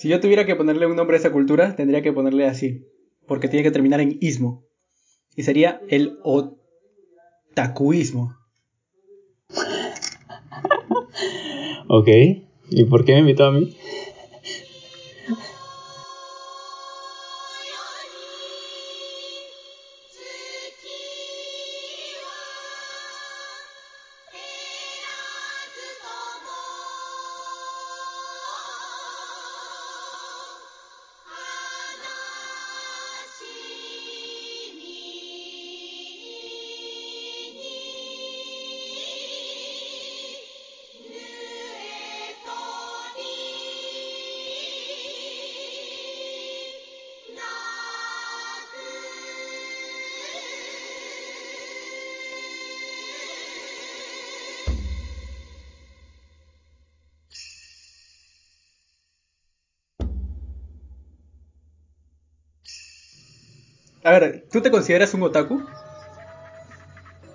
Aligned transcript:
Si 0.00 0.08
yo 0.08 0.18
tuviera 0.18 0.46
que 0.46 0.56
ponerle 0.56 0.86
un 0.86 0.96
nombre 0.96 1.18
a 1.18 1.20
esa 1.20 1.30
cultura, 1.30 1.76
tendría 1.76 2.00
que 2.00 2.10
ponerle 2.10 2.46
así. 2.46 2.86
Porque 3.26 3.48
tiene 3.48 3.62
que 3.62 3.70
terminar 3.70 4.00
en 4.00 4.16
ismo. 4.22 4.64
Y 5.36 5.42
sería 5.42 5.82
el 5.90 6.16
otakuismo. 7.52 8.34
ok. 11.88 12.08
¿Y 12.70 12.84
por 12.84 13.04
qué 13.04 13.12
me 13.12 13.18
invitó 13.18 13.44
a 13.44 13.52
mí? 13.52 13.76
Te 64.70 64.76
consideras 64.76 65.12
un 65.14 65.22
otaku? 65.24 65.62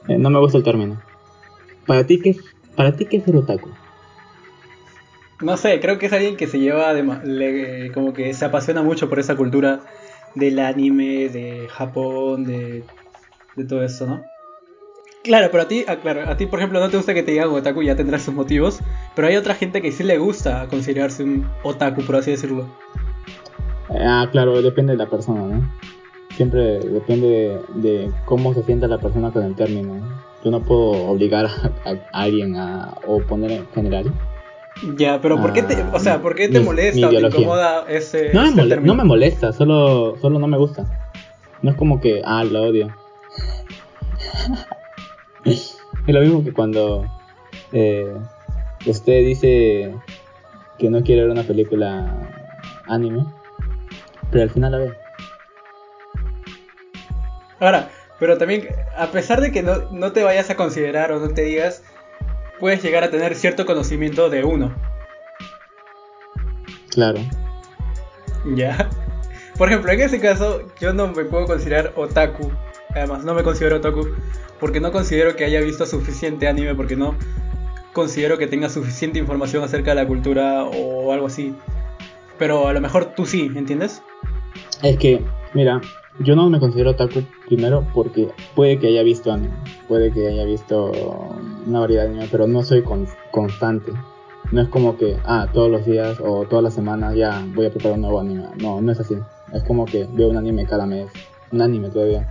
Eh, 0.08 0.18
no 0.18 0.30
me 0.30 0.40
gusta 0.40 0.58
el 0.58 0.64
término. 0.64 1.02
¿Para 1.86 2.06
ti 2.06 2.22
qué, 2.22 2.36
para 2.76 2.96
ti 2.96 3.06
qué 3.06 3.18
es 3.18 3.26
ser 3.26 3.36
otaku? 3.36 3.70
No 5.42 5.58
sé, 5.58 5.82
creo 5.82 5.98
que 5.98 6.06
es 6.06 6.14
alguien 6.14 6.38
que 6.38 6.48
se 6.48 6.60
lleva 6.60 6.94
de, 6.94 7.92
como 7.94 8.14
que 8.14 8.34
se 8.34 8.46
apasiona 8.46 8.82
mucho 8.84 9.10
por 9.10 9.20
esa 9.20 9.36
cultura 9.36 9.82
del 10.34 10.60
anime, 10.60 11.28
de 11.28 11.68
Japón, 11.70 12.46
de, 12.46 12.86
de 13.58 13.66
todo 13.66 13.84
eso, 13.84 14.08
¿no? 14.08 14.24
Claro, 15.24 15.50
pero 15.52 15.64
a 15.64 15.68
ti, 15.68 15.84
claro, 16.02 16.30
a 16.30 16.38
ti 16.38 16.46
por 16.46 16.60
ejemplo 16.60 16.80
no 16.80 16.90
te 16.90 16.98
gusta 16.98 17.14
que 17.14 17.24
te 17.24 17.32
digan 17.32 17.50
otaku, 17.50 17.82
ya 17.84 17.96
tendrás 17.96 18.22
sus 18.22 18.34
motivos, 18.34 18.80
pero 19.16 19.28
hay 19.28 19.36
otra 19.36 19.56
gente 19.56 19.82
que 19.82 19.92
sí 19.92 20.04
le 20.04 20.20
gusta 20.20 20.68
considerarse 20.70 21.24
un 21.24 21.46
otaku, 21.64 22.04
por 22.04 22.16
así 22.16 22.32
decirlo. 22.32 22.70
Ah, 23.90 24.28
claro, 24.32 24.62
depende 24.62 24.94
de 24.94 24.98
la 24.98 25.10
persona, 25.10 25.42
¿no? 25.42 25.72
Siempre 26.36 26.80
depende 26.80 27.60
de, 27.76 28.12
cómo 28.26 28.54
se 28.54 28.64
sienta 28.64 28.88
la 28.88 28.98
persona 28.98 29.32
con 29.32 29.44
el 29.44 29.56
término. 29.56 29.96
Yo 30.44 30.52
no 30.52 30.62
puedo 30.62 31.08
obligar 31.08 31.46
a, 31.46 31.52
alguien 32.12 32.56
a 32.56 32.94
o 33.08 33.22
poner 33.22 33.52
en 33.52 33.68
general. 33.74 34.12
Ya, 34.98 35.22
pero 35.22 35.40
¿por 35.42 35.54
qué 35.54 35.64
te, 35.64 35.82
o 35.94 36.00
sea, 36.00 36.22
¿por 36.22 36.36
qué 36.36 36.50
te 36.50 36.60
molesta 36.60 37.08
o 37.08 37.10
te 37.10 37.22
incomoda 37.22 37.86
ese, 37.88 38.34
no 38.34 38.52
me, 38.52 38.68
término? 38.68 38.94
no 38.94 38.96
me 38.96 39.08
molesta, 39.08 39.54
solo, 39.54 40.18
solo 40.22 40.38
no 40.38 40.48
me 40.48 40.58
gusta. 40.58 41.10
No 41.62 41.72
es 41.72 41.78
como 41.78 42.02
que, 42.02 42.22
ah, 42.26 42.44
lo 42.44 42.64
odio. 42.64 42.94
es 45.46 45.78
lo 46.08 46.20
mismo 46.20 46.44
que 46.44 46.52
cuando 46.52 47.06
eh, 47.72 48.14
usted 48.86 49.26
dice 49.26 49.96
que 50.78 50.90
no 50.90 51.02
quiere 51.04 51.22
ver 51.22 51.32
una 51.32 51.44
película 51.44 52.14
anime, 52.88 53.26
pero 54.30 54.44
al 54.44 54.50
final 54.50 54.74
la 54.74 54.78
ve. 54.80 55.05
Ahora, 57.60 57.90
pero 58.20 58.38
también, 58.38 58.68
a 58.98 59.08
pesar 59.08 59.42
de 59.42 59.52
que 59.52 59.64
no, 59.64 59.90
no 59.92 60.12
te 60.12 60.24
vayas 60.24 60.50
a 60.50 60.56
considerar 60.56 61.12
o 61.12 61.20
no 61.20 61.30
te 61.30 61.44
digas, 61.44 61.84
puedes 62.60 62.82
llegar 62.82 63.04
a 63.04 63.12
tener 63.12 63.36
cierto 63.36 63.66
conocimiento 63.66 64.30
de 64.30 64.44
uno. 64.44 64.74
Claro. 66.90 67.20
Ya. 68.56 68.90
Por 69.58 69.70
ejemplo, 69.70 69.92
en 69.92 70.02
ese 70.02 70.20
caso, 70.20 70.62
yo 70.80 70.94
no 70.94 71.08
me 71.08 71.26
puedo 71.26 71.46
considerar 71.46 71.94
otaku. 71.96 72.52
Además, 72.90 73.24
no 73.26 73.34
me 73.34 73.44
considero 73.44 73.78
otaku 73.78 74.08
porque 74.60 74.80
no 74.80 74.92
considero 74.92 75.36
que 75.36 75.46
haya 75.46 75.60
visto 75.60 75.86
suficiente 75.86 76.48
anime, 76.48 76.76
porque 76.76 76.96
no 76.96 77.16
considero 77.94 78.38
que 78.38 78.48
tenga 78.48 78.70
suficiente 78.70 79.20
información 79.20 79.64
acerca 79.64 79.92
de 79.92 79.96
la 79.96 80.08
cultura 80.08 80.64
o 80.64 81.12
algo 81.12 81.28
así. 81.28 81.54
Pero 82.38 82.68
a 82.68 82.74
lo 82.74 82.82
mejor 82.82 83.14
tú 83.16 83.26
sí, 83.26 83.52
¿entiendes? 83.56 84.02
Es 84.84 84.98
que, 84.98 85.22
mira, 85.54 85.82
yo 86.20 86.36
no 86.36 86.50
me 86.50 86.60
considero 86.60 86.92
otaku 86.92 87.22
primero 87.48 87.86
porque 87.94 88.30
puede 88.56 88.80
que 88.80 88.88
haya 88.88 89.04
visto 89.04 89.32
anime, 89.32 89.54
puede 89.88 90.12
que 90.12 90.28
haya 90.28 90.46
visto 90.46 90.92
una 91.66 91.80
variedad 91.80 92.04
de 92.04 92.10
anime, 92.10 92.28
pero 92.32 92.48
no 92.48 92.64
soy 92.64 92.84
constante. 93.32 93.92
No 94.52 94.62
es 94.62 94.70
como 94.70 94.96
que, 94.96 95.18
ah, 95.26 95.48
todos 95.52 95.72
los 95.72 95.86
días 95.86 96.20
o 96.24 96.46
todas 96.46 96.64
las 96.64 96.76
semanas 96.76 97.16
ya 97.16 97.44
voy 97.56 97.66
a 97.66 97.72
preparar 97.72 97.96
un 97.96 98.02
nuevo 98.02 98.20
anime. 98.20 98.46
No, 98.62 98.80
no 98.80 98.92
es 98.92 99.00
así. 99.00 99.16
Es 99.52 99.64
como 99.64 99.86
que 99.86 100.08
veo 100.14 100.30
un 100.30 100.38
anime 100.38 100.66
cada 100.66 100.86
mes. 100.86 101.08
Un 101.52 101.62
anime 101.62 101.90
todavía. 101.90 102.28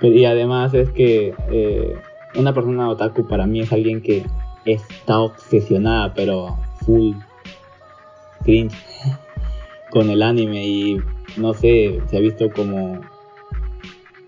y 0.00 0.24
además 0.24 0.72
es 0.74 0.90
que 0.90 1.34
eh, 1.50 1.94
una 2.36 2.54
persona 2.54 2.88
otaku 2.88 3.26
para 3.26 3.46
mí 3.46 3.60
es 3.60 3.72
alguien 3.72 4.00
que 4.00 4.24
está 4.64 5.20
obsesionada, 5.20 6.14
pero 6.14 6.56
full 6.84 7.14
cringe 8.44 8.76
con 9.90 10.10
el 10.10 10.22
anime 10.22 10.66
y 10.66 11.02
no 11.36 11.54
sé, 11.54 12.00
se 12.08 12.16
ha 12.16 12.20
visto 12.20 12.50
como... 12.50 13.00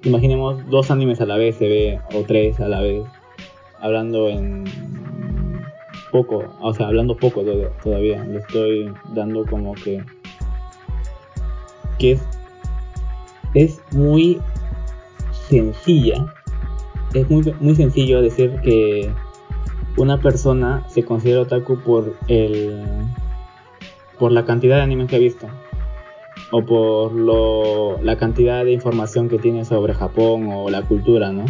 Imaginemos 0.02 0.68
dos 0.70 0.90
animes 0.90 1.20
a 1.20 1.26
la 1.26 1.36
vez, 1.36 1.56
se 1.56 1.68
ve, 1.68 2.00
o 2.14 2.22
tres 2.22 2.60
a 2.60 2.68
la 2.68 2.80
vez, 2.80 3.04
hablando 3.80 4.28
en 4.28 4.64
poco, 6.12 6.44
o 6.60 6.72
sea, 6.74 6.86
hablando 6.86 7.16
poco 7.16 7.42
todavía, 7.82 8.24
le 8.24 8.38
estoy 8.38 8.92
dando 9.14 9.44
como 9.44 9.74
que... 9.74 10.04
que 11.98 12.12
es, 12.12 12.22
es 13.54 13.80
muy 13.92 14.40
sencilla, 15.48 16.32
es 17.14 17.28
muy, 17.28 17.54
muy 17.60 17.74
sencillo 17.74 18.22
decir 18.22 18.60
que 18.62 19.10
una 19.96 20.20
persona 20.20 20.84
se 20.88 21.04
considera 21.04 21.42
otaku 21.42 21.78
por 21.78 22.14
el 22.28 22.84
por 24.18 24.32
la 24.32 24.44
cantidad 24.44 24.76
de 24.76 24.82
animes 24.82 25.08
que 25.08 25.16
ha 25.16 25.18
visto 25.18 25.46
o 26.50 26.64
por 26.64 27.12
lo, 27.12 28.00
la 28.02 28.16
cantidad 28.16 28.64
de 28.64 28.72
información 28.72 29.28
que 29.28 29.38
tiene 29.38 29.64
sobre 29.64 29.94
Japón 29.94 30.48
o 30.52 30.70
la 30.70 30.82
cultura, 30.82 31.32
¿no? 31.32 31.44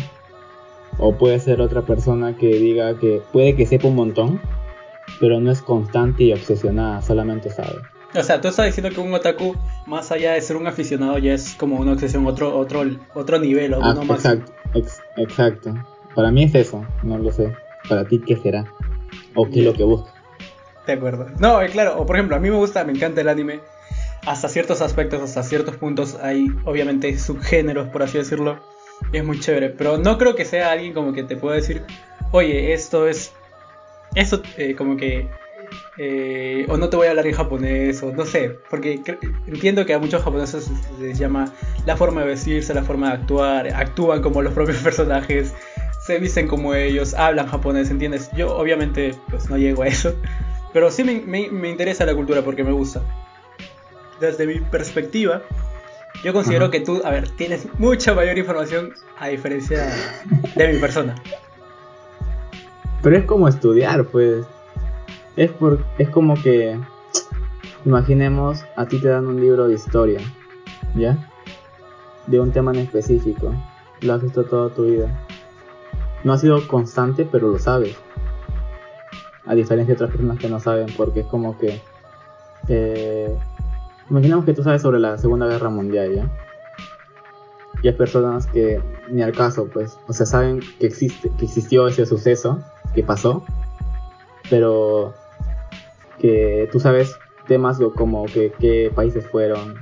O 0.99 1.17
puede 1.17 1.39
ser 1.39 1.61
otra 1.61 1.83
persona 1.83 2.37
que 2.37 2.49
diga 2.49 2.99
que 2.99 3.21
puede 3.33 3.55
que 3.55 3.67
sepa 3.67 3.89
un 3.89 3.97
montón, 3.97 4.41
pero 5.21 5.41
no 5.41 5.51
es 5.51 5.61
constante 5.61 6.25
y 6.25 6.33
obsesionada, 6.33 7.03
solamente 7.03 7.51
sabe. 7.51 7.77
O 8.15 8.23
sea, 8.23 8.41
tú 8.41 8.49
estás 8.49 8.67
diciendo 8.67 8.91
que 8.95 9.01
un 9.01 9.12
otaku, 9.12 9.55
más 9.87 10.11
allá 10.11 10.33
de 10.33 10.41
ser 10.41 10.56
un 10.56 10.67
aficionado, 10.67 11.19
ya 11.19 11.35
es 11.35 11.55
como 11.55 11.77
una 11.77 11.93
obsesión, 11.93 12.27
otro, 12.27 12.56
otro, 12.56 12.83
otro 13.15 13.39
nivel 13.39 13.75
o 13.75 13.81
ah, 13.83 13.95
Exacto, 14.09 14.53
exacto. 15.19 15.75
Para 16.15 16.31
mí 16.31 16.45
es 16.45 16.55
eso, 16.55 16.87
no 17.03 17.19
lo 17.19 17.31
sé. 17.31 17.53
Para 17.89 18.06
ti, 18.06 18.21
¿qué 18.21 18.37
será? 18.37 18.65
¿O 19.35 19.47
qué 19.51 19.59
es 19.61 19.67
lo 19.67 19.75
que 19.75 19.85
busca? 19.85 20.15
De 20.87 20.95
acuerdo. 20.95 21.27
No, 21.39 21.61
eh, 21.61 21.69
claro, 21.69 21.99
o 21.99 22.06
por 22.06 22.17
ejemplo, 22.17 22.37
a 22.37 22.41
mí 22.41 22.49
me 22.49 22.56
gusta, 22.56 22.85
me 22.85 22.93
encanta 22.93 23.21
el 23.21 23.29
anime 23.29 23.61
hasta 24.26 24.48
ciertos 24.48 24.82
aspectos, 24.82 25.22
hasta 25.22 25.42
ciertos 25.42 25.76
puntos 25.76 26.19
hay 26.20 26.48
obviamente 26.64 27.16
subgéneros, 27.19 27.88
por 27.88 28.03
así 28.03 28.19
decirlo, 28.19 28.60
y 29.12 29.19
es 29.19 29.25
muy 29.25 29.38
chévere. 29.38 29.70
Pero 29.70 29.98
no 29.98 30.19
creo 30.19 30.34
que 30.34 30.44
sea 30.44 30.72
alguien 30.72 30.92
como 30.92 31.12
que 31.12 31.22
te 31.22 31.37
pueda 31.37 31.54
decir, 31.54 31.84
oye, 32.32 32.75
esto 32.75 33.06
es, 33.06 33.32
eso 34.16 34.42
eh, 34.59 34.75
como 34.75 34.97
que, 34.97 35.28
eh, 35.97 36.66
o 36.69 36.76
no 36.76 36.88
te 36.88 36.97
voy 36.97 37.06
a 37.06 37.10
hablar 37.10 37.26
en 37.28 37.34
japonés, 37.34 38.03
o 38.03 38.12
no 38.12 38.25
sé, 38.25 38.50
porque 38.69 39.00
entiendo 39.46 39.87
que 39.87 39.94
a 39.94 40.00
muchos 40.00 40.23
japoneses 40.23 40.70
les 41.00 41.19
llama 41.19 41.52
la 41.87 41.96
forma 41.96 42.22
de 42.22 42.29
vestirse, 42.29 42.75
la 42.75 42.82
forma 42.82 43.08
de 43.11 43.14
actuar, 43.14 43.69
actúan 43.75 44.22
como 44.22 44.43
los 44.43 44.52
propios 44.55 44.79
personajes, 44.79 45.55
se 46.05 46.19
visten 46.19 46.49
como 46.49 46.75
ellos, 46.75 47.14
hablan 47.14 47.46
japonés, 47.46 47.90
¿entiendes? 47.90 48.29
Yo 48.37 48.56
obviamente 48.56 49.14
pues 49.31 49.49
no 49.49 49.56
llego 49.56 49.84
a 49.84 49.87
eso, 49.87 50.14
pero 50.72 50.90
sí 50.90 51.05
me, 51.05 51.20
me 51.49 51.70
interesa 51.70 52.05
la 52.05 52.14
cultura 52.14 52.43
porque 52.43 52.64
me 52.64 52.72
gusta 52.72 53.02
desde 54.21 54.47
mi 54.47 54.61
perspectiva, 54.61 55.43
yo 56.25 56.33
considero 56.33 56.71
que 56.71 56.81
tú, 56.81 57.03
a 57.05 57.11
ver, 57.11 57.29
tienes 57.31 57.67
mucha 57.79 58.15
mayor 58.15 58.39
información 58.39 58.95
a 59.19 59.29
diferencia 59.29 59.87
de 60.55 60.73
mi 60.73 60.79
persona. 60.79 61.15
Pero 63.03 63.17
es 63.17 63.25
como 63.25 63.49
estudiar, 63.49 64.05
pues. 64.07 64.45
Es, 65.37 65.51
por, 65.53 65.85
es 65.99 66.09
como 66.09 66.35
que, 66.43 66.81
imaginemos, 67.85 68.65
a 68.77 68.87
ti 68.87 68.99
te 68.99 69.09
dan 69.09 69.27
un 69.27 69.39
libro 69.41 69.69
de 69.69 69.75
historia, 69.75 70.21
¿ya? 70.95 71.31
De 72.27 72.41
un 72.41 72.53
tema 72.53 72.73
en 72.73 72.79
específico. 72.79 73.55
Lo 74.01 74.15
has 74.15 74.23
visto 74.23 74.45
toda 74.45 74.71
tu 74.71 74.87
vida. 74.87 75.27
No 76.25 76.33
ha 76.33 76.39
sido 76.39 76.67
constante, 76.67 77.29
pero 77.31 77.49
lo 77.49 77.59
sabes. 77.59 77.97
A 79.45 79.55
diferencia 79.55 79.95
de 79.95 79.97
otras 79.97 80.11
personas 80.11 80.39
que 80.39 80.49
no 80.49 80.59
saben, 80.59 80.87
porque 80.97 81.21
es 81.21 81.27
como 81.27 81.59
que 81.59 81.81
Eh, 82.69 83.37
imaginemos 84.11 84.44
que 84.44 84.53
tú 84.53 84.62
sabes 84.62 84.82
sobre 84.82 84.99
la 84.99 85.19
Segunda 85.19 85.47
Guerra 85.47 85.70
Mundial, 85.70 86.14
¿ya? 86.14 86.31
Y 87.82 87.88
hay 87.88 87.94
personas 87.94 88.47
que 88.47 88.81
ni 89.11 89.23
al 89.23 89.32
caso, 89.32 89.69
pues, 89.73 89.99
o 90.08 90.12
sea, 90.12 90.26
saben 90.26 90.61
que 90.81 90.87
existe, 90.87 91.31
que 91.38 91.44
existió 91.44 91.87
ese 91.87 92.06
suceso 92.06 92.61
que 92.94 93.03
pasó, 93.03 93.44
pero 94.49 95.14
que 96.19 96.69
tú 96.73 96.81
sabes 96.81 97.17
temas 97.47 97.79
como 97.94 98.25
que 98.26 98.53
qué 98.58 98.91
países 98.94 99.26
fueron, 99.26 99.76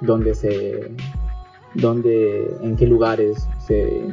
dónde 0.00 0.34
se, 0.34 0.90
dónde, 1.74 2.56
en 2.62 2.76
qué 2.76 2.86
lugares 2.86 3.46
se, 3.66 4.08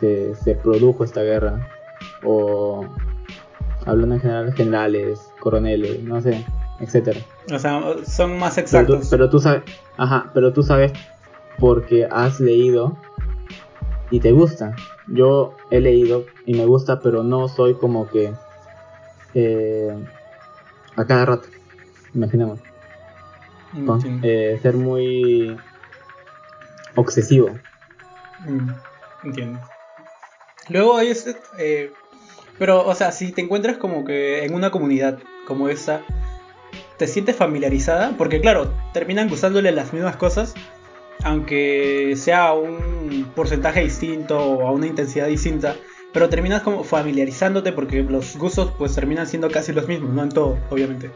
se, 0.00 0.34
se 0.34 0.54
produjo 0.54 1.04
esta 1.04 1.22
guerra, 1.22 1.68
o 2.24 2.84
hablando 3.84 4.16
en 4.16 4.20
general 4.20 4.52
generales, 4.54 5.30
coroneles, 5.40 6.02
no 6.02 6.20
sé, 6.20 6.44
etcétera. 6.80 7.20
O 7.52 7.58
sea, 7.58 7.80
son 8.04 8.38
más 8.38 8.58
exactos. 8.58 9.08
Pero 9.08 9.30
tú, 9.30 9.38
sabes, 9.38 9.62
ajá, 9.96 10.30
pero 10.34 10.52
tú 10.52 10.62
sabes 10.62 10.92
porque 11.58 12.06
has 12.10 12.40
leído 12.40 12.96
y 14.10 14.20
te 14.20 14.32
gusta. 14.32 14.74
Yo 15.06 15.54
he 15.70 15.80
leído 15.80 16.26
y 16.44 16.54
me 16.54 16.66
gusta, 16.66 17.00
pero 17.00 17.22
no 17.22 17.48
soy 17.48 17.74
como 17.74 18.08
que 18.08 18.32
eh, 19.34 19.94
a 20.96 21.04
cada 21.04 21.26
rato, 21.26 21.48
imaginemos. 22.14 22.60
Eh, 24.22 24.58
ser 24.62 24.74
muy 24.74 25.56
obsesivo. 26.94 27.50
Mm, 28.40 28.70
entiendo. 29.24 29.60
Luego 30.68 30.96
hay 30.96 31.08
este, 31.08 31.36
eh, 31.58 31.92
pero, 32.58 32.86
o 32.86 32.94
sea, 32.94 33.12
si 33.12 33.32
te 33.32 33.42
encuentras 33.42 33.76
como 33.76 34.04
que 34.04 34.44
en 34.44 34.54
una 34.54 34.70
comunidad 34.70 35.18
como 35.46 35.68
esa, 35.68 36.02
¿te 36.96 37.06
sientes 37.06 37.36
familiarizada? 37.36 38.14
Porque 38.16 38.40
claro, 38.40 38.72
terminan 38.92 39.28
gustándole 39.28 39.72
las 39.72 39.92
mismas 39.92 40.16
cosas, 40.16 40.54
aunque 41.24 42.14
sea 42.16 42.52
un 42.52 43.30
porcentaje 43.34 43.82
distinto 43.82 44.38
o 44.38 44.66
a 44.66 44.72
una 44.72 44.86
intensidad 44.86 45.26
distinta, 45.26 45.76
pero 46.12 46.28
terminas 46.28 46.62
como 46.62 46.84
familiarizándote 46.84 47.72
porque 47.72 48.02
los 48.02 48.36
gustos 48.36 48.72
pues 48.78 48.94
terminan 48.94 49.26
siendo 49.26 49.50
casi 49.50 49.72
los 49.72 49.88
mismos, 49.88 50.12
no 50.12 50.22
en 50.22 50.30
todo, 50.30 50.58
obviamente. 50.70 51.10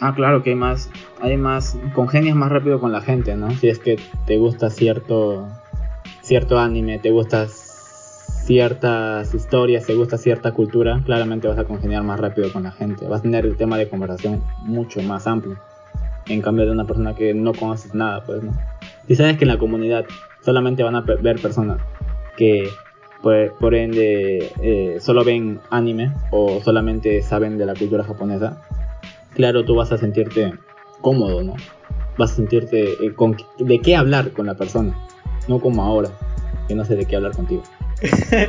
Ah, 0.00 0.12
claro 0.14 0.42
que 0.42 0.50
hay 0.50 0.56
más, 0.56 0.90
hay 1.20 1.36
más, 1.36 1.76
congenias 1.92 2.36
más 2.36 2.50
rápido 2.50 2.80
con 2.80 2.92
la 2.92 3.00
gente, 3.00 3.34
¿no? 3.34 3.50
Si 3.50 3.68
es 3.68 3.80
que 3.80 3.98
te 4.26 4.38
gusta 4.38 4.70
cierto, 4.70 5.48
cierto 6.22 6.58
anime, 6.58 7.00
te 7.00 7.10
gusta 7.10 7.48
ciertas 8.48 9.34
historias, 9.34 9.84
te 9.84 9.94
gusta 9.94 10.16
cierta 10.16 10.52
cultura, 10.52 11.02
claramente 11.04 11.46
vas 11.46 11.58
a 11.58 11.64
congeniar 11.64 12.02
más 12.02 12.18
rápido 12.18 12.50
con 12.50 12.62
la 12.62 12.72
gente, 12.72 13.06
vas 13.06 13.20
a 13.20 13.22
tener 13.22 13.44
el 13.44 13.58
tema 13.58 13.76
de 13.76 13.90
conversación 13.90 14.42
mucho 14.62 15.02
más 15.02 15.26
amplio. 15.26 15.58
En 16.28 16.40
cambio 16.40 16.64
de 16.64 16.72
una 16.72 16.86
persona 16.86 17.14
que 17.14 17.34
no 17.34 17.52
conoces 17.52 17.94
nada, 17.94 18.24
pues, 18.24 18.42
¿no? 18.42 18.52
Si 19.06 19.16
sabes 19.16 19.36
que 19.36 19.44
en 19.44 19.48
la 19.48 19.58
comunidad 19.58 20.06
solamente 20.40 20.82
van 20.82 20.96
a 20.96 21.02
ver 21.02 21.38
personas 21.42 21.78
que 22.38 22.70
por, 23.22 23.52
por 23.58 23.74
ende 23.74 24.50
eh, 24.62 24.96
solo 24.98 25.24
ven 25.24 25.60
anime 25.68 26.10
o 26.30 26.62
solamente 26.62 27.20
saben 27.20 27.58
de 27.58 27.66
la 27.66 27.74
cultura 27.74 28.02
japonesa, 28.02 28.62
claro, 29.34 29.62
tú 29.66 29.74
vas 29.74 29.92
a 29.92 29.98
sentirte 29.98 30.54
cómodo, 31.02 31.42
¿no? 31.42 31.52
Vas 32.16 32.32
a 32.32 32.36
sentirte 32.36 32.92
eh, 32.92 33.12
con, 33.14 33.36
de 33.58 33.78
qué 33.80 33.94
hablar 33.94 34.32
con 34.32 34.46
la 34.46 34.54
persona, 34.54 34.96
no 35.48 35.60
como 35.60 35.82
ahora, 35.82 36.08
que 36.66 36.74
no 36.74 36.86
sé 36.86 36.96
de 36.96 37.04
qué 37.04 37.16
hablar 37.16 37.32
contigo. 37.32 37.62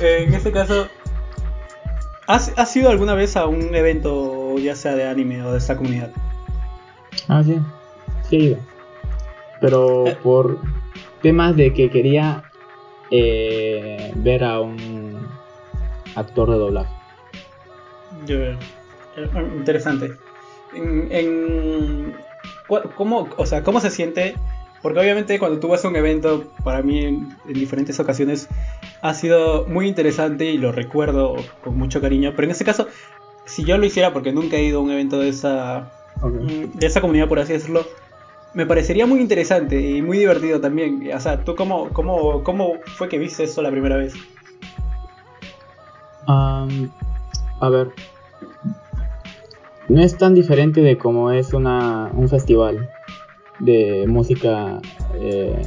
en 0.00 0.34
este 0.34 0.52
caso, 0.52 0.88
¿has, 2.26 2.52
¿has 2.56 2.76
ido 2.76 2.90
alguna 2.90 3.14
vez 3.14 3.36
a 3.36 3.46
un 3.46 3.74
evento, 3.74 4.58
ya 4.58 4.76
sea 4.76 4.94
de 4.94 5.08
anime 5.08 5.42
o 5.42 5.52
de 5.52 5.58
esta 5.58 5.76
comunidad? 5.76 6.10
Ah, 7.28 7.42
sí, 7.44 7.58
sí 8.28 8.36
he 8.36 8.40
ido. 8.40 8.58
Pero 9.60 10.06
eh. 10.06 10.16
por 10.22 10.58
temas 11.22 11.56
de 11.56 11.72
que 11.72 11.88
quería 11.88 12.42
eh, 13.10 14.12
ver 14.16 14.44
a 14.44 14.60
un 14.60 15.26
actor 16.14 16.50
de 16.50 16.56
doblaje. 16.56 16.92
Yo 18.26 18.38
veo. 18.38 18.58
Eh, 19.16 19.28
interesante. 19.56 20.12
En, 20.74 21.08
en, 21.10 22.16
¿cómo, 22.96 23.28
o 23.36 23.46
sea, 23.46 23.62
¿Cómo 23.62 23.80
se 23.80 23.90
siente 23.90 24.34
porque 24.82 24.98
obviamente 24.98 25.38
cuando 25.38 25.60
tú 25.60 25.68
vas 25.68 25.84
a 25.84 25.88
un 25.88 25.96
evento, 25.96 26.44
para 26.64 26.82
mí 26.82 27.04
en, 27.04 27.36
diferentes 27.46 27.98
ocasiones 28.00 28.48
ha 29.00 29.14
sido 29.14 29.64
muy 29.66 29.86
interesante 29.86 30.46
y 30.46 30.58
lo 30.58 30.72
recuerdo 30.72 31.36
con 31.62 31.78
mucho 31.78 32.00
cariño. 32.00 32.32
Pero 32.34 32.46
en 32.46 32.50
este 32.50 32.64
caso, 32.64 32.88
si 33.44 33.64
yo 33.64 33.78
lo 33.78 33.86
hiciera, 33.86 34.12
porque 34.12 34.32
nunca 34.32 34.56
he 34.56 34.64
ido 34.64 34.80
a 34.80 34.82
un 34.82 34.90
evento 34.90 35.18
de 35.20 35.28
esa, 35.28 35.92
mm, 36.20 36.78
de 36.78 36.86
esa 36.86 37.00
comunidad, 37.00 37.28
por 37.28 37.38
así 37.38 37.52
decirlo, 37.52 37.86
me 38.54 38.66
parecería 38.66 39.06
muy 39.06 39.20
interesante 39.20 39.80
y 39.80 40.02
muy 40.02 40.18
divertido 40.18 40.60
también. 40.60 41.08
O 41.14 41.20
sea, 41.20 41.44
¿tú 41.44 41.54
cómo, 41.54 41.90
cómo, 41.90 42.42
cómo 42.42 42.74
fue 42.96 43.08
que 43.08 43.18
viste 43.18 43.44
eso 43.44 43.62
la 43.62 43.70
primera 43.70 43.96
vez? 43.96 44.14
a 46.26 47.68
ver, 47.68 47.90
no 49.88 50.02
es 50.02 50.16
tan 50.16 50.34
diferente 50.34 50.80
de 50.80 50.96
como 50.96 51.30
es 51.30 51.52
una, 51.52 52.10
un 52.14 52.28
festival 52.28 52.88
de 53.58 54.06
música 54.08 54.80
eh, 55.14 55.62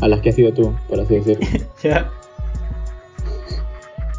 a 0.00 0.08
las 0.08 0.20
que 0.20 0.30
has 0.30 0.34
sido 0.34 0.52
tú, 0.52 0.74
por 0.88 1.00
así 1.00 1.14
decirlo. 1.14 1.46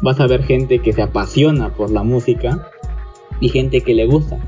Vas 0.02 0.20
a 0.20 0.26
ver 0.26 0.42
gente 0.42 0.80
que 0.80 0.92
se 0.92 1.02
apasiona 1.02 1.72
por 1.72 1.90
la 1.90 2.02
música 2.02 2.68
y 3.40 3.48
gente 3.48 3.80
que 3.80 3.94
le 3.94 4.06
gusta. 4.06 4.38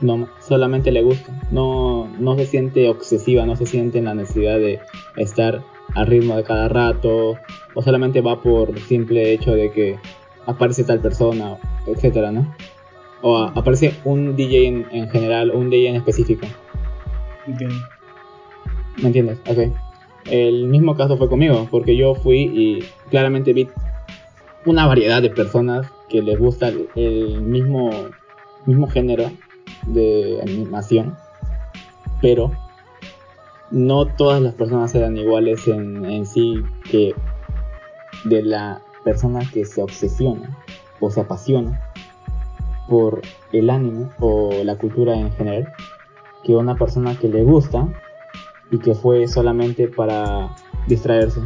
No, 0.00 0.28
solamente 0.40 0.90
le 0.90 1.02
gusta. 1.02 1.32
No, 1.50 2.08
no 2.18 2.36
se 2.36 2.46
siente 2.46 2.88
obsesiva, 2.88 3.44
no 3.44 3.56
se 3.56 3.66
siente 3.66 3.98
en 3.98 4.06
la 4.06 4.14
necesidad 4.14 4.58
de 4.58 4.80
estar 5.16 5.62
al 5.94 6.06
ritmo 6.06 6.36
de 6.36 6.44
cada 6.44 6.68
rato, 6.68 7.36
o 7.74 7.82
solamente 7.82 8.20
va 8.20 8.40
por 8.40 8.78
simple 8.80 9.32
hecho 9.32 9.52
de 9.52 9.70
que 9.70 9.98
aparece 10.46 10.84
tal 10.84 11.00
persona, 11.00 11.58
etcétera, 11.86 12.32
¿no? 12.32 12.54
O 13.22 13.38
aparece 13.38 13.94
un 14.04 14.36
DJ 14.36 14.66
en, 14.66 14.86
en 14.92 15.10
general, 15.10 15.50
un 15.50 15.68
DJ 15.68 15.90
en 15.90 15.96
específico. 15.96 16.46
¿Me 17.46 19.06
entiendes? 19.06 19.38
Ok. 19.48 19.72
El 20.26 20.66
mismo 20.66 20.94
caso 20.96 21.16
fue 21.16 21.28
conmigo, 21.28 21.66
porque 21.70 21.96
yo 21.96 22.14
fui 22.14 22.40
y 22.40 22.84
claramente 23.10 23.52
vi 23.52 23.68
una 24.66 24.86
variedad 24.86 25.22
de 25.22 25.30
personas 25.30 25.90
que 26.08 26.22
les 26.22 26.38
gusta 26.38 26.70
el 26.94 27.40
mismo, 27.40 27.90
mismo 28.66 28.86
género 28.88 29.30
de 29.86 30.38
animación, 30.42 31.16
pero 32.20 32.52
no 33.70 34.04
todas 34.04 34.42
las 34.42 34.54
personas 34.54 34.94
eran 34.94 35.16
iguales 35.16 35.66
en, 35.68 36.04
en 36.04 36.26
sí 36.26 36.62
que 36.90 37.14
de 38.24 38.42
la 38.42 38.82
persona 39.04 39.40
que 39.52 39.64
se 39.64 39.82
obsesiona 39.82 40.58
o 41.00 41.10
se 41.10 41.20
apasiona 41.20 41.80
por 42.88 43.22
el 43.52 43.70
anime 43.70 44.08
o 44.18 44.50
la 44.64 44.76
cultura 44.76 45.14
en 45.14 45.32
general 45.32 45.72
que 46.44 46.54
una 46.54 46.76
persona 46.76 47.18
que 47.18 47.28
le 47.28 47.42
gusta 47.42 47.88
y 48.70 48.78
que 48.78 48.94
fue 48.94 49.26
solamente 49.28 49.88
para 49.88 50.54
distraerse. 50.86 51.40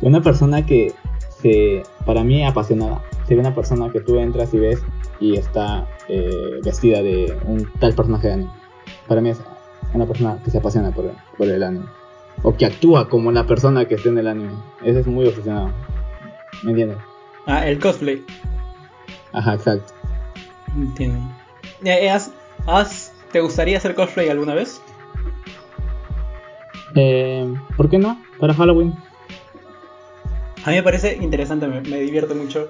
Una 0.00 0.22
persona 0.22 0.64
que 0.64 0.94
se, 1.40 1.82
para 2.04 2.22
mí 2.24 2.44
apasionada, 2.44 3.02
sería 3.26 3.40
una 3.40 3.54
persona 3.54 3.90
que 3.90 4.00
tú 4.00 4.18
entras 4.18 4.52
y 4.54 4.58
ves 4.58 4.82
y 5.20 5.36
está 5.36 5.86
eh, 6.08 6.60
vestida 6.62 7.02
de 7.02 7.36
un 7.46 7.70
tal 7.78 7.94
personaje 7.94 8.28
de 8.28 8.32
anime. 8.34 8.50
Para 9.08 9.20
mí 9.20 9.30
es 9.30 9.40
una 9.94 10.06
persona 10.06 10.38
que 10.44 10.50
se 10.50 10.58
apasiona 10.58 10.92
por, 10.92 11.10
por 11.36 11.48
el 11.48 11.62
anime. 11.62 11.86
O 12.42 12.54
que 12.54 12.66
actúa 12.66 13.08
como 13.08 13.32
la 13.32 13.46
persona 13.46 13.86
que 13.86 13.94
está 13.94 14.10
en 14.10 14.18
el 14.18 14.26
anime. 14.28 14.52
Ese 14.84 15.00
es 15.00 15.06
muy 15.06 15.26
obsesionado. 15.26 15.72
¿Me 16.62 16.70
entiendes? 16.70 16.98
Ah, 17.46 17.66
el 17.66 17.78
cosplay. 17.78 18.24
Ajá, 19.32 19.54
exacto. 19.54 19.92
Entiendo. 20.76 21.18
¿Has, 22.10 22.32
has 22.66 23.12
¿Te 23.32 23.40
gustaría 23.40 23.78
hacer 23.78 23.94
cosplay 23.94 24.28
alguna 24.28 24.54
vez? 24.54 24.80
Eh, 26.94 27.54
¿Por 27.76 27.90
qué 27.90 27.98
no? 27.98 28.20
Para 28.38 28.54
Halloween. 28.54 28.94
A 30.64 30.70
mí 30.70 30.76
me 30.76 30.82
parece 30.82 31.16
interesante, 31.16 31.68
me, 31.68 31.80
me 31.82 32.00
divierto 32.00 32.34
mucho. 32.34 32.68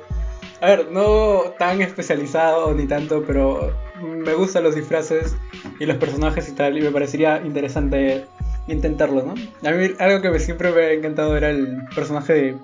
A 0.60 0.66
ver, 0.66 0.90
no 0.90 1.54
tan 1.58 1.82
especializado 1.82 2.72
ni 2.74 2.86
tanto, 2.86 3.22
pero 3.26 3.72
me 4.02 4.34
gustan 4.34 4.64
los 4.64 4.74
disfraces 4.74 5.36
y 5.78 5.86
los 5.86 5.96
personajes 5.98 6.48
y 6.48 6.52
tal, 6.52 6.78
y 6.78 6.82
me 6.82 6.90
parecería 6.90 7.40
interesante 7.44 8.26
intentarlo, 8.66 9.22
¿no? 9.22 9.34
A 9.68 9.72
mí 9.72 9.90
algo 9.98 10.20
que 10.20 10.38
siempre 10.40 10.72
me 10.72 10.82
ha 10.82 10.92
encantado 10.92 11.36
era 11.36 11.50
el 11.50 11.84
personaje 11.94 12.32
de, 12.32 12.56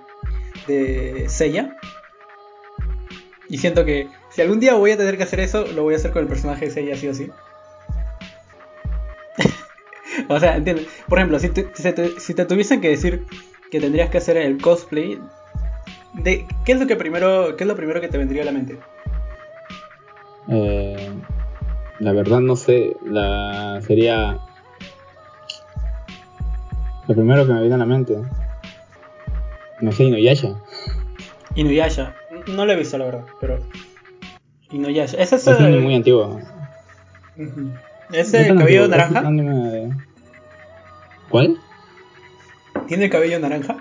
de 0.66 1.28
Seiya. 1.28 1.76
Y 3.48 3.58
siento 3.58 3.84
que 3.84 4.08
si 4.30 4.40
algún 4.40 4.60
día 4.60 4.74
voy 4.74 4.92
a 4.92 4.96
tener 4.96 5.16
que 5.16 5.24
hacer 5.24 5.40
eso, 5.40 5.66
lo 5.74 5.82
voy 5.82 5.94
a 5.94 5.98
hacer 5.98 6.10
con 6.12 6.22
el 6.22 6.28
personaje 6.28 6.66
de 6.66 6.70
Seiya 6.70 6.96
sí 6.96 7.08
o 7.08 7.14
sí. 7.14 7.30
O 10.28 10.40
sea, 10.40 10.56
entiendo. 10.56 10.82
Por 11.08 11.18
ejemplo, 11.18 11.38
si 11.38 11.48
te, 11.48 11.68
si, 12.18 12.34
te, 12.34 12.44
tuviesen 12.44 12.80
que 12.80 12.88
decir 12.88 13.26
que 13.70 13.80
tendrías 13.80 14.10
que 14.10 14.18
hacer 14.18 14.36
el 14.36 14.60
cosplay, 14.60 15.18
de, 16.14 16.46
¿qué 16.64 16.72
es 16.72 16.80
lo 16.80 16.86
que 16.86 16.96
primero, 16.96 17.56
qué 17.56 17.64
es 17.64 17.68
lo 17.68 17.76
primero 17.76 18.00
que 18.00 18.08
te 18.08 18.18
vendría 18.18 18.42
a 18.42 18.46
la 18.46 18.52
mente? 18.52 18.78
Eh, 20.48 21.10
la 22.00 22.12
verdad 22.12 22.40
no 22.40 22.56
sé, 22.56 22.96
la 23.04 23.80
sería 23.86 24.38
lo 27.08 27.14
primero 27.14 27.46
que 27.46 27.52
me 27.52 27.60
viene 27.60 27.74
a 27.74 27.78
la 27.78 27.86
mente. 27.86 28.16
No 29.80 29.92
sé, 29.92 30.04
Inuyasha. 30.04 30.54
Inuyasha, 31.54 32.14
no 32.46 32.64
lo 32.66 32.72
he 32.72 32.76
visto 32.76 32.98
la 32.98 33.06
verdad, 33.06 33.24
pero 33.40 33.58
Inuyasha, 34.70 35.16
ese 35.18 35.36
es, 35.36 35.46
es 35.46 35.58
un 35.58 35.66
anime 35.66 35.82
muy 35.82 35.94
antiguo. 35.94 36.40
¿Ese 38.12 38.54
cabello 38.54 38.88
naranja? 38.88 39.22
¿Cuál? 41.32 41.58
¿Tiene 42.86 43.06
el 43.06 43.10
cabello 43.10 43.40
naranja? 43.40 43.78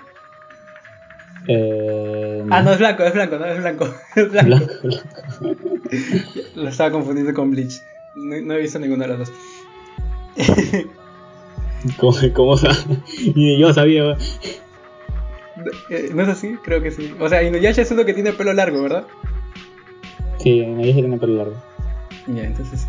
Eh, 1.46 2.42
Ah, 2.50 2.62
no, 2.62 2.72
es 2.72 2.78
blanco, 2.78 3.02
es 3.04 3.12
blanco, 3.12 3.38
no, 3.38 3.44
es 3.44 3.58
blanco. 3.58 3.94
Es 4.16 4.32
blanco. 4.32 4.66
Lo 6.54 6.68
estaba 6.68 6.90
confundiendo 6.90 7.34
con 7.34 7.50
Bleach. 7.50 7.74
No, 8.16 8.40
no, 8.40 8.54
he 8.54 8.62
visto 8.62 8.78
ninguno 8.78 9.02
de 9.02 9.08
los 9.08 9.18
dos. 9.18 9.32
¿Cómo, 11.98 12.16
cómo 12.34 12.56
Y 13.18 13.58
yo 13.60 13.72
sabía. 13.74 14.16
Eh, 15.90 16.10
¿No 16.14 16.22
es 16.22 16.28
así? 16.28 16.56
Creo 16.64 16.82
que 16.82 16.90
sí. 16.90 17.14
O 17.20 17.28
sea, 17.28 17.42
Inuyasha 17.42 17.82
es 17.82 17.90
uno 17.90 18.06
que 18.06 18.14
tiene 18.14 18.32
pelo 18.32 18.54
largo, 18.54 18.82
¿verdad? 18.82 19.06
Sí, 20.38 20.60
Inuyasha 20.60 21.00
tiene 21.00 21.18
pelo 21.18 21.34
largo. 21.36 21.62
Ya, 22.28 22.44
entonces. 22.44 22.86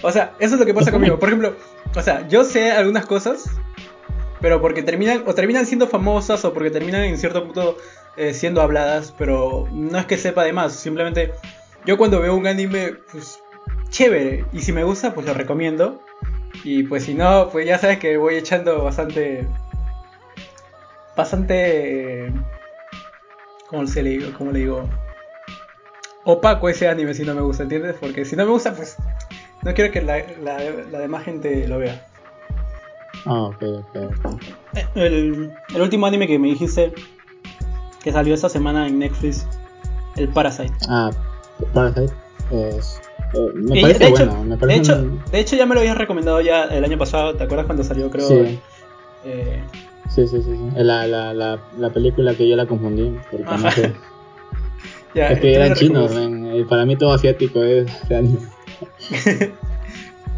O 0.00 0.10
sea, 0.12 0.32
eso 0.38 0.54
es 0.54 0.60
lo 0.60 0.64
que 0.66 0.72
pasa 0.72 0.92
conmigo. 0.92 1.18
Por 1.18 1.28
ejemplo, 1.28 1.56
o 1.94 2.02
sea, 2.02 2.26
yo 2.28 2.44
sé 2.44 2.70
algunas 2.70 3.04
cosas, 3.06 3.50
pero 4.40 4.60
porque 4.60 4.82
terminan, 4.82 5.24
o 5.26 5.34
terminan 5.34 5.66
siendo 5.66 5.86
famosas, 5.88 6.44
o 6.44 6.52
porque 6.52 6.70
terminan 6.70 7.02
en 7.04 7.18
cierto 7.18 7.44
punto 7.44 7.76
eh, 8.16 8.34
siendo 8.34 8.62
habladas, 8.62 9.14
pero 9.16 9.68
no 9.72 9.98
es 9.98 10.06
que 10.06 10.16
sepa 10.16 10.44
de 10.44 10.52
más, 10.52 10.74
simplemente 10.74 11.32
yo 11.84 11.96
cuando 11.96 12.20
veo 12.20 12.34
un 12.34 12.46
anime, 12.46 12.94
pues 13.10 13.40
chévere, 13.90 14.44
y 14.52 14.60
si 14.60 14.72
me 14.72 14.84
gusta, 14.84 15.14
pues 15.14 15.26
lo 15.26 15.34
recomiendo, 15.34 16.02
y 16.64 16.82
pues 16.84 17.04
si 17.04 17.14
no, 17.14 17.48
pues 17.50 17.66
ya 17.66 17.78
sabes 17.78 17.98
que 17.98 18.16
voy 18.16 18.36
echando 18.36 18.84
bastante, 18.84 19.46
bastante, 21.16 22.32
¿cómo 23.68 23.84
le 23.84 24.02
digo? 24.02 24.32
¿Cómo 24.36 24.52
le 24.52 24.58
digo? 24.60 24.88
Opaco 26.24 26.68
ese 26.68 26.88
anime 26.88 27.14
si 27.14 27.24
no 27.24 27.34
me 27.34 27.40
gusta, 27.40 27.62
¿entiendes? 27.62 27.96
Porque 27.98 28.24
si 28.24 28.36
no 28.36 28.44
me 28.44 28.52
gusta, 28.52 28.74
pues 28.74 28.96
no 29.62 29.72
quiero 29.72 29.92
que 29.92 30.02
la 30.02 30.98
demás 31.00 31.24
gente 31.24 31.66
lo 31.66 31.78
vea. 31.78 32.07
Ah, 33.26 33.42
ok, 33.42 33.62
ok. 33.62 34.42
El, 34.94 35.52
el 35.74 35.82
último 35.82 36.06
anime 36.06 36.26
que 36.26 36.38
me 36.38 36.48
dijiste 36.48 36.92
que 38.02 38.12
salió 38.12 38.34
esta 38.34 38.48
semana 38.48 38.86
en 38.86 38.98
Netflix, 38.98 39.46
el 40.16 40.28
Parasite. 40.28 40.72
Ah, 40.88 41.10
Parasite 41.74 42.12
es... 42.50 43.00
Eh, 43.34 43.50
me 43.54 43.80
parece 43.82 44.04
de 44.04 44.10
bueno, 44.10 44.32
hecho, 44.32 44.44
me 44.44 44.56
parece 44.56 44.78
de, 44.78 44.82
hecho, 44.82 45.02
un... 45.02 45.22
de 45.30 45.40
hecho, 45.40 45.56
ya 45.56 45.66
me 45.66 45.74
lo 45.74 45.80
habías 45.80 45.98
recomendado 45.98 46.40
ya 46.40 46.64
el 46.64 46.84
año 46.84 46.96
pasado, 46.96 47.34
¿te 47.34 47.44
acuerdas 47.44 47.66
cuando 47.66 47.84
salió, 47.84 48.10
creo? 48.10 48.26
Sí. 48.26 48.58
Eh... 49.24 49.62
Sí, 50.08 50.26
sí, 50.26 50.42
sí, 50.42 50.50
sí. 50.50 50.70
La, 50.76 51.06
la, 51.06 51.34
la, 51.34 51.60
la, 51.76 51.90
película 51.90 52.34
que 52.34 52.48
yo 52.48 52.56
la 52.56 52.66
confundí. 52.66 53.14
Porque 53.30 53.44
no 53.44 53.70
sé. 53.70 53.92
ya, 55.14 55.32
es 55.32 55.40
que 55.40 55.54
eran 55.54 55.74
chinos, 55.74 56.12
para 56.68 56.86
mí 56.86 56.96
todo 56.96 57.12
asiático 57.12 57.62
es 57.62 57.86
anime. 58.10 58.38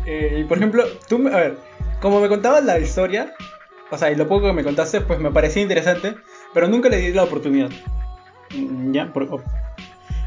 eh, 0.07 0.39
y 0.41 0.45
por 0.45 0.57
ejemplo, 0.59 0.83
tú, 1.09 1.25
a 1.29 1.37
ver, 1.37 1.59
como 2.01 2.21
me 2.21 2.29
contabas 2.29 2.65
la 2.65 2.79
historia, 2.79 3.35
o 3.91 3.99
sea, 3.99 4.11
y 4.11 4.17
lo 4.17 4.27
poco 4.29 4.47
que 4.47 4.53
me 4.53 4.65
contaste, 4.65 5.01
pues 5.01 5.21
me 5.21 5.31
parecía 5.31 5.63
interesante, 5.63 6.17
pero 6.55 6.69
nunca 6.69 6.89
le 6.89 6.99
di 6.99 7.13
la 7.13 7.25
oportunidad. 7.25 7.71
Mm, 8.57 8.93
ya, 8.93 9.13
Por, 9.13 9.29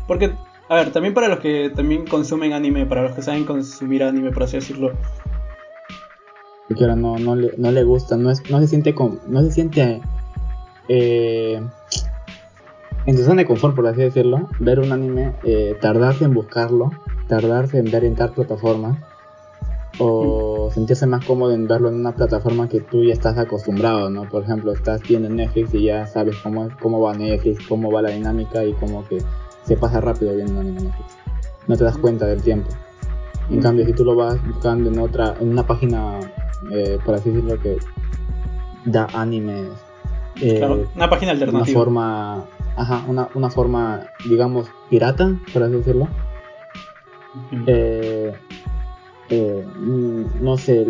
porque, 0.07 0.31
a 0.69 0.75
ver, 0.75 0.91
también 0.91 1.13
para 1.13 1.27
los 1.27 1.39
que 1.39 1.71
también 1.75 2.05
consumen 2.05 2.53
anime, 2.53 2.85
para 2.85 3.03
los 3.03 3.13
que 3.13 3.21
saben 3.21 3.45
consumir 3.45 4.03
anime, 4.03 4.31
por 4.31 4.43
así 4.43 4.57
decirlo. 4.57 4.93
Porque 6.67 6.85
no, 6.85 7.17
no, 7.17 7.35
le, 7.35 7.53
no 7.57 7.71
le 7.71 7.83
gusta, 7.83 8.17
no, 8.17 8.31
es, 8.31 8.49
no 8.49 8.59
se 8.59 8.67
siente, 8.67 8.93
con, 8.93 9.19
no 9.27 9.41
se 9.41 9.51
siente 9.51 10.01
eh, 10.87 11.61
en 13.05 13.17
su 13.17 13.23
zona 13.23 13.41
de 13.41 13.45
confort, 13.45 13.75
por 13.75 13.87
así 13.87 14.01
decirlo, 14.01 14.49
ver 14.59 14.79
un 14.79 14.91
anime, 14.91 15.33
eh, 15.43 15.75
tardarse 15.81 16.25
en 16.25 16.33
buscarlo, 16.33 16.91
tardarse 17.27 17.79
en 17.79 17.91
ver 17.91 18.05
en 18.05 18.15
tal 18.15 18.31
plataforma 18.31 18.97
o 19.99 20.69
sentirse 20.73 21.05
más 21.05 21.23
cómodo 21.25 21.53
en 21.53 21.67
verlo 21.67 21.89
en 21.89 21.95
una 21.95 22.15
plataforma 22.15 22.67
que 22.67 22.79
tú 22.81 23.03
ya 23.03 23.13
estás 23.13 23.37
acostumbrado, 23.37 24.09
¿no? 24.09 24.27
Por 24.27 24.43
ejemplo, 24.43 24.71
estás 24.73 25.01
viendo 25.03 25.29
Netflix 25.29 25.73
y 25.73 25.83
ya 25.83 26.07
sabes 26.07 26.35
cómo, 26.43 26.69
cómo 26.81 26.99
va 27.01 27.13
Netflix, 27.13 27.67
cómo 27.67 27.91
va 27.91 28.01
la 28.01 28.09
dinámica 28.09 28.63
y 28.63 28.73
como 28.73 29.07
que 29.07 29.19
se 29.63 29.77
pasa 29.77 30.01
rápido 30.01 30.35
viendo 30.35 30.59
anime 30.59 30.81
Netflix. 30.81 31.17
No 31.67 31.77
te 31.77 31.83
das 31.83 31.97
cuenta 31.97 32.25
del 32.25 32.41
tiempo. 32.41 32.69
En 33.49 33.61
cambio, 33.61 33.85
si 33.85 33.93
tú 33.93 34.03
lo 34.05 34.15
vas 34.15 34.45
buscando 34.47 34.89
en 34.89 34.99
otra, 34.99 35.35
en 35.39 35.49
una 35.49 35.67
página, 35.67 36.19
eh, 36.71 36.97
por 37.05 37.15
así 37.15 37.29
decirlo, 37.29 37.59
que 37.61 37.77
da 38.85 39.07
animes, 39.13 39.67
eh, 40.41 40.57
claro, 40.57 40.87
una 40.95 41.09
página 41.09 41.31
alternativa. 41.33 41.63
Una 41.63 41.73
forma, 41.85 42.45
ajá, 42.75 43.03
una, 43.07 43.29
una 43.35 43.49
forma, 43.49 44.07
digamos, 44.27 44.67
pirata, 44.89 45.37
por 45.53 45.63
así 45.63 45.73
decirlo. 45.73 46.07
eh, 47.67 48.02
no 50.43 50.57
sé, 50.57 50.85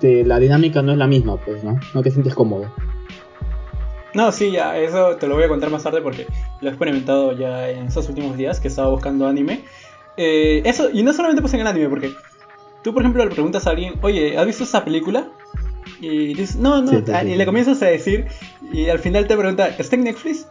la 0.00 0.38
dinámica 0.38 0.82
no 0.82 0.92
es 0.92 0.98
la 0.98 1.06
misma, 1.06 1.36
pues, 1.36 1.64
¿no? 1.64 1.78
No 1.94 2.02
te 2.02 2.10
sientes 2.10 2.34
cómodo. 2.34 2.70
No, 4.12 4.30
sí, 4.30 4.50
ya, 4.52 4.78
eso 4.78 5.16
te 5.16 5.26
lo 5.26 5.34
voy 5.34 5.44
a 5.44 5.48
contar 5.48 5.70
más 5.70 5.82
tarde 5.82 6.00
porque 6.00 6.26
lo 6.60 6.68
he 6.68 6.70
experimentado 6.70 7.32
ya 7.32 7.68
en 7.70 7.86
estos 7.86 8.08
últimos 8.08 8.36
días 8.36 8.60
que 8.60 8.68
estaba 8.68 8.88
buscando 8.88 9.26
anime. 9.26 9.64
Eh, 10.16 10.62
eso, 10.64 10.90
y 10.92 11.02
no 11.02 11.12
solamente 11.12 11.42
pasa 11.42 11.56
en 11.56 11.62
el 11.62 11.66
anime, 11.66 11.88
porque 11.88 12.12
tú, 12.82 12.92
por 12.92 13.02
ejemplo, 13.02 13.24
le 13.24 13.30
preguntas 13.30 13.66
a 13.66 13.70
alguien, 13.70 13.94
oye, 14.02 14.38
¿has 14.38 14.46
visto 14.46 14.64
esa 14.64 14.84
película? 14.84 15.28
Y 16.00 16.34
dices, 16.34 16.56
no, 16.56 16.82
no, 16.82 16.92
y 16.92 17.34
le 17.34 17.46
comienzas 17.46 17.82
a 17.82 17.86
decir, 17.86 18.26
y 18.72 18.88
al 18.88 18.98
final 18.98 19.26
te 19.26 19.36
pregunta, 19.36 19.68
¿está 19.68 19.96
en 19.96 20.04
Netflix? 20.04 20.46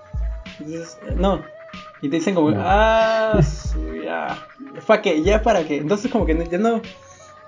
Y 0.60 0.63
dices, 0.66 0.98
no. 1.16 1.42
Y 2.02 2.10
te 2.10 2.18
dicen 2.18 2.36
como, 2.36 2.54
ah, 2.58 3.40
ya, 4.04 4.46
¿para 4.86 5.02
qué? 5.02 5.22
¿Ya 5.24 5.42
para 5.42 5.66
qué? 5.66 5.78
Entonces 5.78 6.12
como 6.12 6.25
que 6.25 6.48
ya 6.52 6.58
no, 6.58 6.82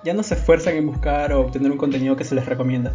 ya 0.05 0.13
no 0.13 0.23
se 0.23 0.35
esfuerzan 0.35 0.75
en 0.75 0.85
buscar 0.85 1.33
o 1.33 1.41
obtener 1.41 1.71
un 1.71 1.77
contenido 1.77 2.15
que 2.15 2.23
se 2.23 2.35
les 2.35 2.45
recomienda. 2.45 2.93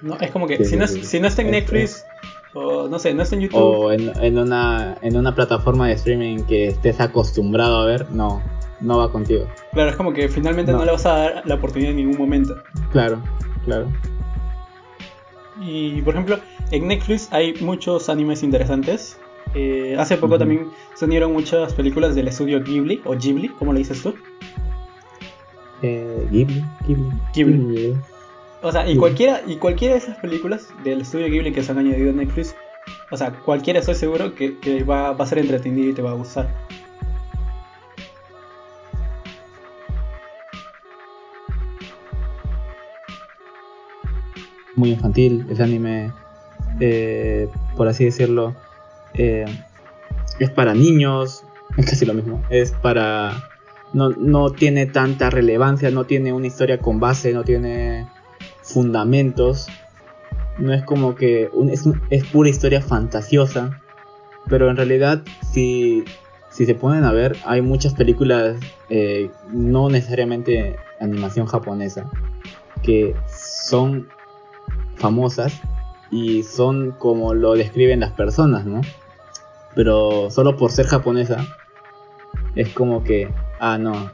No, 0.00 0.16
es 0.20 0.30
como 0.30 0.46
que 0.46 0.64
si, 0.64 0.76
no, 0.76 0.86
si 0.86 1.20
no 1.20 1.26
está 1.26 1.42
en 1.42 1.50
Netflix, 1.50 2.04
o 2.54 2.86
no 2.86 2.98
sé, 2.98 3.12
no 3.12 3.24
está 3.24 3.34
en 3.34 3.42
YouTube. 3.42 3.60
O 3.60 3.92
en, 3.92 4.12
en, 4.22 4.38
una, 4.38 4.96
en 5.02 5.16
una 5.16 5.34
plataforma 5.34 5.88
de 5.88 5.94
streaming 5.94 6.44
que 6.44 6.68
estés 6.68 7.00
acostumbrado 7.00 7.78
a 7.78 7.86
ver, 7.86 8.10
no, 8.12 8.40
no 8.80 8.98
va 8.98 9.10
contigo. 9.10 9.46
Claro, 9.72 9.90
es 9.90 9.96
como 9.96 10.12
que 10.12 10.28
finalmente 10.28 10.72
no, 10.72 10.84
le 10.84 10.92
vas 10.92 11.06
a 11.06 11.16
dar 11.16 11.42
la 11.44 11.56
oportunidad 11.56 11.90
en 11.90 11.96
ningún 11.96 12.18
momento. 12.18 12.56
Claro, 12.92 13.20
claro. 13.64 13.90
Y 15.60 16.02
por 16.02 16.14
ejemplo, 16.14 16.38
en 16.70 16.86
Netflix 16.86 17.28
hay 17.32 17.54
muchos 17.60 18.08
animes 18.08 18.44
interesantes. 18.44 19.18
Eh, 19.54 19.96
hace 19.98 20.18
poco 20.18 20.38
también 20.38 20.68
se 20.94 21.06
unieron 21.06 21.32
muchas 21.32 21.72
películas 21.72 22.14
del 22.14 22.28
estudio 22.28 22.62
Ghibli, 22.62 23.00
o 23.04 23.16
Ghibli, 23.16 23.48
¿cómo 23.48 23.72
le 23.72 23.80
dices 23.80 24.02
tú? 24.02 24.14
Eh, 25.82 26.26
Ghibli, 26.30 26.64
Ghibli. 26.86 27.10
Ghibli. 27.34 27.96
O 28.62 28.72
sea, 28.72 28.88
y 28.90 28.96
cualquiera, 28.96 29.42
y 29.46 29.56
cualquiera 29.56 29.94
de 29.94 30.00
esas 30.00 30.16
películas 30.18 30.68
del 30.82 31.02
estudio 31.02 31.26
Ghibli 31.26 31.52
que 31.52 31.62
se 31.62 31.72
han 31.72 31.78
añadido 31.78 32.10
a 32.10 32.14
Netflix, 32.14 32.56
o 33.10 33.16
sea, 33.16 33.32
cualquiera 33.32 33.80
estoy 33.80 33.94
seguro 33.94 34.34
que, 34.34 34.58
que 34.58 34.82
va, 34.82 35.12
va 35.12 35.24
a 35.24 35.28
ser 35.28 35.38
entretenido 35.38 35.90
y 35.90 35.94
te 35.94 36.02
va 36.02 36.10
a 36.10 36.14
gustar. 36.14 36.48
Muy 44.74 44.90
infantil, 44.90 45.46
ese 45.48 45.62
anime, 45.62 46.12
eh, 46.80 47.48
por 47.76 47.88
así 47.88 48.04
decirlo, 48.04 48.54
eh, 49.14 49.46
es 50.38 50.50
para 50.50 50.74
niños, 50.74 51.44
es 51.76 51.86
casi 51.86 52.04
lo 52.04 52.14
mismo, 52.14 52.42
es 52.50 52.72
para... 52.72 53.55
No, 53.92 54.50
tiene 54.50 54.86
tanta 54.86 55.30
relevancia, 55.30 55.90
no 55.90 56.04
tiene 56.04 56.32
una 56.32 56.46
historia 56.46 56.78
con 56.78 57.00
base, 57.00 57.32
no 57.32 57.44
tiene 57.44 58.06
fundamentos, 58.62 59.68
no 60.58 60.72
es 60.74 60.84
como 60.84 61.14
que 61.14 61.48
es, 61.70 61.84
es, 62.10 62.24
pura 62.26 62.50
historia 62.50 62.82
fantasiosa, 62.82 63.80
pero 64.48 64.68
en 64.68 64.76
realidad 64.76 65.22
si, 65.50 66.04
si 66.50 66.66
se 66.66 66.74
ponen 66.74 67.04
a 67.04 67.12
ver 67.12 67.36
hay 67.46 67.62
muchas 67.62 67.94
películas, 67.94 68.58
eh, 68.90 69.30
no 69.50 69.88
necesariamente 69.88 70.76
animación 71.00 71.46
japonesa, 71.46 72.10
que 72.82 73.14
son 73.28 74.08
famosas 74.96 75.58
y 76.10 76.42
son 76.42 76.90
como 76.92 77.32
lo 77.32 77.54
describen 77.54 78.00
las 78.00 78.12
personas, 78.12 78.66
¿no? 78.66 78.82
pero 79.76 80.30
solo 80.30 80.56
por 80.56 80.72
ser 80.72 80.86
japonesa 80.86 81.46
es 82.56 82.70
como 82.70 83.04
que, 83.04 83.28
ah, 83.60 83.78
no, 83.78 84.10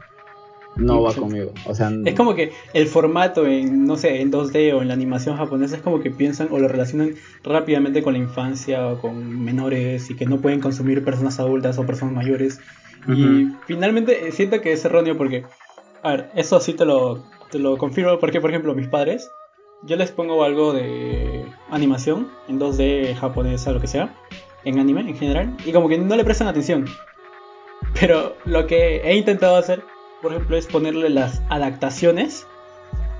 no 0.75 1.01
va 1.01 1.13
conmigo. 1.13 1.53
O 1.65 1.75
sea, 1.75 1.91
es 2.05 2.15
como 2.15 2.35
que 2.35 2.51
el 2.73 2.87
formato 2.87 3.45
en, 3.45 3.85
no 3.85 3.95
sé, 3.95 4.21
en 4.21 4.31
2D 4.31 4.73
o 4.73 4.81
en 4.81 4.87
la 4.87 4.93
animación 4.93 5.37
japonesa 5.37 5.75
es 5.75 5.81
como 5.81 6.01
que 6.01 6.11
piensan 6.11 6.47
o 6.51 6.59
lo 6.59 6.67
relacionan 6.67 7.15
rápidamente 7.43 8.01
con 8.01 8.13
la 8.13 8.19
infancia 8.19 8.87
o 8.87 8.99
con 8.99 9.43
menores 9.43 10.09
y 10.09 10.15
que 10.15 10.25
no 10.25 10.39
pueden 10.39 10.59
consumir 10.59 11.03
personas 11.03 11.39
adultas 11.39 11.77
o 11.77 11.85
personas 11.85 12.15
mayores. 12.15 12.59
Y 13.07 13.49
finalmente 13.67 14.27
eh, 14.27 14.31
siento 14.31 14.61
que 14.61 14.71
es 14.71 14.85
erróneo 14.85 15.17
porque, 15.17 15.43
a 16.03 16.11
ver, 16.11 16.29
eso 16.35 16.59
sí 16.61 16.73
te 16.73 16.85
lo, 16.85 17.21
te 17.51 17.59
lo 17.59 17.77
confirmo 17.77 18.17
porque, 18.17 18.39
por 18.39 18.49
ejemplo, 18.49 18.73
mis 18.73 18.87
padres, 18.87 19.29
yo 19.83 19.97
les 19.97 20.11
pongo 20.11 20.43
algo 20.43 20.71
de 20.71 21.45
animación 21.69 22.29
en 22.47 22.59
2D, 22.59 23.15
japonesa, 23.15 23.73
lo 23.73 23.81
que 23.81 23.87
sea, 23.87 24.15
en 24.63 24.79
anime 24.79 25.01
en 25.01 25.17
general, 25.17 25.55
y 25.65 25.73
como 25.73 25.89
que 25.89 25.97
no 25.97 26.15
le 26.15 26.23
prestan 26.23 26.47
atención. 26.47 26.85
Pero 27.99 28.35
lo 28.45 28.67
que 28.67 28.97
he 28.97 29.15
intentado 29.15 29.55
hacer, 29.55 29.83
por 30.21 30.31
ejemplo, 30.31 30.57
es 30.57 30.67
ponerle 30.67 31.09
las 31.09 31.41
adaptaciones 31.49 32.47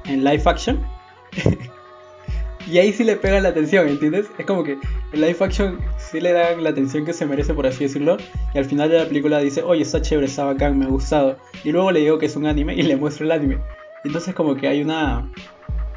en 0.05 0.23
live 0.23 0.43
action. 0.45 0.85
y 2.71 2.77
ahí 2.77 2.93
sí 2.93 3.03
le 3.03 3.15
pega 3.15 3.39
la 3.39 3.49
atención, 3.49 3.87
¿entiendes? 3.87 4.27
Es 4.37 4.45
como 4.45 4.63
que 4.63 4.73
en 5.11 5.21
live 5.21 5.37
action 5.39 5.79
sí 5.97 6.19
le 6.19 6.31
dan 6.31 6.63
la 6.63 6.69
atención 6.69 7.05
que 7.05 7.13
se 7.13 7.25
merece, 7.25 7.53
por 7.53 7.67
así 7.67 7.83
decirlo. 7.83 8.17
Y 8.53 8.57
al 8.57 8.65
final 8.65 8.89
de 8.89 8.99
la 8.99 9.05
película 9.05 9.39
dice, 9.39 9.61
oye, 9.63 9.81
está 9.83 10.01
chévere, 10.01 10.27
está 10.27 10.45
bacán, 10.45 10.77
me 10.77 10.85
ha 10.85 10.89
gustado. 10.89 11.37
Y 11.63 11.71
luego 11.71 11.91
le 11.91 12.01
digo 12.01 12.17
que 12.17 12.25
es 12.25 12.35
un 12.35 12.45
anime 12.45 12.73
y 12.75 12.83
le 12.83 12.95
muestro 12.95 13.25
el 13.25 13.31
anime. 13.31 13.59
Entonces 14.03 14.33
como 14.33 14.55
que 14.55 14.67
hay 14.67 14.81
una 14.81 15.31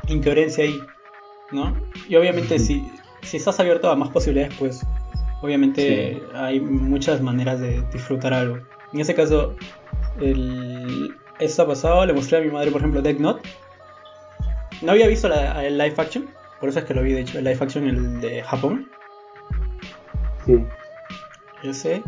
incoherencia 0.08 0.64
ahí, 0.64 0.80
¿no? 1.50 1.76
Y 2.08 2.16
obviamente 2.16 2.58
si, 2.58 2.86
si 3.22 3.36
estás 3.36 3.58
abierto 3.58 3.90
a 3.90 3.96
más 3.96 4.10
posibilidades, 4.10 4.54
pues 4.58 4.86
obviamente 5.42 6.22
hay 6.34 6.60
muchas 6.60 7.20
maneras 7.20 7.60
de 7.60 7.82
disfrutar 7.92 8.34
algo. 8.34 8.58
En 8.92 9.00
ese 9.00 9.14
caso, 9.14 9.54
el, 10.20 11.14
esto 11.38 11.62
ha 11.62 11.66
pasado, 11.66 12.06
le 12.06 12.12
mostré 12.12 12.38
a 12.38 12.40
mi 12.40 12.50
madre, 12.50 12.70
por 12.70 12.80
ejemplo, 12.80 13.02
Dead 13.02 13.18
Note. 13.18 13.48
No 14.82 14.92
había 14.92 15.08
visto 15.08 15.28
la, 15.28 15.64
el 15.64 15.78
live 15.78 15.94
action, 15.96 16.28
por 16.60 16.68
eso 16.68 16.78
es 16.78 16.84
que 16.84 16.94
lo 16.94 17.02
vi, 17.02 17.12
de 17.12 17.20
hecho, 17.20 17.38
el 17.38 17.44
live 17.44 17.58
action, 17.60 17.86
el 17.86 18.20
de 18.20 18.42
Japón. 18.42 18.88
Sí. 20.44 20.64
Ese. 21.62 22.02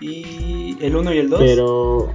Y 0.00 0.76
el 0.80 0.96
1 0.96 1.12
y 1.12 1.18
el 1.18 1.30
2. 1.30 1.40
Pero. 1.40 2.12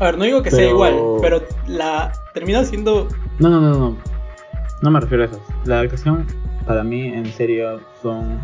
A 0.00 0.04
ver, 0.06 0.18
no 0.18 0.24
digo 0.24 0.42
que 0.42 0.50
sea 0.50 0.68
igual, 0.68 0.94
pero 1.20 1.42
la 1.68 2.12
termina 2.32 2.64
siendo. 2.64 3.08
No, 3.38 3.48
no, 3.48 3.60
no, 3.60 3.78
no. 3.78 3.96
No 4.82 4.90
me 4.90 5.00
refiero 5.00 5.22
a 5.22 5.26
eso. 5.26 5.40
La 5.64 5.78
adaptación, 5.78 6.26
para 6.66 6.82
mí, 6.82 7.06
en 7.06 7.26
serio, 7.26 7.80
son. 8.02 8.40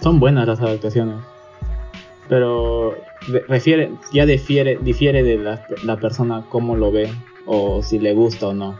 Son 0.00 0.18
buenas 0.18 0.46
las 0.46 0.60
adaptaciones. 0.60 1.16
Pero 2.28 2.94
refiere, 3.48 3.90
ya 4.12 4.24
difiere, 4.24 4.78
difiere 4.80 5.22
de 5.22 5.36
la, 5.36 5.66
la 5.84 5.96
persona 5.96 6.44
cómo 6.48 6.76
lo 6.76 6.90
ve 6.90 7.10
o 7.46 7.82
si 7.82 7.98
le 7.98 8.14
gusta 8.14 8.48
o 8.48 8.54
no. 8.54 8.76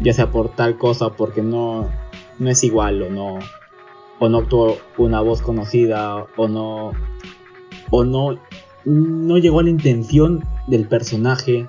Ya 0.00 0.12
sea 0.12 0.30
por 0.30 0.50
tal 0.50 0.76
cosa, 0.78 1.10
porque 1.10 1.42
no, 1.42 1.88
no 2.38 2.50
es 2.50 2.62
igual 2.62 3.02
o 3.02 3.10
no. 3.10 3.38
O 4.20 4.28
no 4.28 4.38
actuó 4.38 4.76
una 4.96 5.20
voz 5.20 5.42
conocida 5.42 6.26
o 6.36 6.48
no. 6.48 6.92
O 7.90 8.04
no. 8.04 8.38
No 8.84 9.38
llegó 9.38 9.60
a 9.60 9.62
la 9.64 9.70
intención 9.70 10.44
del 10.66 10.86
personaje. 10.86 11.66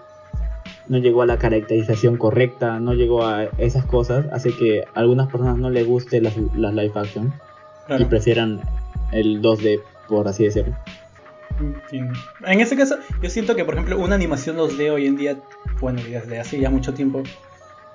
No 0.88 0.98
llegó 0.98 1.22
a 1.22 1.26
la 1.26 1.38
caracterización 1.38 2.18
correcta. 2.18 2.80
No 2.80 2.94
llegó 2.94 3.26
a 3.26 3.46
esas 3.58 3.86
cosas. 3.86 4.28
Hace 4.32 4.56
que 4.56 4.84
a 4.94 5.00
algunas 5.00 5.32
personas 5.32 5.58
no 5.58 5.70
les 5.70 5.88
guste 5.88 6.22
las, 6.22 6.36
las 6.56 6.74
live 6.74 6.92
action. 6.96 7.34
Y 7.98 8.06
prefieran 8.06 8.62
el 9.12 9.42
2D 9.42 9.82
por 10.10 10.28
así 10.28 10.44
decirlo. 10.44 10.76
En 11.92 12.62
ese 12.62 12.76
caso, 12.76 12.98
yo 13.22 13.30
siento 13.30 13.56
que, 13.56 13.64
por 13.64 13.76
ejemplo, 13.76 14.00
una 14.00 14.16
animación 14.16 14.58
2D 14.58 14.92
hoy 14.92 15.08
en 15.08 15.16
día, 15.16 15.38
bueno, 15.80 16.02
desde 16.02 16.40
hace 16.40 16.60
ya 16.60 16.70
mucho 16.70 16.94
tiempo, 16.94 17.22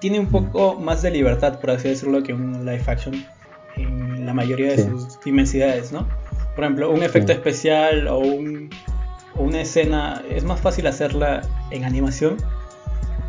tiene 0.01 0.21
un 0.21 0.29
poco 0.29 0.79
más 0.79 1.03
de 1.03 1.11
libertad, 1.11 1.61
por 1.61 1.71
así 1.71 1.89
decirlo, 1.89 2.23
que 2.23 2.33
un 2.33 2.65
live 2.65 2.83
action 2.87 3.25
en 3.77 4.25
la 4.25 4.35
mayoría 4.35 4.71
de 4.71 4.85
sus 4.85 5.19
inmensidades, 5.25 5.93
¿no? 5.93 6.07
Por 6.55 6.65
ejemplo, 6.65 6.91
un 6.91 7.03
efecto 7.03 7.33
especial 7.33 8.07
o, 8.07 8.19
un, 8.19 8.71
o 9.35 9.43
una 9.43 9.63
escena 9.63 10.23
es 10.31 10.45
más 10.45 10.61
fácil 10.61 10.87
hacerla 10.87 11.43
en 11.71 11.85
animación 11.85 12.37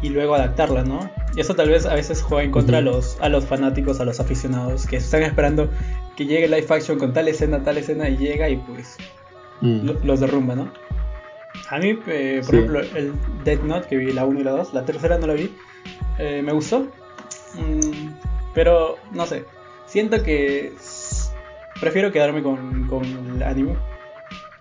y 0.01 0.09
luego 0.09 0.35
adaptarla, 0.35 0.83
¿no? 0.83 1.09
Y 1.35 1.41
eso 1.41 1.55
tal 1.55 1.69
vez 1.69 1.85
a 1.85 1.95
veces 1.95 2.21
juega 2.21 2.43
en 2.43 2.51
contra 2.51 2.79
a, 2.79 2.81
los, 2.81 3.17
a 3.21 3.29
los 3.29 3.45
fanáticos, 3.45 3.99
a 3.99 4.05
los 4.05 4.19
aficionados 4.19 4.85
que 4.85 4.97
están 4.97 5.23
esperando 5.23 5.69
que 6.15 6.25
llegue 6.25 6.47
live 6.47 6.67
action 6.69 6.97
con 6.97 7.13
tal 7.13 7.27
escena, 7.27 7.63
tal 7.63 7.77
escena 7.77 8.09
y 8.09 8.17
llega 8.17 8.49
y 8.49 8.57
pues 8.57 8.97
mm. 9.61 9.89
los 10.03 10.19
derrumba, 10.19 10.55
¿no? 10.55 10.71
A 11.69 11.79
mí, 11.79 11.99
eh, 12.07 12.41
por 12.45 12.55
ejemplo, 12.55 12.79
el 12.79 13.13
Dead 13.43 13.59
Note, 13.59 13.87
que 13.87 13.97
vi 13.97 14.11
la 14.11 14.25
1 14.25 14.39
y 14.39 14.43
la 14.43 14.51
2, 14.51 14.73
la 14.73 14.85
tercera 14.85 15.17
no 15.17 15.27
la 15.27 15.33
vi, 15.33 15.53
eh, 16.19 16.41
me 16.43 16.51
gustó. 16.51 16.87
Mm, 17.55 18.09
pero, 18.53 18.97
no 19.11 19.25
sé, 19.25 19.45
siento 19.85 20.21
que 20.21 20.73
prefiero 21.79 22.11
quedarme 22.11 22.43
con, 22.43 22.87
con 22.87 23.03
el 23.03 23.43
anime. 23.43 23.75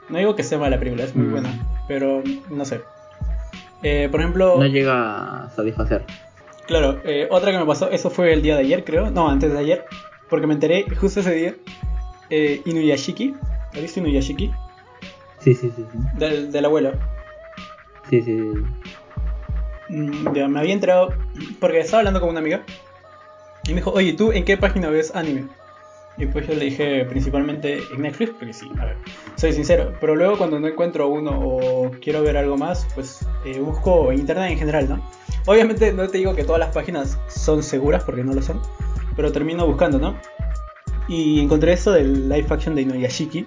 No 0.08 0.18
digo 0.18 0.34
que 0.34 0.42
sea 0.42 0.58
mala 0.58 0.78
película, 0.78 1.04
es 1.04 1.14
muy 1.14 1.26
mm. 1.26 1.30
buena, 1.30 1.66
pero 1.88 2.22
no 2.50 2.64
sé. 2.64 2.80
Eh, 3.82 4.08
por 4.10 4.20
ejemplo... 4.20 4.56
No 4.58 4.66
llega 4.66 5.44
a 5.44 5.50
satisfacer. 5.50 6.04
Claro, 6.66 7.02
otra 7.28 7.52
que 7.52 7.58
me 7.58 7.66
pasó, 7.66 7.90
eso 7.90 8.08
fue 8.08 8.32
el 8.32 8.40
día 8.40 8.56
de 8.56 8.62
ayer, 8.62 8.84
creo. 8.84 9.10
No, 9.10 9.28
antes 9.28 9.52
de 9.52 9.58
ayer 9.58 9.84
porque 10.34 10.48
me 10.48 10.54
enteré 10.54 10.84
justo 10.96 11.20
ese 11.20 11.32
día. 11.32 11.54
Eh, 12.28 12.60
Inuyashiki. 12.64 13.36
¿Has 13.72 13.80
visto 13.80 14.00
Inuyashiki? 14.00 14.50
Sí, 15.38 15.54
sí, 15.54 15.70
sí. 15.76 15.84
sí. 15.92 15.98
Del, 16.18 16.50
del 16.50 16.64
abuelo. 16.64 16.90
Sí, 18.10 18.20
sí. 18.20 18.32
Mm, 19.90 20.32
me 20.50 20.58
había 20.58 20.74
enterado 20.74 21.14
porque 21.60 21.78
estaba 21.78 22.00
hablando 22.00 22.20
con 22.20 22.30
una 22.30 22.40
amiga 22.40 22.64
y 23.62 23.68
me 23.68 23.76
dijo, 23.76 23.92
oye, 23.92 24.14
¿tú 24.14 24.32
en 24.32 24.44
qué 24.44 24.56
página 24.56 24.90
ves 24.90 25.14
anime? 25.14 25.44
Y 26.16 26.26
pues 26.26 26.48
yo 26.48 26.54
le 26.54 26.64
dije 26.64 27.04
principalmente 27.04 27.78
en 27.94 28.02
Netflix, 28.02 28.32
porque 28.32 28.52
sí, 28.52 28.68
a 28.80 28.86
ver, 28.86 28.96
soy 29.36 29.52
sincero. 29.52 29.92
Pero 30.00 30.16
luego 30.16 30.36
cuando 30.36 30.58
no 30.58 30.66
encuentro 30.66 31.06
uno 31.06 31.30
o 31.30 31.92
quiero 32.02 32.24
ver 32.24 32.36
algo 32.36 32.56
más, 32.56 32.88
pues 32.96 33.24
eh, 33.44 33.60
busco 33.60 34.10
en 34.10 34.18
internet 34.18 34.50
en 34.50 34.58
general, 34.58 34.88
¿no? 34.88 35.10
Obviamente 35.46 35.92
no 35.92 36.08
te 36.08 36.18
digo 36.18 36.34
que 36.34 36.42
todas 36.42 36.58
las 36.58 36.74
páginas 36.74 37.20
son 37.28 37.62
seguras, 37.62 38.02
porque 38.02 38.24
no 38.24 38.34
lo 38.34 38.42
son 38.42 38.60
pero 39.16 39.32
termino 39.32 39.66
buscando, 39.66 39.98
¿no? 39.98 40.16
Y 41.08 41.40
encontré 41.40 41.72
esto 41.72 41.92
del 41.92 42.28
live 42.28 42.46
action 42.48 42.74
de 42.74 42.82
Inuyashiki. 42.82 43.46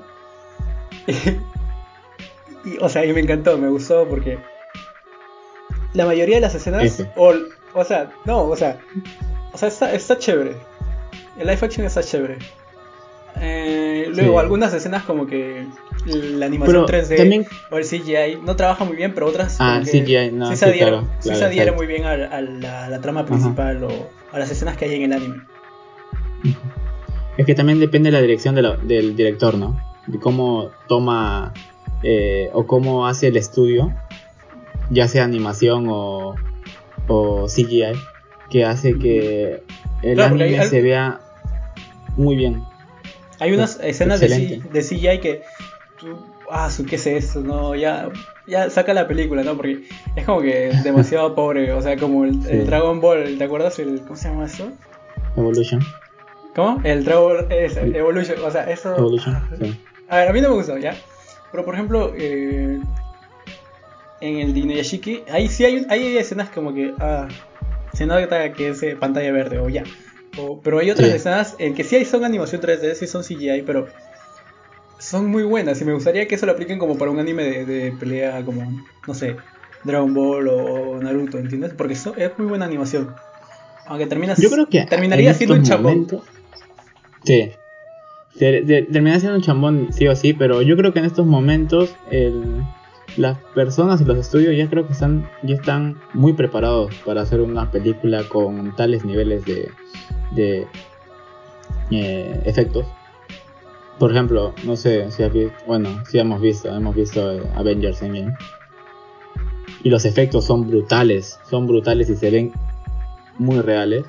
y, 2.66 2.78
o 2.80 2.90
sea, 2.90 3.06
y 3.06 3.14
me 3.14 3.22
encantó, 3.22 3.58
me 3.58 3.70
gustó 3.70 4.08
porque 4.08 4.38
la 5.94 6.06
mayoría 6.06 6.36
de 6.36 6.42
las 6.42 6.56
escenas, 6.56 7.04
o, 7.16 7.34
o 7.74 7.84
sea, 7.84 8.12
no, 8.26 8.44
o 8.44 8.56
sea, 8.56 8.80
o 9.54 9.58
sea, 9.58 9.68
está, 9.68 9.94
está 9.94 10.18
chévere. 10.18 10.56
El 11.38 11.48
live 11.48 11.60
action 11.62 11.86
está 11.86 12.04
chévere. 12.04 12.38
Eh, 13.40 14.08
luego, 14.14 14.40
algunas 14.40 14.74
escenas 14.74 15.04
como 15.04 15.28
que 15.28 15.66
la 16.06 16.46
animación 16.46 16.86
3D 16.86 17.48
o 17.72 17.78
el 17.78 17.86
CGI 17.86 18.42
no 18.44 18.56
trabaja 18.56 18.84
muy 18.84 18.96
bien, 18.96 19.14
pero 19.14 19.28
otras 19.28 19.58
ah, 19.60 19.82
CGI, 19.84 20.32
no, 20.32 20.50
sí, 20.50 20.58
se 20.58 20.66
adhiere, 20.66 21.72
muy 21.72 21.86
bien 21.86 22.06
a, 22.06 22.16
la, 22.18 22.90
la, 22.90 23.02
trama 23.02 23.26
principal 23.26 23.84
o 23.84 23.90
a 24.32 24.40
las 24.40 24.50
escenas 24.50 24.76
que 24.78 24.86
hay 24.86 24.96
en 24.96 25.04
el 25.04 25.14
anime. 25.14 25.42
Es 27.38 27.46
que 27.46 27.54
también 27.54 27.80
depende 27.80 28.10
de 28.10 28.14
la 28.14 28.22
dirección 28.22 28.56
del 28.56 29.16
director, 29.16 29.56
¿no? 29.56 29.80
De 30.08 30.20
cómo 30.20 30.72
toma 30.88 31.54
eh, 32.04 32.50
o 32.54 32.66
cómo 32.66 33.08
hace 33.08 33.28
el 33.28 33.38
estudio, 33.38 33.94
ya 34.90 35.08
sea 35.08 35.24
animación 35.24 35.88
o, 35.90 36.36
o 37.08 37.46
CGI, 37.48 37.94
que 38.50 38.66
hace 38.66 38.98
que 38.98 39.64
el 40.02 40.20
anime 40.20 40.66
se 40.66 40.82
vea 40.82 41.20
muy 42.16 42.36
bien. 42.36 42.64
Hay 43.40 43.54
unas 43.54 43.80
escenas 43.84 44.20
de, 44.20 44.62
de, 44.72 44.82
CGI 44.82 45.20
que 45.20 45.44
tú, 46.00 46.18
ah, 46.50 46.70
¿qué 46.90 46.96
es 46.96 47.06
esto? 47.06 47.42
No, 47.42 47.76
ya, 47.76 48.10
ya 48.48 48.70
saca 48.72 48.96
la 48.96 49.08
película, 49.08 49.44
¿no? 49.44 49.56
Porque 49.56 49.84
es 50.16 50.26
como 50.26 50.42
que 50.42 50.72
demasiado 50.84 51.36
pobre, 51.36 51.72
o 51.72 51.82
sea, 51.82 51.98
como 51.98 52.26
el, 52.26 52.44
el 52.48 52.66
Dragon 52.66 53.00
Ball, 53.00 53.38
¿te 53.38 53.44
acuerdas? 53.44 53.78
El, 53.78 54.02
¿Cómo 54.02 54.16
se 54.16 54.30
llama 54.30 54.46
eso? 54.46 54.72
Evolution. 55.36 55.82
¿Cómo? 56.58 56.82
El 56.84 57.06
Dragon 57.06 57.46
es 57.52 57.78
Evolution, 57.78 58.40
o 58.44 58.50
sea, 58.50 58.64
eso. 58.64 58.98
Evolution, 58.98 59.36
A 60.10 60.18
ver, 60.18 60.30
a 60.30 60.34
mí 60.34 60.42
no 60.42 60.50
me 60.50 60.56
gustó, 60.56 60.76
¿ya? 60.80 60.98
Pero 61.52 61.64
por 61.64 61.76
ejemplo, 61.76 62.12
eh, 62.18 62.80
en 64.22 64.38
el 64.40 64.56
de 64.56 64.78
Yashiki, 64.78 65.22
ahí 65.32 65.50
sí 65.50 65.66
hay, 65.66 65.86
hay 65.88 66.18
escenas 66.18 66.50
como 66.50 66.74
que. 66.74 66.96
Ah, 67.00 67.28
se 67.94 68.08
nota 68.08 68.54
que 68.54 68.70
es 68.70 68.82
eh, 68.82 68.96
pantalla 68.96 69.32
verde 69.32 69.60
o 69.60 69.70
ya. 69.70 69.84
pero 70.64 70.80
hay 70.80 70.90
otras 70.90 71.10
escenas 71.10 71.56
en 71.60 71.76
que 71.76 71.84
sí 71.84 71.96
hay, 71.96 72.06
son 72.06 72.26
animación 72.26 72.60
3D, 72.60 72.96
sí 72.96 73.06
son 73.06 73.22
CGI, 73.22 73.62
pero 73.62 73.88
son 74.98 75.28
muy 75.28 75.44
buenas 75.44 75.80
y 75.80 75.86
me 75.86 75.94
gustaría 75.94 76.28
que 76.28 76.34
eso 76.34 76.48
lo 76.48 76.54
apliquen 76.54 76.80
como 76.80 76.98
para 76.98 77.12
un 77.12 77.20
anime 77.20 77.66
de, 77.66 77.92
pelea 78.00 78.44
como, 78.44 78.84
no 79.08 79.14
sé, 79.14 79.36
Dragon 79.84 80.12
Ball 80.12 80.48
o 80.48 80.98
Naruto, 81.00 81.38
¿entiendes? 81.38 81.74
Porque 81.78 81.94
eso 81.94 82.16
es 82.18 82.32
muy 82.40 82.48
buena 82.48 82.66
animación. 82.66 83.14
Aunque 83.86 84.08
terminas, 84.08 84.40
Yo 84.40 84.50
creo 84.50 84.68
que 84.68 84.86
terminaría 84.86 85.36
siendo 85.36 85.54
un 85.54 85.62
chapón. 85.62 86.08
Sí. 87.28 87.52
Termina 88.40 89.20
siendo 89.20 89.36
un 89.36 89.44
chambón, 89.44 89.88
sí 89.92 90.08
o 90.08 90.16
sí, 90.16 90.32
pero 90.32 90.62
yo 90.62 90.78
creo 90.78 90.94
que 90.94 91.00
en 91.00 91.06
estos 91.06 91.26
momentos 91.26 91.94
las 93.18 93.38
personas 93.54 94.00
y 94.00 94.06
los 94.06 94.18
estudios 94.18 94.56
ya 94.56 94.70
creo 94.70 94.88
que 94.88 94.94
están, 94.94 95.30
ya 95.44 95.56
están 95.56 96.00
muy 96.14 96.32
preparados 96.34 96.96
para 97.04 97.24
hacer 97.24 97.42
una 97.42 97.70
película 97.70 98.24
con 98.30 98.74
tales 98.78 99.04
niveles 99.04 99.44
de, 99.44 99.70
de 100.32 100.68
eh, 101.92 102.42
efectos. 102.46 102.86
por 104.00 104.12
ejemplo, 104.12 104.54
no 104.64 104.78
sé 104.78 105.12
si 105.12 105.24
has 105.24 105.34
bueno, 105.66 106.02
si 106.08 106.20
hemos 106.20 106.40
visto, 106.40 106.74
hemos 106.74 106.96
visto 106.96 107.34
eh, 107.34 107.42
Avengers 107.56 108.02
Endgame. 108.04 108.38
Y 109.84 109.90
los 109.90 110.06
efectos 110.06 110.46
son 110.46 110.66
brutales, 110.66 111.40
son 111.50 111.68
brutales 111.68 112.10
y 112.10 112.16
se 112.16 112.32
ven 112.32 112.54
muy 113.38 113.60
reales. 113.60 114.06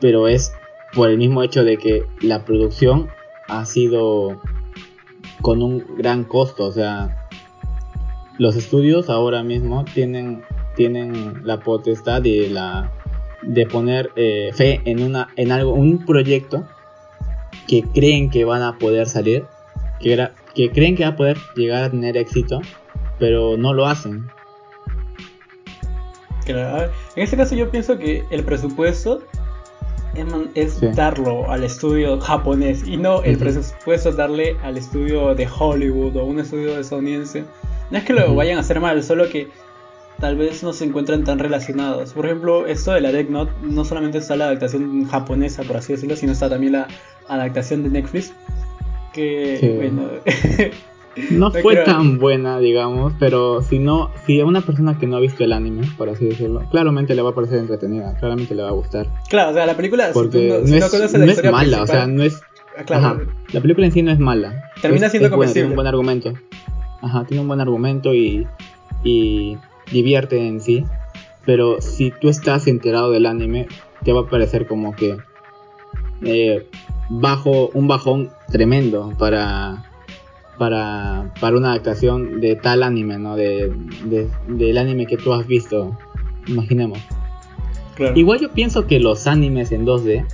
Pero 0.00 0.28
es 0.28 0.52
por 0.94 1.10
el 1.10 1.18
mismo 1.18 1.42
hecho 1.42 1.64
de 1.64 1.76
que 1.76 2.04
la 2.20 2.44
producción 2.44 3.08
ha 3.48 3.64
sido 3.66 4.40
con 5.42 5.62
un 5.62 5.84
gran 5.98 6.24
costo, 6.24 6.64
o 6.64 6.72
sea, 6.72 7.28
los 8.38 8.56
estudios 8.56 9.10
ahora 9.10 9.42
mismo 9.42 9.84
tienen 9.84 10.42
tienen 10.76 11.42
la 11.44 11.60
potestad 11.60 12.22
de 12.22 12.48
la 12.50 12.90
de 13.42 13.66
poner 13.66 14.10
eh, 14.16 14.50
fe 14.52 14.80
en 14.84 15.02
una 15.02 15.28
en 15.36 15.52
algo 15.52 15.72
un 15.72 16.04
proyecto 16.04 16.64
que 17.68 17.82
creen 17.82 18.30
que 18.30 18.44
van 18.44 18.62
a 18.62 18.76
poder 18.78 19.06
salir 19.06 19.44
que, 20.00 20.28
que 20.54 20.70
creen 20.72 20.96
que 20.96 21.04
va 21.04 21.10
a 21.10 21.16
poder 21.16 21.36
llegar 21.54 21.84
a 21.84 21.90
tener 21.90 22.16
éxito 22.16 22.60
pero 23.18 23.56
no 23.56 23.72
lo 23.72 23.86
hacen. 23.86 24.28
En 26.46 26.90
este 27.16 27.36
caso 27.36 27.54
yo 27.54 27.70
pienso 27.70 27.96
que 27.96 28.24
el 28.30 28.44
presupuesto 28.44 29.22
es, 30.54 30.80
darlo 30.94 31.50
al 31.50 31.64
estudio 31.64 32.20
japonés 32.20 32.86
y 32.86 32.96
no 32.96 33.22
el 33.22 33.38
presupuesto 33.38 34.12
darle 34.12 34.56
al 34.62 34.76
estudio 34.76 35.34
de 35.34 35.46
Hollywood 35.46 36.16
o 36.16 36.24
un 36.24 36.40
estudio 36.40 36.78
estadounidense. 36.78 37.44
No 37.90 37.98
es 37.98 38.04
que 38.04 38.12
lo 38.12 38.34
vayan 38.34 38.58
a 38.58 38.60
hacer 38.60 38.80
mal, 38.80 39.02
solo 39.02 39.28
que 39.28 39.48
tal 40.20 40.36
vez 40.36 40.62
no 40.62 40.72
se 40.72 40.84
encuentran 40.84 41.24
tan 41.24 41.38
relacionados. 41.38 42.12
Por 42.12 42.26
ejemplo, 42.26 42.66
esto 42.66 42.92
de 42.92 43.00
la 43.00 43.12
Death 43.12 43.28
Note, 43.28 43.52
no 43.62 43.84
solamente 43.84 44.18
está 44.18 44.36
la 44.36 44.46
adaptación 44.46 45.06
japonesa, 45.06 45.62
por 45.64 45.76
así 45.76 45.92
decirlo, 45.92 46.16
sino 46.16 46.32
está 46.32 46.48
también 46.48 46.72
la 46.72 46.88
adaptación 47.28 47.82
de 47.82 47.90
Netflix. 47.90 48.32
Que, 49.12 49.74
bueno. 49.76 50.08
no 51.30 51.50
fue 51.50 51.76
tan 51.76 52.18
buena, 52.18 52.58
digamos, 52.58 53.12
pero 53.18 53.62
si 53.62 53.78
no, 53.78 54.10
si 54.26 54.40
a 54.40 54.46
una 54.46 54.60
persona 54.60 54.98
que 54.98 55.06
no 55.06 55.16
ha 55.16 55.20
visto 55.20 55.44
el 55.44 55.52
anime, 55.52 55.82
por 55.96 56.08
así 56.08 56.26
decirlo, 56.26 56.62
claramente 56.70 57.14
le 57.14 57.22
va 57.22 57.30
a 57.30 57.34
parecer 57.34 57.58
entretenida, 57.58 58.16
claramente 58.18 58.54
le 58.54 58.62
va 58.62 58.68
a 58.68 58.72
gustar. 58.72 59.06
Claro, 59.28 59.50
o 59.50 59.54
sea, 59.54 59.66
la 59.66 59.76
película, 59.76 60.10
Porque 60.12 60.62
no, 60.66 60.76
es, 61.26 61.44
mala, 61.50 61.82
o 61.82 61.86
sea, 61.86 62.06
no 62.06 62.22
es. 62.22 62.40
Ah, 62.90 63.16
la 63.52 63.60
película 63.60 63.86
en 63.86 63.92
sí 63.92 64.02
no 64.02 64.10
es 64.10 64.18
mala. 64.18 64.70
Termina 64.82 65.08
siendo 65.08 65.30
comestible. 65.30 65.62
tiene 65.62 65.68
un 65.68 65.76
buen 65.76 65.86
argumento. 65.86 66.34
Ajá, 67.02 67.24
tiene 67.24 67.42
un 67.42 67.48
buen 67.48 67.60
argumento 67.60 68.14
y, 68.14 68.46
y 69.04 69.58
divierte 69.92 70.48
en 70.48 70.60
sí, 70.60 70.84
pero 71.44 71.80
si 71.80 72.10
tú 72.10 72.28
estás 72.28 72.66
enterado 72.66 73.10
del 73.10 73.26
anime, 73.26 73.68
te 74.02 74.12
va 74.12 74.22
a 74.22 74.26
parecer 74.26 74.66
como 74.66 74.94
que 74.94 75.16
eh, 76.22 76.66
bajo 77.08 77.68
un 77.74 77.86
bajón 77.86 78.30
tremendo 78.50 79.12
para 79.18 79.84
para, 80.58 81.32
para 81.40 81.56
una 81.56 81.70
adaptación 81.70 82.40
de 82.40 82.56
tal 82.56 82.82
anime, 82.82 83.18
¿no? 83.18 83.36
De, 83.36 83.72
del 84.48 84.78
anime 84.78 85.06
que 85.06 85.16
tú 85.16 85.32
has 85.32 85.46
visto, 85.46 85.96
imaginemos. 86.46 86.98
Igual 88.14 88.40
yo 88.40 88.50
pienso 88.50 88.86
que 88.86 88.98
los 88.98 89.26
animes 89.26 89.70
en 89.72 89.86
2D 89.86 90.26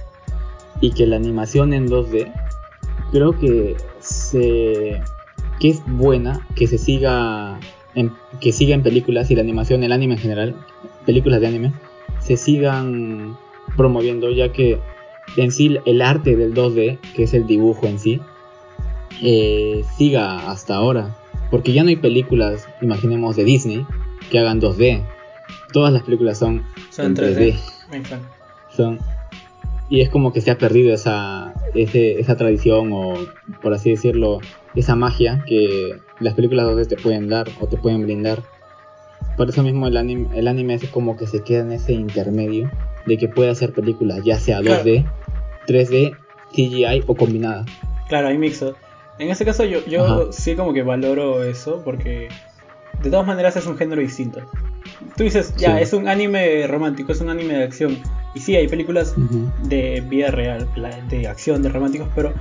y 0.80 0.92
que 0.92 1.06
la 1.06 1.16
animación 1.16 1.72
en 1.72 1.88
2D, 1.88 2.32
creo 3.12 3.38
que 3.38 3.76
se 4.00 5.00
que 5.58 5.68
es 5.68 5.82
buena 5.86 6.46
que 6.56 6.66
se 6.66 6.78
siga 6.78 7.60
en, 7.94 8.12
que 8.40 8.50
siga 8.52 8.74
en 8.74 8.82
películas 8.82 9.30
y 9.30 9.34
la 9.34 9.42
animación, 9.42 9.84
el 9.84 9.92
anime 9.92 10.14
en 10.14 10.20
general, 10.20 10.54
películas 11.04 11.40
de 11.40 11.48
anime, 11.48 11.72
se 12.18 12.36
sigan 12.36 13.36
promoviendo 13.76 14.30
ya 14.30 14.52
que 14.52 14.78
en 15.36 15.52
sí 15.52 15.76
el 15.84 16.02
arte 16.02 16.34
del 16.34 16.54
2D, 16.54 16.98
que 17.14 17.24
es 17.24 17.34
el 17.34 17.46
dibujo 17.46 17.86
en 17.86 17.98
sí, 17.98 18.20
eh, 19.22 19.84
siga 19.96 20.50
hasta 20.50 20.76
ahora. 20.76 21.16
Porque 21.50 21.72
ya 21.72 21.82
no 21.82 21.88
hay 21.88 21.96
películas, 21.96 22.68
imaginemos, 22.80 23.36
de 23.36 23.44
Disney 23.44 23.86
que 24.30 24.38
hagan 24.38 24.60
2D. 24.60 25.02
Todas 25.72 25.92
las 25.92 26.02
películas 26.02 26.38
son, 26.38 26.64
en 26.98 27.16
3D. 27.16 27.56
Son, 28.74 28.98
y 29.90 30.00
es 30.00 30.08
como 30.08 30.32
que 30.32 30.40
se 30.40 30.52
ha 30.52 30.56
perdido 30.56 30.94
esa, 30.94 31.52
esa 31.74 32.36
tradición 32.36 32.92
o, 32.92 33.14
por 33.60 33.74
así 33.74 33.90
decirlo, 33.90 34.38
esa 34.76 34.94
magia 34.94 35.44
que 35.46 35.98
las 36.20 36.34
películas 36.34 36.66
2D 36.66 36.86
te 36.86 36.96
pueden 36.96 37.28
dar 37.28 37.48
o 37.60 37.66
te 37.66 37.76
pueden 37.76 38.04
brindar. 38.04 38.40
Por 39.36 39.48
eso 39.48 39.64
mismo 39.64 39.88
el 39.88 39.96
anime, 39.96 40.28
el 40.38 40.46
anime 40.46 40.74
es 40.74 40.88
como 40.88 41.16
que 41.16 41.26
se 41.26 41.42
queda 41.42 41.62
en 41.62 41.72
ese 41.72 41.92
intermedio 41.92 42.70
de 43.06 43.16
que 43.16 43.26
puede 43.26 43.50
hacer 43.50 43.72
películas 43.72 44.22
ya 44.24 44.38
sea 44.38 44.60
2D, 44.60 45.04
3D, 45.66 46.16
CGI 46.52 47.02
o 47.08 47.16
combinada. 47.16 47.64
Claro, 48.08 48.28
hay 48.28 48.38
mixo. 48.38 48.76
En 49.20 49.28
este 49.28 49.44
caso 49.44 49.64
yo, 49.64 49.84
yo 49.84 50.32
sí 50.32 50.56
como 50.56 50.72
que 50.72 50.82
valoro 50.82 51.42
eso 51.42 51.82
porque 51.84 52.28
de 53.02 53.10
todas 53.10 53.26
maneras 53.26 53.54
es 53.54 53.66
un 53.66 53.76
género 53.76 54.00
distinto. 54.00 54.40
Tú 55.14 55.24
dices, 55.24 55.54
ya, 55.56 55.78
es 55.78 55.92
un 55.92 56.08
anime 56.08 56.66
romántico, 56.66 57.12
es 57.12 57.20
un 57.20 57.28
anime 57.28 57.54
de 57.54 57.64
acción. 57.64 57.98
Y 58.34 58.40
sí, 58.40 58.56
hay 58.56 58.66
películas 58.66 59.14
de 59.64 60.02
vida 60.08 60.30
real, 60.30 60.66
de 61.10 61.28
acción, 61.28 61.62
de 61.62 61.68
románticos, 61.68 62.08
pero 62.14 62.32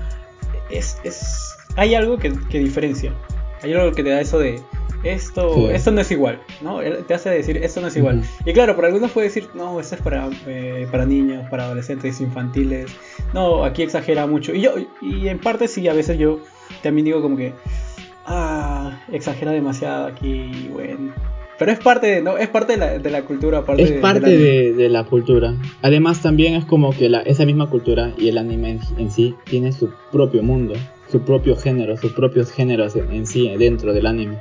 es, 0.70 0.98
es 1.04 1.54
hay 1.76 1.96
algo 1.96 2.18
que, 2.18 2.30
diferencia. 2.60 3.14
Hay 3.62 3.74
algo 3.74 3.92
que 3.92 4.02
te 4.02 4.12
da 4.12 4.22
eso 4.22 4.40
de 4.40 4.62
esto, 5.04 5.70
esto 5.72 5.92
no 5.92 6.00
es 6.00 6.12
igual, 6.12 6.42
¿no? 6.62 6.80
Te 6.80 7.14
hace 7.14 7.30
decir 7.30 7.58
esto 7.58 7.82
no 7.82 7.88
es 7.88 7.98
igual. 7.98 8.24
Y 8.46 8.54
claro, 8.54 8.76
por 8.78 8.86
algunos 8.86 9.12
puede 9.12 9.28
decir, 9.28 9.50
no, 9.54 9.82
esto 9.82 9.96
es 9.96 10.02
para, 10.02 10.30
eh, 10.48 10.88
para 10.90 11.06
niños, 11.06 11.46
para 11.50 11.66
adolescentes, 11.66 12.22
infantiles. 12.22 12.90
No, 13.34 13.66
aquí 13.66 13.84
exagera 13.84 14.28
mucho. 14.28 14.54
Y 14.54 14.62
yo, 14.62 14.76
y 15.02 15.28
en 15.28 15.40
parte 15.40 15.68
sí, 15.68 15.86
a 15.90 15.94
veces 15.94 16.18
yo 16.18 16.40
también 16.82 17.06
digo 17.06 17.22
como 17.22 17.38
que, 17.38 17.54
ah, 18.26 19.00
exagera 19.12 19.52
demasiado 19.52 20.08
aquí, 20.08 20.70
bueno. 20.72 21.14
Pero 21.58 21.72
es 21.72 21.80
parte 21.80 22.08
de, 22.08 22.22
no, 22.22 22.38
es 22.38 22.48
parte 22.48 22.74
de 22.74 22.78
la, 22.78 23.00
de 23.00 23.10
la 23.10 23.24
cultura. 23.24 23.66
Parte 23.66 23.84
es 23.84 23.92
parte 24.00 24.38
de, 24.38 24.90
la... 24.90 25.04
cultura. 25.04 25.56
Además 25.82 26.22
también 26.22 26.54
es 26.54 26.64
como 26.64 26.92
que 26.92 27.10
la, 27.10 27.20
esa 27.20 27.46
misma 27.46 27.70
cultura 27.70 28.14
y 28.18 28.30
el 28.30 28.38
anime 28.38 28.80
en 28.98 29.12
sí 29.12 29.36
tiene 29.44 29.74
su 29.74 29.90
propio 30.10 30.42
mundo 30.42 30.76
su 31.12 31.22
propio 31.22 31.56
género, 31.56 31.98
sus 31.98 32.14
propios 32.14 32.52
géneros 32.52 32.96
en, 32.96 33.26
sí 33.26 33.50
dentro 33.58 33.94
del 33.94 34.06
anime. 34.06 34.40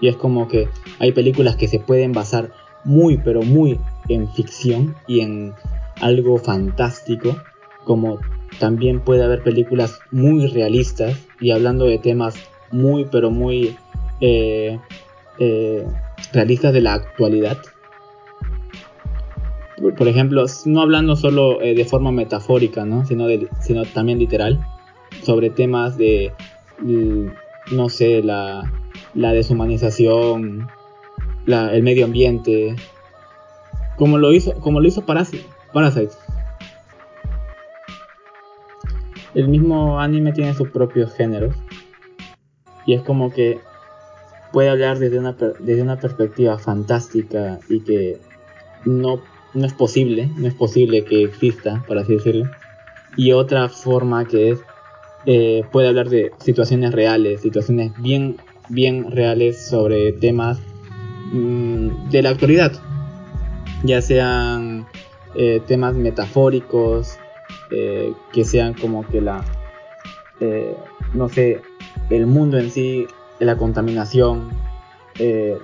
Y 0.00 0.08
es 0.08 0.16
como 0.16 0.48
que 0.48 0.68
hay 0.98 1.12
películas 1.12 1.56
que 1.56 1.68
se 1.68 1.78
pueden 1.78 2.12
basar 2.12 2.52
muy 2.84 3.18
pero 3.18 3.42
muy 3.42 3.78
en 4.08 4.28
ficción 4.32 4.96
y 5.06 5.20
en 5.20 5.54
algo 6.00 6.38
fantástico, 6.38 7.36
como 7.84 8.18
también 8.60 9.00
puede 9.00 9.24
haber 9.24 9.42
películas 9.42 9.98
muy 10.12 10.46
realistas 10.46 11.18
y 11.40 11.50
hablando 11.50 11.86
de 11.86 11.98
temas 11.98 12.36
muy 12.70 13.06
pero 13.10 13.30
muy 13.30 13.76
eh, 14.20 14.78
eh, 15.38 15.84
realistas 16.32 16.72
de 16.72 16.82
la 16.82 16.94
actualidad. 16.94 17.58
Por 19.96 20.06
ejemplo, 20.06 20.44
no 20.66 20.82
hablando 20.82 21.16
solo 21.16 21.62
eh, 21.62 21.74
de 21.74 21.86
forma 21.86 22.12
metafórica, 22.12 22.84
¿no? 22.84 23.06
sino, 23.06 23.26
también 23.94 24.18
literal 24.18 24.60
sobre 25.22 25.48
temas 25.48 25.96
de, 25.96 26.30
mm, 26.80 27.28
no 27.74 27.88
sé, 27.88 28.22
la, 28.22 28.70
la 29.14 29.32
deshumanización, 29.32 30.68
la, 31.46 31.74
el 31.74 31.82
medio 31.82 32.04
ambiente, 32.04 32.76
como 33.96 34.18
lo 34.18 34.32
hizo, 34.32 34.52
como 34.60 34.80
lo 34.80 34.86
hizo 34.86 35.06
Parasite. 35.06 35.46
El 39.34 39.48
mismo 39.48 40.00
anime 40.00 40.32
tiene 40.32 40.54
sus 40.54 40.70
propios 40.70 41.14
géneros 41.14 41.54
y 42.86 42.94
es 42.94 43.02
como 43.02 43.30
que 43.30 43.58
puede 44.52 44.70
hablar 44.70 44.98
desde 44.98 45.18
una, 45.18 45.32
desde 45.32 45.82
una 45.82 45.98
perspectiva 45.98 46.58
fantástica 46.58 47.58
y 47.68 47.80
que 47.80 48.18
no, 48.84 49.20
no 49.54 49.66
es 49.66 49.72
posible, 49.72 50.28
no 50.36 50.48
es 50.48 50.54
posible 50.54 51.04
que 51.04 51.22
exista, 51.22 51.84
por 51.86 51.98
así 51.98 52.14
decirlo. 52.14 52.50
Y 53.16 53.32
otra 53.32 53.68
forma 53.68 54.24
que 54.24 54.50
es 54.50 54.60
eh, 55.26 55.62
puede 55.70 55.88
hablar 55.88 56.08
de 56.08 56.32
situaciones 56.38 56.92
reales, 56.92 57.42
situaciones 57.42 57.92
bien, 58.00 58.36
bien 58.68 59.10
reales 59.10 59.68
sobre 59.68 60.12
temas 60.12 60.58
mm, 61.32 62.08
de 62.10 62.22
la 62.22 62.30
actualidad, 62.30 62.72
ya 63.84 64.00
sean 64.00 64.86
eh, 65.34 65.60
temas 65.66 65.94
metafóricos, 65.94 67.18
eh, 67.70 68.12
que 68.32 68.44
sean 68.44 68.74
como 68.74 69.06
que 69.06 69.20
la, 69.20 69.44
no 71.14 71.28
sé, 71.28 71.60
el 72.08 72.26
mundo 72.26 72.58
en 72.58 72.70
sí, 72.70 73.06
la 73.38 73.56
contaminación, 73.56 74.50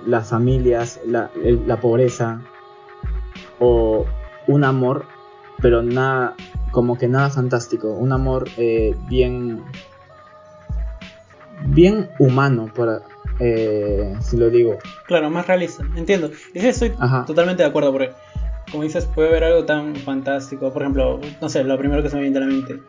las 0.05 0.29
familias, 0.29 0.99
la, 1.05 1.31
la 1.43 1.79
pobreza, 1.79 2.41
o 3.59 4.05
un 4.47 4.63
amor, 4.63 5.05
pero 5.61 5.81
nada 5.81 6.35
como 6.71 6.97
que 6.97 7.07
nada 7.07 7.29
fantástico, 7.29 7.89
un 7.89 8.11
amor 8.11 8.47
eh, 8.57 8.95
bien 9.07 9.63
bien 11.65 12.09
humano, 12.19 12.71
para, 12.75 13.01
eh, 13.39 14.15
si 14.21 14.37
lo 14.37 14.49
digo. 14.49 14.77
Claro, 15.07 15.29
más 15.29 15.47
realista, 15.47 15.83
entiendo. 15.95 16.29
Estoy 16.53 16.93
totalmente 17.25 17.63
de 17.63 17.69
acuerdo, 17.69 17.91
porque 17.91 18.11
como 18.71 18.83
dices, 18.83 19.05
puede 19.05 19.29
haber 19.29 19.43
algo 19.45 19.65
tan 19.65 19.95
fantástico, 19.95 20.71
por 20.71 20.81
ejemplo, 20.81 21.19
no 21.41 21.49
sé, 21.49 21.63
lo 21.63 21.77
primero 21.77 22.03
que 22.03 22.09
se 22.09 22.15
me 22.15 22.23
viene 22.23 22.37
a 22.37 22.41
la 22.41 22.47
mente, 22.47 22.79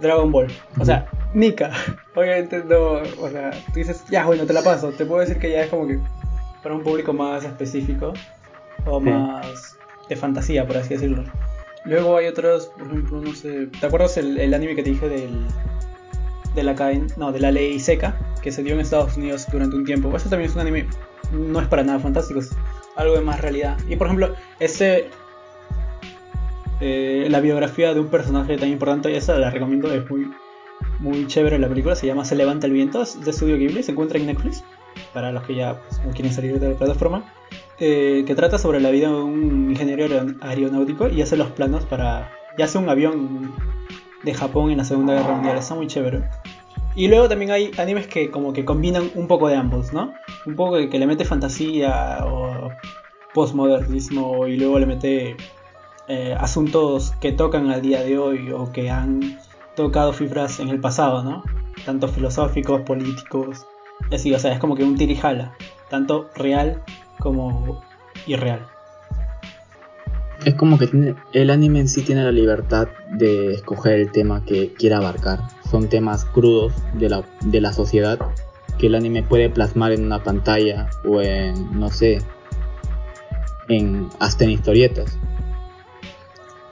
Dragon 0.00 0.30
Ball. 0.30 0.48
O 0.78 0.84
sea, 0.84 1.08
Nika. 1.34 1.70
Obviamente 2.14 2.64
no. 2.64 3.02
O 3.20 3.28
sea, 3.30 3.50
tú 3.72 3.74
dices, 3.74 4.04
ya, 4.10 4.26
bueno, 4.26 4.46
te 4.46 4.52
la 4.52 4.62
paso. 4.62 4.90
Te 4.90 5.04
puedo 5.04 5.20
decir 5.20 5.38
que 5.38 5.50
ya 5.50 5.62
es 5.62 5.70
como 5.70 5.86
que 5.86 5.98
para 6.62 6.74
un 6.74 6.82
público 6.82 7.12
más 7.12 7.44
específico 7.44 8.12
o 8.86 9.00
más 9.00 9.76
de 10.08 10.16
fantasía, 10.16 10.66
por 10.66 10.76
así 10.76 10.94
decirlo. 10.94 11.24
Luego 11.84 12.16
hay 12.16 12.26
otros, 12.26 12.66
por 12.66 12.86
ejemplo, 12.86 13.20
no 13.20 13.34
sé. 13.34 13.66
¿Te 13.66 13.86
acuerdas 13.86 14.16
el, 14.16 14.52
anime 14.52 14.74
que 14.74 14.82
te 14.82 14.90
dije 14.90 15.08
del. 15.08 15.46
de 16.54 16.62
la 16.62 16.74
no, 17.16 17.32
de 17.32 17.40
la 17.40 17.50
ley 17.50 17.78
seca? 17.78 18.16
Que 18.42 18.52
se 18.52 18.62
dio 18.62 18.74
en 18.74 18.80
Estados 18.80 19.16
Unidos 19.16 19.46
durante 19.50 19.76
un 19.76 19.84
tiempo. 19.84 20.14
Eso 20.16 20.28
también 20.28 20.50
es 20.50 20.54
un 20.54 20.62
anime. 20.62 20.86
No 21.32 21.60
es 21.60 21.68
para 21.68 21.82
nada 21.82 21.98
fantástico, 21.98 22.40
es 22.40 22.50
algo 22.96 23.14
de 23.14 23.20
más 23.20 23.40
realidad. 23.40 23.76
Y 23.88 23.96
por 23.96 24.06
ejemplo, 24.06 24.34
ese. 24.60 25.08
Eh, 26.80 27.26
la 27.30 27.40
biografía 27.40 27.92
de 27.92 28.00
un 28.00 28.08
personaje 28.08 28.56
tan 28.56 28.68
importante, 28.68 29.16
esa 29.16 29.36
la 29.38 29.50
recomiendo, 29.50 29.92
es 29.92 30.08
muy, 30.08 30.30
muy 31.00 31.26
chévere 31.26 31.58
la 31.58 31.68
película. 31.68 31.96
Se 31.96 32.06
llama 32.06 32.24
Se 32.24 32.36
levanta 32.36 32.66
el 32.66 32.72
viento, 32.72 33.02
es 33.02 33.24
de 33.24 33.32
Studio 33.32 33.56
Ghibli, 33.56 33.82
se 33.82 33.92
encuentra 33.92 34.18
en 34.18 34.26
Netflix. 34.26 34.64
Para 35.12 35.32
los 35.32 35.44
que 35.44 35.54
ya 35.54 35.80
pues, 35.80 36.04
no 36.04 36.12
quieren 36.12 36.32
salir 36.32 36.58
de 36.58 36.70
la 36.70 36.74
plataforma. 36.74 37.32
Eh, 37.80 38.24
que 38.26 38.34
trata 38.34 38.58
sobre 38.58 38.80
la 38.80 38.90
vida 38.90 39.08
de 39.08 39.14
un 39.14 39.70
ingeniero 39.70 40.04
aeronáutico 40.40 41.08
y 41.08 41.22
hace 41.22 41.36
los 41.36 41.48
planos 41.50 41.84
para. 41.84 42.30
y 42.56 42.62
hace 42.62 42.78
un 42.78 42.88
avión 42.88 43.52
de 44.24 44.34
Japón 44.34 44.70
en 44.70 44.78
la 44.78 44.84
Segunda 44.84 45.14
Guerra 45.14 45.34
Mundial. 45.34 45.58
Está 45.58 45.74
muy 45.74 45.86
chévere. 45.86 46.24
Y 46.96 47.06
luego 47.06 47.28
también 47.28 47.52
hay 47.52 47.70
animes 47.78 48.08
que 48.08 48.30
como 48.30 48.52
que 48.52 48.64
combinan 48.64 49.10
un 49.14 49.28
poco 49.28 49.48
de 49.48 49.54
ambos, 49.54 49.92
¿no? 49.92 50.12
Un 50.46 50.56
poco 50.56 50.76
que, 50.76 50.88
que 50.88 50.98
le 50.98 51.06
mete 51.06 51.24
fantasía 51.24 52.24
o 52.24 52.70
postmodernismo 53.34 54.48
y 54.48 54.56
luego 54.56 54.80
le 54.80 54.86
mete 54.86 55.36
eh, 56.08 56.34
asuntos 56.38 57.12
que 57.20 57.32
tocan 57.32 57.70
al 57.70 57.82
día 57.82 58.02
de 58.02 58.18
hoy 58.18 58.50
o 58.50 58.72
que 58.72 58.90
han 58.90 59.38
tocado 59.76 60.12
fibras 60.12 60.58
en 60.58 60.68
el 60.68 60.80
pasado, 60.80 61.22
¿no? 61.22 61.42
Tanto 61.84 62.08
filosóficos, 62.08 62.80
políticos, 62.82 63.66
así, 64.12 64.32
o 64.32 64.38
sea, 64.38 64.52
es 64.52 64.58
como 64.58 64.74
que 64.74 64.84
un 64.84 64.96
tirijala, 64.96 65.54
tanto 65.90 66.30
real 66.34 66.82
como 67.18 67.82
irreal. 68.26 68.66
Es 70.44 70.54
como 70.54 70.78
que 70.78 71.14
el 71.32 71.50
anime 71.50 71.80
en 71.80 71.88
sí 71.88 72.02
tiene 72.02 72.24
la 72.24 72.32
libertad 72.32 72.88
de 73.12 73.52
escoger 73.54 74.00
el 74.00 74.12
tema 74.12 74.44
que 74.44 74.72
quiera 74.72 74.98
abarcar. 74.98 75.40
Son 75.68 75.88
temas 75.88 76.24
crudos 76.24 76.72
de 76.94 77.08
la, 77.08 77.24
de 77.44 77.60
la 77.60 77.72
sociedad 77.72 78.18
que 78.78 78.86
el 78.86 78.94
anime 78.94 79.24
puede 79.24 79.50
plasmar 79.50 79.92
en 79.92 80.04
una 80.04 80.22
pantalla 80.22 80.88
o 81.04 81.20
en, 81.20 81.78
no 81.78 81.90
sé, 81.90 82.18
en, 83.68 84.08
hasta 84.20 84.44
en 84.44 84.50
historietas. 84.50 85.18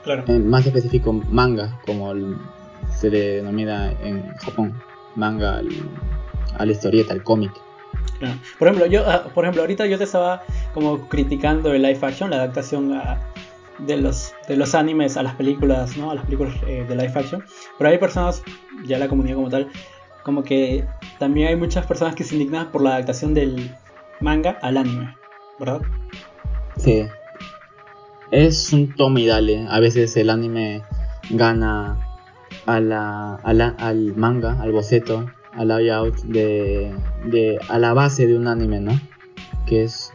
Claro. 0.07 0.23
más 0.39 0.65
específico, 0.65 1.11
manga, 1.11 1.77
como 1.85 2.13
se 2.95 3.09
le 3.09 3.35
denomina 3.37 3.91
en 4.01 4.25
Japón. 4.37 4.73
Manga 5.15 5.61
a 6.57 6.65
la 6.65 6.71
historieta, 6.71 7.13
al 7.13 7.23
cómic. 7.23 7.51
Por 8.57 8.67
ejemplo, 8.67 8.85
yo, 8.85 9.03
ah, 9.05 9.25
por 9.33 9.43
ejemplo, 9.43 9.61
ahorita 9.63 9.85
yo 9.85 9.97
te 9.97 10.05
estaba 10.05 10.43
como 10.73 11.07
criticando 11.09 11.73
el 11.73 11.81
live 11.81 11.99
action, 12.01 12.29
la 12.29 12.37
adaptación 12.37 12.93
de 13.79 13.97
los 13.97 14.33
de 14.47 14.55
los 14.55 14.73
animes 14.75 15.17
a 15.17 15.23
las 15.23 15.35
películas, 15.35 15.97
¿no? 15.97 16.11
A 16.11 16.15
las 16.15 16.23
películas 16.23 16.55
eh, 16.67 16.85
de 16.87 16.95
live 16.95 17.11
action. 17.13 17.43
Pero 17.77 17.89
hay 17.89 17.97
personas, 17.97 18.43
ya 18.85 18.97
la 18.97 19.07
comunidad 19.07 19.35
como 19.35 19.49
tal, 19.49 19.69
como 20.23 20.43
que 20.43 20.85
también 21.19 21.49
hay 21.49 21.55
muchas 21.55 21.85
personas 21.85 22.15
que 22.15 22.23
se 22.23 22.35
indignan 22.35 22.71
por 22.71 22.81
la 22.81 22.91
adaptación 22.91 23.33
del 23.33 23.75
manga 24.19 24.57
al 24.61 24.77
anime, 24.77 25.15
¿verdad? 25.59 25.81
Sí. 26.77 27.05
Es 28.31 28.73
un 28.73 28.93
tome 28.95 29.21
y 29.21 29.27
dale. 29.27 29.67
A 29.69 29.79
veces 29.79 30.15
el 30.17 30.29
anime 30.29 30.83
gana 31.29 31.97
a 32.65 32.75
al 33.43 34.15
manga, 34.15 34.61
al 34.61 34.71
boceto, 34.71 35.25
al 35.53 35.69
layout 35.69 36.17
de, 36.23 36.93
de, 37.25 37.59
a 37.69 37.79
la 37.79 37.93
base 37.93 38.27
de 38.27 38.37
un 38.37 38.47
anime, 38.47 38.79
¿no? 38.79 38.99
Que 39.65 39.83
es 39.83 40.11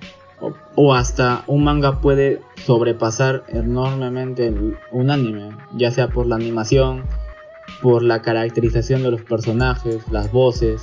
o, 0.75 0.94
hasta 0.94 1.44
un 1.46 1.64
manga 1.64 2.01
puede 2.01 2.40
sobrepasar 2.57 3.44
enormemente 3.48 4.53
un 4.90 5.11
anime, 5.11 5.51
ya 5.77 5.90
sea 5.90 6.09
por 6.09 6.27
la 6.27 6.37
animación, 6.37 7.05
por 7.81 8.03
la 8.03 8.22
caracterización 8.22 9.03
de 9.03 9.11
los 9.12 9.22
personajes, 9.22 10.09
las 10.11 10.33
voces, 10.33 10.83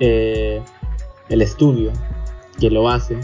eh, 0.00 0.62
el 1.28 1.42
estudio 1.42 1.92
que 2.58 2.70
lo 2.70 2.88
hace. 2.88 3.18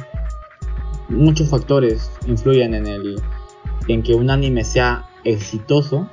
Muchos 1.09 1.49
factores 1.49 2.11
influyen 2.27 2.75
en 2.75 2.87
el 2.87 3.23
en 3.89 4.03
que 4.03 4.15
un 4.15 4.31
anime 4.31 4.65
sea 4.65 5.09
exitoso 5.25 6.09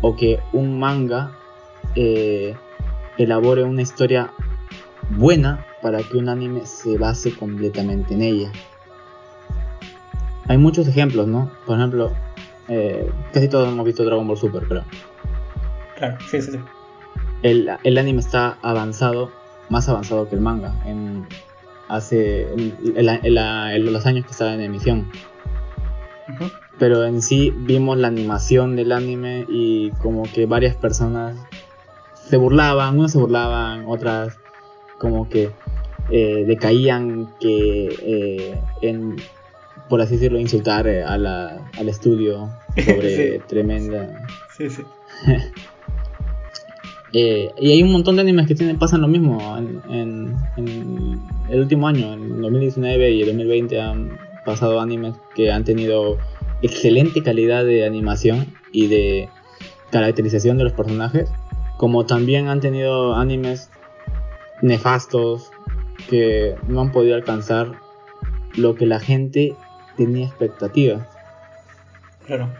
o 0.00 0.16
que 0.16 0.40
un 0.52 0.78
manga 0.78 1.32
eh, 1.94 2.54
elabore 3.18 3.64
una 3.64 3.82
historia 3.82 4.32
buena 5.10 5.66
para 5.82 6.02
que 6.02 6.16
un 6.16 6.28
anime 6.28 6.66
se 6.66 6.96
base 6.96 7.34
completamente 7.34 8.14
en 8.14 8.22
ella. 8.22 8.52
Hay 10.48 10.58
muchos 10.58 10.88
ejemplos, 10.88 11.26
¿no? 11.26 11.50
Por 11.66 11.78
ejemplo, 11.78 12.12
eh, 12.68 13.10
casi 13.32 13.48
todos 13.48 13.68
hemos 13.68 13.84
visto 13.84 14.04
Dragon 14.04 14.26
Ball 14.26 14.36
Super, 14.36 14.64
pero... 14.68 14.84
Claro, 15.96 16.16
sí, 16.30 16.40
sí, 16.40 16.52
sí. 16.52 16.58
El, 17.42 17.98
anime 17.98 18.20
está 18.20 18.58
avanzado, 18.62 19.30
más 19.68 19.88
avanzado 19.88 20.28
que 20.28 20.34
el 20.34 20.40
manga, 20.40 20.74
en 20.86 21.26
hace 21.90 22.46
en, 22.52 23.92
los 23.92 24.06
años 24.06 24.24
que 24.24 24.30
estaba 24.30 24.54
en 24.54 24.60
emisión. 24.60 25.10
Pero 26.78 27.04
en 27.04 27.20
sí 27.20 27.52
vimos 27.54 27.98
la 27.98 28.08
animación 28.08 28.76
del 28.76 28.92
anime 28.92 29.44
y 29.48 29.90
como 30.02 30.22
que 30.22 30.46
varias 30.46 30.76
personas 30.76 31.36
se 32.14 32.36
burlaban, 32.36 32.98
unos 32.98 33.12
se 33.12 33.18
burlaban, 33.18 33.84
otras 33.86 34.38
como 34.98 35.28
que 35.28 35.50
eh, 36.10 36.44
decaían 36.46 37.34
que 37.40 37.88
eh, 38.02 38.60
en, 38.82 39.16
por 39.88 40.00
así 40.00 40.14
decirlo, 40.14 40.38
insultar 40.38 40.86
eh, 40.86 41.02
a 41.02 41.18
la, 41.18 41.68
al 41.78 41.88
estudio 41.88 42.48
sobre 42.84 43.40
tremenda... 43.40 44.26
Sí, 44.56 44.70
sí. 44.70 44.82
y 47.12 47.72
hay 47.72 47.82
un 47.82 47.92
montón 47.92 48.16
de 48.16 48.22
animes 48.22 48.46
que 48.46 48.54
tienen, 48.54 48.78
pasan 48.78 49.00
lo 49.00 49.08
mismo. 49.08 49.56
En, 49.56 50.34
en, 50.56 51.20
el 51.48 51.60
último 51.60 51.88
año, 51.88 52.12
en 52.12 52.40
2019 52.40 53.10
y 53.10 53.20
el 53.22 53.26
2020, 53.26 53.80
han 53.80 54.18
pasado 54.44 54.80
animes 54.80 55.14
que 55.34 55.50
han 55.50 55.64
tenido 55.64 56.18
excelente 56.62 57.22
calidad 57.22 57.64
de 57.64 57.84
animación 57.84 58.46
y 58.72 58.86
de 58.86 59.28
caracterización 59.90 60.58
de 60.58 60.64
los 60.64 60.72
personajes 60.72 61.28
como 61.80 62.04
también 62.04 62.48
han 62.48 62.60
tenido 62.60 63.14
animes 63.14 63.70
nefastos 64.60 65.50
que 66.10 66.54
no 66.68 66.82
han 66.82 66.92
podido 66.92 67.14
alcanzar 67.14 67.72
lo 68.54 68.74
que 68.74 68.84
la 68.84 69.00
gente 69.00 69.54
tenía 69.96 70.26
expectativa. 70.26 71.08
Claro. 72.26 72.50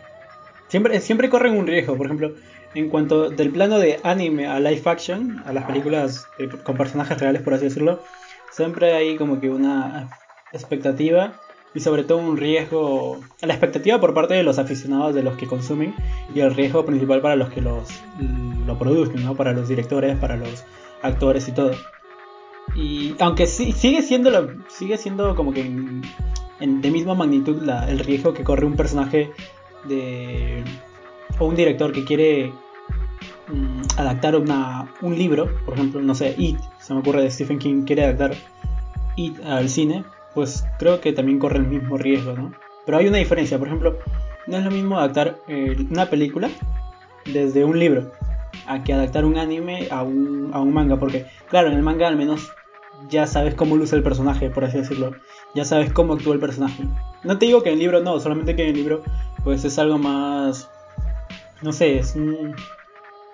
Siempre, 0.68 1.00
siempre 1.00 1.28
corren 1.28 1.58
un 1.58 1.66
riesgo, 1.66 1.98
por 1.98 2.06
ejemplo, 2.06 2.32
en 2.74 2.88
cuanto 2.88 3.30
del 3.30 3.50
plano 3.50 3.78
de 3.78 4.00
anime 4.02 4.46
a 4.46 4.60
live 4.60 4.82
action, 4.84 5.42
a 5.44 5.52
las 5.52 5.64
películas 5.64 6.26
eh, 6.38 6.48
con 6.62 6.76
personajes 6.76 7.18
reales, 7.18 7.42
por 7.42 7.54
así 7.54 7.64
decirlo, 7.64 8.00
siempre 8.52 8.92
hay 8.94 9.16
como 9.16 9.40
que 9.40 9.50
una 9.50 10.10
expectativa 10.52 11.40
y 11.74 11.80
sobre 11.80 12.04
todo 12.04 12.18
un 12.18 12.36
riesgo, 12.36 13.20
la 13.40 13.54
expectativa 13.54 14.00
por 14.00 14.14
parte 14.14 14.34
de 14.34 14.42
los 14.42 14.58
aficionados 14.58 15.14
de 15.14 15.22
los 15.22 15.36
que 15.36 15.46
consumen 15.46 15.94
y 16.34 16.40
el 16.40 16.54
riesgo 16.54 16.84
principal 16.84 17.20
para 17.20 17.36
los 17.36 17.50
que 17.50 17.60
los 17.60 17.88
lo 18.66 18.78
producen, 18.78 19.24
¿no? 19.24 19.34
Para 19.34 19.52
los 19.52 19.68
directores, 19.68 20.18
para 20.18 20.36
los 20.36 20.64
actores 21.02 21.48
y 21.48 21.52
todo. 21.52 21.72
Y 22.74 23.14
aunque 23.20 23.46
sí, 23.46 23.72
sigue 23.72 24.02
siendo 24.02 24.30
lo, 24.30 24.48
sigue 24.68 24.96
siendo 24.96 25.34
como 25.34 25.52
que 25.52 25.60
en, 25.60 26.02
de 26.80 26.90
misma 26.90 27.14
magnitud 27.14 27.68
el 27.88 27.98
riesgo 28.00 28.34
que 28.34 28.44
corre 28.44 28.66
un 28.66 28.76
personaje 28.76 29.30
de 29.88 30.62
o 31.40 31.46
un 31.46 31.56
director 31.56 31.90
que 31.90 32.04
quiere 32.04 32.52
mm, 33.48 33.82
adaptar 33.96 34.36
una, 34.36 34.92
un 35.02 35.18
libro, 35.18 35.50
por 35.64 35.74
ejemplo, 35.74 36.00
no 36.00 36.14
sé, 36.14 36.34
It, 36.38 36.58
se 36.78 36.94
me 36.94 37.00
ocurre 37.00 37.22
de 37.22 37.30
Stephen 37.30 37.58
King 37.58 37.82
quiere 37.84 38.04
adaptar 38.04 38.34
It 39.16 39.44
al 39.44 39.68
cine, 39.68 40.04
pues 40.34 40.64
creo 40.78 41.00
que 41.00 41.12
también 41.12 41.40
corre 41.40 41.58
el 41.58 41.66
mismo 41.66 41.96
riesgo, 41.96 42.34
¿no? 42.34 42.52
Pero 42.86 42.98
hay 42.98 43.08
una 43.08 43.18
diferencia, 43.18 43.58
por 43.58 43.66
ejemplo, 43.66 43.98
no 44.46 44.56
es 44.56 44.64
lo 44.64 44.70
mismo 44.70 44.98
adaptar 44.98 45.38
eh, 45.48 45.76
una 45.90 46.06
película 46.06 46.48
desde 47.24 47.64
un 47.64 47.78
libro 47.78 48.12
a 48.66 48.84
que 48.84 48.92
adaptar 48.92 49.24
un 49.24 49.38
anime 49.38 49.88
a 49.90 50.02
un, 50.02 50.50
a 50.52 50.60
un 50.60 50.72
manga, 50.72 50.96
porque 50.96 51.26
claro, 51.48 51.68
en 51.68 51.74
el 51.74 51.82
manga 51.82 52.06
al 52.06 52.16
menos 52.16 52.50
ya 53.08 53.26
sabes 53.26 53.54
cómo 53.54 53.76
luce 53.76 53.96
el 53.96 54.02
personaje, 54.02 54.50
por 54.50 54.64
así 54.64 54.78
decirlo, 54.78 55.12
ya 55.54 55.64
sabes 55.64 55.92
cómo 55.92 56.14
actúa 56.14 56.34
el 56.34 56.40
personaje. 56.40 56.84
No 57.24 57.38
te 57.38 57.46
digo 57.46 57.62
que 57.62 57.70
en 57.70 57.74
el 57.74 57.80
libro 57.80 58.00
no, 58.00 58.18
solamente 58.20 58.54
que 58.56 58.62
en 58.62 58.70
el 58.70 58.76
libro 58.76 59.02
pues 59.42 59.64
es 59.64 59.78
algo 59.78 59.98
más, 59.98 60.68
no 61.62 61.72
sé, 61.72 61.98
es 61.98 62.14
un... 62.14 62.54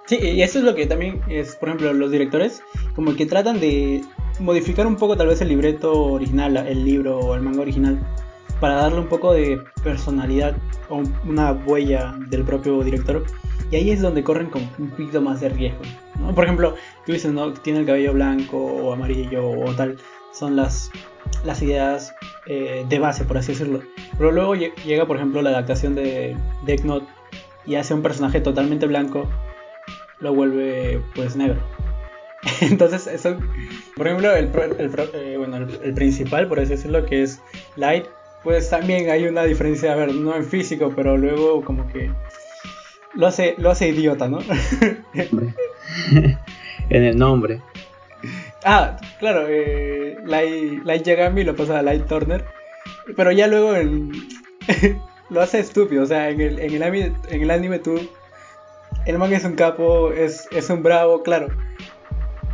Sí, 0.07 0.19
y 0.21 0.43
eso 0.43 0.59
es 0.59 0.65
lo 0.65 0.75
que 0.75 0.87
también 0.87 1.21
es, 1.29 1.57
por 1.57 1.69
ejemplo, 1.69 1.93
los 1.93 2.13
directores 2.13 2.63
como 2.95 3.17
que 3.17 3.27
tratan 3.27 3.59
de 3.59 4.05
modificar 4.39 4.87
un 4.87 4.97
poco 4.97 5.17
tal 5.17 5.27
vez 5.27 5.41
el 5.41 5.49
libreto 5.49 5.93
original, 5.93 6.57
el 6.57 6.85
libro 6.85 7.19
o 7.19 7.35
el 7.35 7.43
manga 7.43 7.63
original, 7.63 7.99
para 8.61 8.75
darle 8.75 9.01
un 9.01 9.09
poco 9.09 9.33
de 9.33 9.61
personalidad 9.83 10.57
o 10.89 11.03
una 11.25 11.53
huella 11.53 12.15
del 12.29 12.45
propio 12.45 12.83
director. 12.83 13.25
Y 13.71 13.77
ahí 13.77 13.91
es 13.91 14.01
donde 14.01 14.23
corren 14.23 14.49
con 14.49 14.63
un 14.79 14.91
poquito 14.91 15.21
más 15.21 15.41
de 15.41 15.49
riesgo. 15.49 15.83
¿no? 16.21 16.33
Por 16.35 16.45
ejemplo, 16.45 16.77
tú 17.05 17.13
dices, 17.13 17.33
¿no? 17.33 17.53
Tiene 17.53 17.81
el 17.81 17.87
cabello 17.87 18.13
blanco 18.13 18.59
o 18.59 18.93
amarillo 18.93 19.51
o 19.51 19.75
tal. 19.75 19.97
Son 20.33 20.55
las, 20.55 20.93
las 21.45 21.63
ideas 21.63 22.15
eh, 22.47 22.87
de 22.89 22.99
base, 23.01 23.25
por 23.25 23.39
así 23.39 23.53
decirlo. 23.53 23.81
Pero 24.17 24.31
luego 24.31 24.55
llega, 24.55 25.07
por 25.07 25.17
ejemplo, 25.17 25.43
la 25.43 25.51
adaptación 25.51 25.97
de 25.97 26.37
Death 26.65 26.85
Note 26.85 27.07
y 27.67 27.75
hace 27.77 27.95
un 27.95 28.03
personaje 28.03 28.41
totalmente 28.41 28.87
blanco, 28.87 29.29
lo 30.21 30.35
vuelve 30.35 31.01
pues 31.15 31.37
negro. 31.37 31.61
Entonces, 32.61 33.07
eso, 33.07 33.37
por 33.97 34.07
ejemplo, 34.07 34.35
el, 34.35 34.51
eh, 35.15 35.35
bueno, 35.37 35.57
el, 35.57 35.95
principal, 35.95 36.49
por 36.49 36.61
así 36.61 36.71
decirlo, 36.71 37.05
que 37.05 37.23
es 37.23 37.41
Light, 37.77 38.07
pues 38.43 38.71
también 38.71 39.11
hay 39.11 39.27
una 39.27 39.43
diferencia, 39.45 39.93
a 39.93 39.97
ver, 39.97 40.15
no 40.15 40.35
en 40.35 40.45
físico, 40.45 40.93
pero 40.95 41.17
luego 41.17 41.65
como 41.65 41.89
que 41.89 42.11
lo 43.15 43.27
hace, 43.27 43.55
lo 43.59 43.71
hace 43.71 43.89
idiota, 43.89 44.29
¿no? 44.29 44.39
en 46.89 47.05
el 47.05 47.19
nombre. 47.19 47.61
Ah, 48.65 48.97
claro, 49.19 49.47
eh, 49.49 50.19
Light, 50.25 50.85
Light 50.85 51.03
Yagami 51.03 51.45
lo 51.45 51.57
pasa 51.57 51.79
a 51.79 51.83
Light 51.83 52.07
Turner, 52.07 52.45
pero 53.17 53.33
ya 53.33 53.47
luego 53.47 53.75
en, 53.75 54.13
lo 55.31 55.41
hace 55.41 55.59
estúpido, 55.61 56.03
o 56.03 56.07
sea, 56.07 56.31
en 56.31 56.41
el, 56.41 56.59
en 56.59 56.75
el, 56.75 56.83
anime, 56.83 57.13
en 57.29 57.43
el 57.43 57.51
anime 57.51 57.79
tú, 57.79 57.99
el 59.07 59.19
man 59.19 59.33
es 59.33 59.45
un 59.45 59.55
capo, 59.55 60.13
es, 60.13 60.49
es 60.53 60.71
un 60.71 60.83
bravo, 60.83 61.23
claro, 61.23 61.49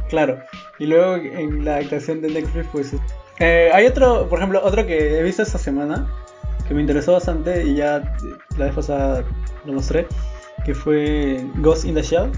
claro, 0.08 0.38
y 0.78 0.86
luego 0.86 1.16
en 1.16 1.64
la 1.64 1.76
actuación 1.76 2.20
de 2.22 2.30
Netflix 2.30 2.68
pues 2.72 2.92
eh, 3.38 3.70
hay 3.72 3.86
otro, 3.86 4.28
por 4.28 4.38
ejemplo, 4.38 4.60
otro 4.62 4.86
que 4.86 5.18
he 5.18 5.22
visto 5.22 5.42
esta 5.42 5.58
semana 5.58 6.06
que 6.66 6.74
me 6.74 6.80
interesó 6.80 7.12
bastante 7.12 7.64
y 7.64 7.74
ya 7.74 8.16
la 8.56 8.66
vez 8.66 8.74
pasada 8.74 9.24
lo 9.64 9.72
mostré, 9.72 10.06
que 10.64 10.74
fue 10.74 11.44
Ghost 11.56 11.84
in 11.84 11.94
the 11.94 12.02
Shell. 12.02 12.30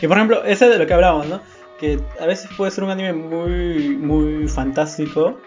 y 0.00 0.06
por 0.06 0.16
ejemplo, 0.16 0.44
ese 0.44 0.68
de 0.68 0.78
lo 0.78 0.86
que 0.86 0.94
hablábamos, 0.94 1.26
¿no? 1.28 1.40
Que 1.78 2.00
a 2.20 2.26
veces 2.26 2.50
puede 2.56 2.70
ser 2.70 2.84
un 2.84 2.90
anime 2.90 3.12
muy, 3.12 3.96
muy 3.96 4.48
fantástico, 4.48 5.38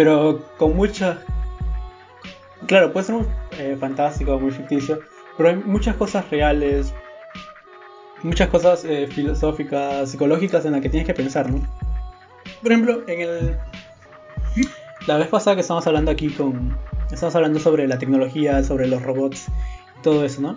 pero 0.00 0.42
con 0.56 0.74
muchas. 0.76 1.18
Claro, 2.66 2.90
puede 2.90 3.04
ser 3.04 3.16
muy 3.16 3.26
eh, 3.58 3.76
fantástico, 3.78 4.40
muy 4.40 4.50
ficticio, 4.50 5.00
pero 5.36 5.50
hay 5.50 5.56
muchas 5.56 5.94
cosas 5.96 6.30
reales, 6.30 6.94
muchas 8.22 8.48
cosas 8.48 8.82
eh, 8.86 9.08
filosóficas, 9.08 10.10
psicológicas 10.10 10.64
en 10.64 10.72
las 10.72 10.80
que 10.80 10.88
tienes 10.88 11.06
que 11.06 11.12
pensar, 11.12 11.50
¿no? 11.50 11.60
Por 12.62 12.72
ejemplo, 12.72 13.02
en 13.08 13.20
el. 13.20 13.58
La 15.06 15.18
vez 15.18 15.28
pasada 15.28 15.54
que 15.54 15.60
estábamos 15.60 15.86
hablando 15.86 16.10
aquí 16.10 16.30
con. 16.30 16.74
Estamos 17.12 17.34
hablando 17.34 17.60
sobre 17.60 17.86
la 17.86 17.98
tecnología, 17.98 18.62
sobre 18.62 18.86
los 18.86 19.02
robots, 19.02 19.48
todo 20.02 20.24
eso, 20.24 20.40
¿no? 20.40 20.56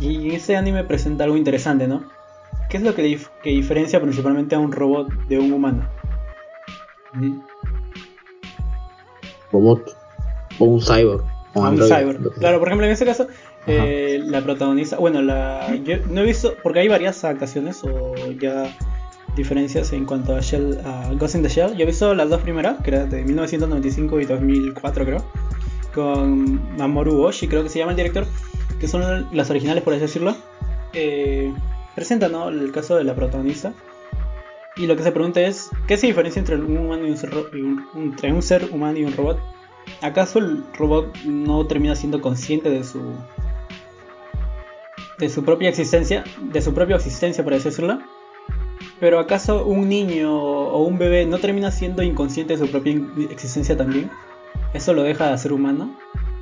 Y 0.00 0.30
en 0.30 0.34
ese 0.34 0.56
anime 0.56 0.82
presenta 0.82 1.22
algo 1.22 1.36
interesante, 1.36 1.86
¿no? 1.86 2.10
¿Qué 2.68 2.78
es 2.78 2.82
lo 2.82 2.96
que, 2.96 3.20
que 3.44 3.50
diferencia 3.50 4.00
principalmente 4.00 4.56
a 4.56 4.58
un 4.58 4.72
robot 4.72 5.12
de 5.28 5.38
un 5.38 5.52
humano? 5.52 5.88
Robot 9.52 9.96
o 10.58 10.64
un 10.64 10.80
cyborg. 10.80 11.24
O 11.54 11.60
un 11.60 11.76
cyborg. 11.76 12.32
Claro, 12.38 12.58
por 12.58 12.68
ejemplo, 12.68 12.86
en 12.86 12.92
ese 12.92 13.04
caso, 13.04 13.26
eh, 13.66 14.20
la 14.24 14.42
protagonista, 14.42 14.98
bueno, 14.98 15.22
la, 15.22 15.74
yo 15.84 15.96
no 16.08 16.20
he 16.22 16.24
visto, 16.24 16.54
porque 16.62 16.80
hay 16.80 16.88
varias 16.88 17.22
adaptaciones 17.24 17.82
o 17.84 18.14
ya 18.40 18.74
diferencias 19.36 19.92
en 19.92 20.06
cuanto 20.06 20.34
a, 20.34 20.40
Shell, 20.40 20.80
a 20.84 21.12
Ghost 21.14 21.34
in 21.34 21.42
the 21.42 21.48
Shell. 21.48 21.76
Yo 21.76 21.82
he 21.82 21.86
visto 21.86 22.14
las 22.14 22.28
dos 22.28 22.40
primeras, 22.40 22.82
que 22.82 22.90
eran 22.90 23.10
de 23.10 23.22
1995 23.24 24.20
y 24.20 24.24
2004 24.24 25.04
creo, 25.04 25.24
con 25.94 26.76
Mamoru 26.76 27.22
Oshii, 27.22 27.48
creo 27.48 27.62
que 27.62 27.68
se 27.68 27.78
llama 27.78 27.92
el 27.92 27.96
director, 27.96 28.26
que 28.78 28.88
son 28.88 29.28
las 29.32 29.50
originales 29.50 29.82
por 29.82 29.92
así 29.94 30.02
decirlo. 30.02 30.36
Eh, 30.92 31.52
presenta 31.94 32.28
¿no? 32.28 32.48
el 32.48 32.72
caso 32.72 32.96
de 32.96 33.04
la 33.04 33.14
protagonista. 33.14 33.72
Y 34.80 34.86
lo 34.86 34.96
que 34.96 35.02
se 35.02 35.12
pregunta 35.12 35.42
es, 35.42 35.68
¿qué 35.86 35.98
se 35.98 36.06
diferencia 36.06 36.40
entre 36.40 36.56
un 36.56 36.74
humano 36.74 37.06
y 37.06 37.10
un 37.10 37.16
ser, 37.18 37.30
entre 37.94 38.32
un 38.32 38.40
ser 38.40 38.70
humano 38.72 38.98
y 38.98 39.04
un 39.04 39.14
robot? 39.14 39.38
¿Acaso 40.00 40.38
el 40.38 40.64
robot 40.72 41.14
no 41.26 41.66
termina 41.66 41.94
siendo 41.94 42.22
consciente 42.22 42.70
de 42.70 42.82
su 42.82 43.12
de 45.18 45.28
su 45.28 45.44
propia 45.44 45.68
existencia, 45.68 46.24
de 46.40 46.62
su 46.62 46.72
propia 46.72 46.96
existencia 46.96 47.44
por 47.44 47.52
así 47.52 47.64
decirlo. 47.64 47.98
Pero 48.98 49.18
¿acaso 49.18 49.66
un 49.66 49.86
niño 49.86 50.34
o 50.34 50.82
un 50.82 50.96
bebé 50.96 51.26
no 51.26 51.36
termina 51.36 51.70
siendo 51.70 52.02
inconsciente 52.02 52.56
de 52.56 52.64
su 52.64 52.70
propia 52.70 52.98
existencia 53.28 53.76
también? 53.76 54.10
¿Eso 54.72 54.94
lo 54.94 55.02
deja 55.02 55.30
de 55.30 55.36
ser 55.36 55.52
humano? 55.52 55.94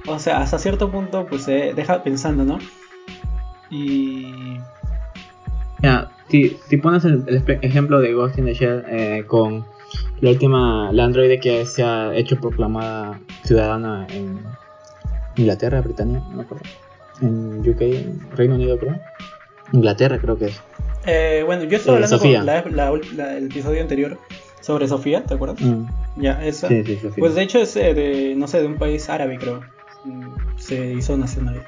O 0.07 0.21
sea, 0.21 0.43
hasta 0.43 0.61
cierto 0.61 0.93
punto 0.93 1.27
pues 1.27 1.43
se 1.43 1.75
deja 1.75 2.05
pensando, 2.05 2.45
¿no? 2.45 2.59
Y... 3.69 4.59
Ya, 5.83 6.11
si, 6.29 6.57
si 6.69 6.77
pones 6.77 7.05
el, 7.05 7.25
ejemplo 7.63 8.01
de 8.01 8.13
Ghost 8.13 8.39
in 8.39 8.45
the 8.45 8.55
Shell 8.55 8.85
eh, 8.89 9.25
con 9.27 9.65
la 10.21 10.31
última, 10.31 10.93
la 10.93 11.05
androide 11.05 11.41
que 11.41 11.65
se 11.67 11.83
ha 11.83 12.15
hecho 12.15 12.41
proclamada 12.41 13.21
ciudadana 13.45 14.07
en 14.11 14.41
Inglaterra, 15.37 15.81
Britania, 15.81 16.21
no 16.31 16.37
me 16.37 16.43
acuerdo 16.43 16.65
en 17.21 17.69
UK, 17.69 18.37
Reino 18.37 18.55
Unido, 18.55 18.79
creo. 18.79 18.99
Inglaterra, 19.73 20.19
creo 20.19 20.39
que 20.39 20.47
es. 20.47 20.61
Eh, 21.07 21.43
bueno, 21.45 21.65
yo 21.65 21.77
estoy 21.77 21.95
eh, 21.95 21.97
hablando 21.97 23.01
con 23.01 23.21
el 23.21 23.45
episodio 23.47 23.81
anterior 23.81 24.19
sobre 24.61 24.89
Sofía, 24.89 25.25
¿te 25.25 25.35
acuerdas? 25.35 25.61
Mm. 25.61 25.87
Ya, 26.17 26.45
esa. 26.45 26.69
Sí, 26.69 26.83
sí, 26.85 26.99
Pues 27.17 27.35
de 27.35 27.43
hecho 27.43 27.59
es 27.61 27.77
eh, 27.77 27.95
de, 27.95 28.35
no 28.37 28.49
sé, 28.49 28.61
de 28.61 28.67
un 28.67 28.77
país 28.77 29.09
árabe, 29.09 29.39
creo. 29.39 29.63
Mm, 30.05 30.59
se 30.59 30.93
hizo 30.93 31.17
nacional. 31.17 31.63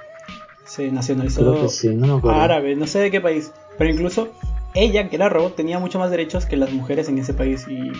Se 0.64 0.90
nacionalizó 0.90 1.68
no 1.94 2.30
árabe, 2.30 2.76
no 2.76 2.86
sé 2.86 3.00
de 3.00 3.10
qué 3.10 3.20
país. 3.20 3.52
Pero 3.80 3.92
incluso 3.92 4.28
ella, 4.74 5.08
que 5.08 5.16
era 5.16 5.30
robot, 5.30 5.56
tenía 5.56 5.78
mucho 5.78 5.98
más 5.98 6.10
derechos 6.10 6.44
que 6.44 6.58
las 6.58 6.70
mujeres 6.70 7.08
en 7.08 7.16
ese 7.16 7.32
país. 7.32 7.66
Y 7.66 7.90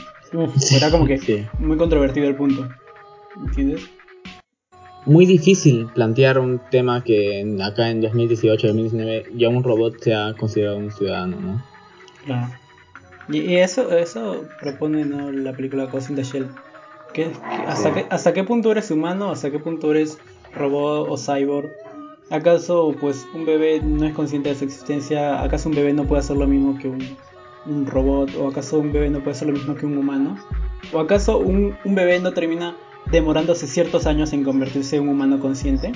era 0.76 0.90
como 0.90 1.06
que 1.06 1.48
muy 1.58 1.78
controvertido 1.78 2.28
el 2.28 2.36
punto. 2.36 2.68
¿Entiendes? 3.46 3.88
muy 5.06 5.24
difícil 5.24 5.86
plantear 5.94 6.38
un 6.38 6.60
tema 6.70 7.02
que 7.02 7.56
acá 7.64 7.88
en 7.88 8.02
2018-2019 8.02 9.30
ya 9.38 9.48
un 9.48 9.64
robot 9.64 9.98
sea 10.02 10.34
considerado 10.38 10.76
un 10.76 10.92
ciudadano, 10.92 11.40
¿no? 11.40 11.64
Claro. 12.26 12.52
Y, 13.30 13.56
eso, 13.56 13.90
eso 13.96 14.44
propone 14.60 15.06
¿no? 15.06 15.32
la 15.32 15.54
película 15.54 15.86
Ghost 15.86 16.10
in 16.10 16.16
the 16.16 16.24
Shell. 16.24 16.48
Que, 17.14 17.32
hasta, 17.66 17.94
qué, 17.94 18.06
¿Hasta 18.10 18.34
qué 18.34 18.44
punto 18.44 18.70
eres 18.70 18.90
humano? 18.90 19.30
¿Hasta 19.30 19.50
qué 19.50 19.58
punto 19.58 19.92
eres 19.92 20.18
robot 20.54 21.08
o 21.08 21.16
cyborg? 21.16 21.70
¿Acaso 22.30 22.94
pues 23.00 23.26
un 23.34 23.44
bebé 23.44 23.80
no 23.82 24.06
es 24.06 24.14
consciente 24.14 24.50
de 24.50 24.54
su 24.54 24.64
existencia? 24.64 25.42
¿Acaso 25.42 25.68
un 25.68 25.74
bebé 25.74 25.92
no 25.92 26.04
puede 26.04 26.20
hacer 26.20 26.36
lo 26.36 26.46
mismo 26.46 26.78
que 26.78 26.88
un, 26.88 27.16
un 27.66 27.86
robot? 27.86 28.30
¿O 28.36 28.48
acaso 28.48 28.78
un 28.78 28.92
bebé 28.92 29.10
no 29.10 29.18
puede 29.18 29.32
hacer 29.32 29.48
lo 29.48 29.54
mismo 29.54 29.74
que 29.74 29.86
un 29.86 29.98
humano? 29.98 30.38
¿O 30.92 31.00
acaso 31.00 31.38
un, 31.38 31.76
un 31.84 31.94
bebé 31.94 32.20
no 32.20 32.32
termina 32.32 32.76
demorándose 33.10 33.66
ciertos 33.66 34.06
años 34.06 34.32
en 34.32 34.44
convertirse 34.44 34.96
en 34.96 35.02
un 35.04 35.10
humano 35.10 35.40
consciente. 35.40 35.92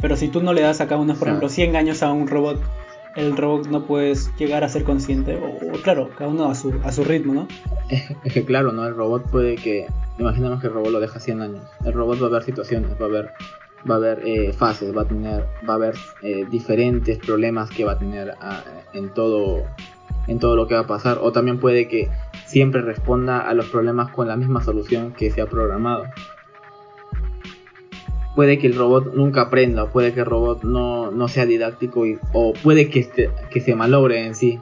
Pero 0.00 0.16
si 0.16 0.28
tú 0.28 0.42
no 0.42 0.52
le 0.52 0.62
das 0.62 0.80
acá 0.80 0.96
unos, 0.96 1.18
por 1.18 1.28
ejemplo, 1.28 1.48
100 1.48 1.76
años 1.76 2.02
a 2.02 2.12
un 2.12 2.26
robot, 2.26 2.60
el 3.14 3.36
robot 3.36 3.68
no 3.68 3.84
puedes 3.84 4.34
llegar 4.36 4.64
a 4.64 4.68
ser 4.68 4.84
consciente. 4.84 5.36
O, 5.36 5.80
claro, 5.82 6.10
cada 6.16 6.30
uno 6.30 6.46
a 6.46 6.54
su, 6.54 6.74
a 6.82 6.92
su 6.92 7.04
ritmo, 7.04 7.34
¿no? 7.34 7.48
Es, 8.24 8.32
que 8.32 8.44
claro, 8.44 8.72
¿no? 8.72 8.86
El 8.86 8.94
robot 8.94 9.30
puede 9.30 9.56
que... 9.56 9.86
Imaginemos 10.18 10.60
que 10.60 10.66
el 10.66 10.74
robot 10.74 10.92
lo 10.92 11.00
deja 11.00 11.20
100 11.20 11.42
años. 11.42 11.64
El 11.84 11.92
robot 11.92 12.20
va 12.20 12.26
a 12.26 12.28
haber 12.28 12.42
situaciones, 12.42 12.90
va 13.00 13.06
a 13.06 13.08
haber, 13.08 13.30
va 13.88 13.94
a 13.94 13.98
haber 13.98 14.26
eh, 14.26 14.52
fases, 14.52 14.96
va 14.96 15.02
a 15.02 15.08
tener, 15.08 15.44
va 15.68 15.74
a 15.74 15.76
haber 15.76 15.94
eh, 16.22 16.44
diferentes 16.50 17.18
problemas 17.18 17.70
que 17.70 17.84
va 17.84 17.92
a 17.92 17.98
tener 17.98 18.34
ah, 18.40 18.62
en 18.92 19.12
todo 19.12 19.62
en 20.28 20.38
todo 20.38 20.54
lo 20.54 20.68
que 20.68 20.74
va 20.74 20.80
a 20.80 20.86
pasar. 20.86 21.18
O 21.20 21.32
también 21.32 21.58
puede 21.58 21.88
que 21.88 22.08
siempre 22.46 22.80
responda 22.80 23.40
a 23.40 23.54
los 23.54 23.68
problemas 23.68 24.10
con 24.10 24.28
la 24.28 24.36
misma 24.36 24.62
solución 24.62 25.12
que 25.12 25.30
se 25.30 25.40
ha 25.40 25.46
programado 25.46 26.04
puede 28.34 28.58
que 28.58 28.66
el 28.66 28.74
robot 28.74 29.14
nunca 29.14 29.42
aprenda, 29.42 29.90
puede 29.90 30.12
que 30.14 30.20
el 30.20 30.26
robot 30.26 30.62
no, 30.62 31.28
sea 31.28 31.46
didáctico 31.46 32.06
y, 32.06 32.18
o 32.32 32.52
puede 32.52 32.88
que, 32.88 33.00
este, 33.00 33.30
que 33.50 33.60
se 33.60 33.74
malogre 33.74 34.24
en 34.26 34.34
sí. 34.34 34.58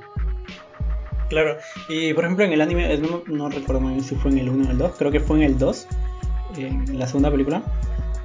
Claro, 1.28 1.57
y 1.88 2.12
por 2.12 2.24
ejemplo 2.24 2.44
en 2.44 2.53
el 2.53 2.61
anime, 2.61 2.99
no, 3.28 3.49
recuerdo 3.49 3.80
muy 3.80 3.92
bien 3.92 4.05
si 4.05 4.16
fue 4.16 4.32
en 4.32 4.38
el 4.38 4.49
1 4.49 4.68
o 4.68 4.70
el 4.72 4.78
2, 4.78 4.92
creo 4.99 5.12
que 5.12 5.20
fue 5.20 5.36
en 5.36 5.42
el 5.44 5.59
2, 5.59 5.86
en 6.59 6.99
la 6.99 7.07
segunda 7.07 7.30
película. 7.30 7.62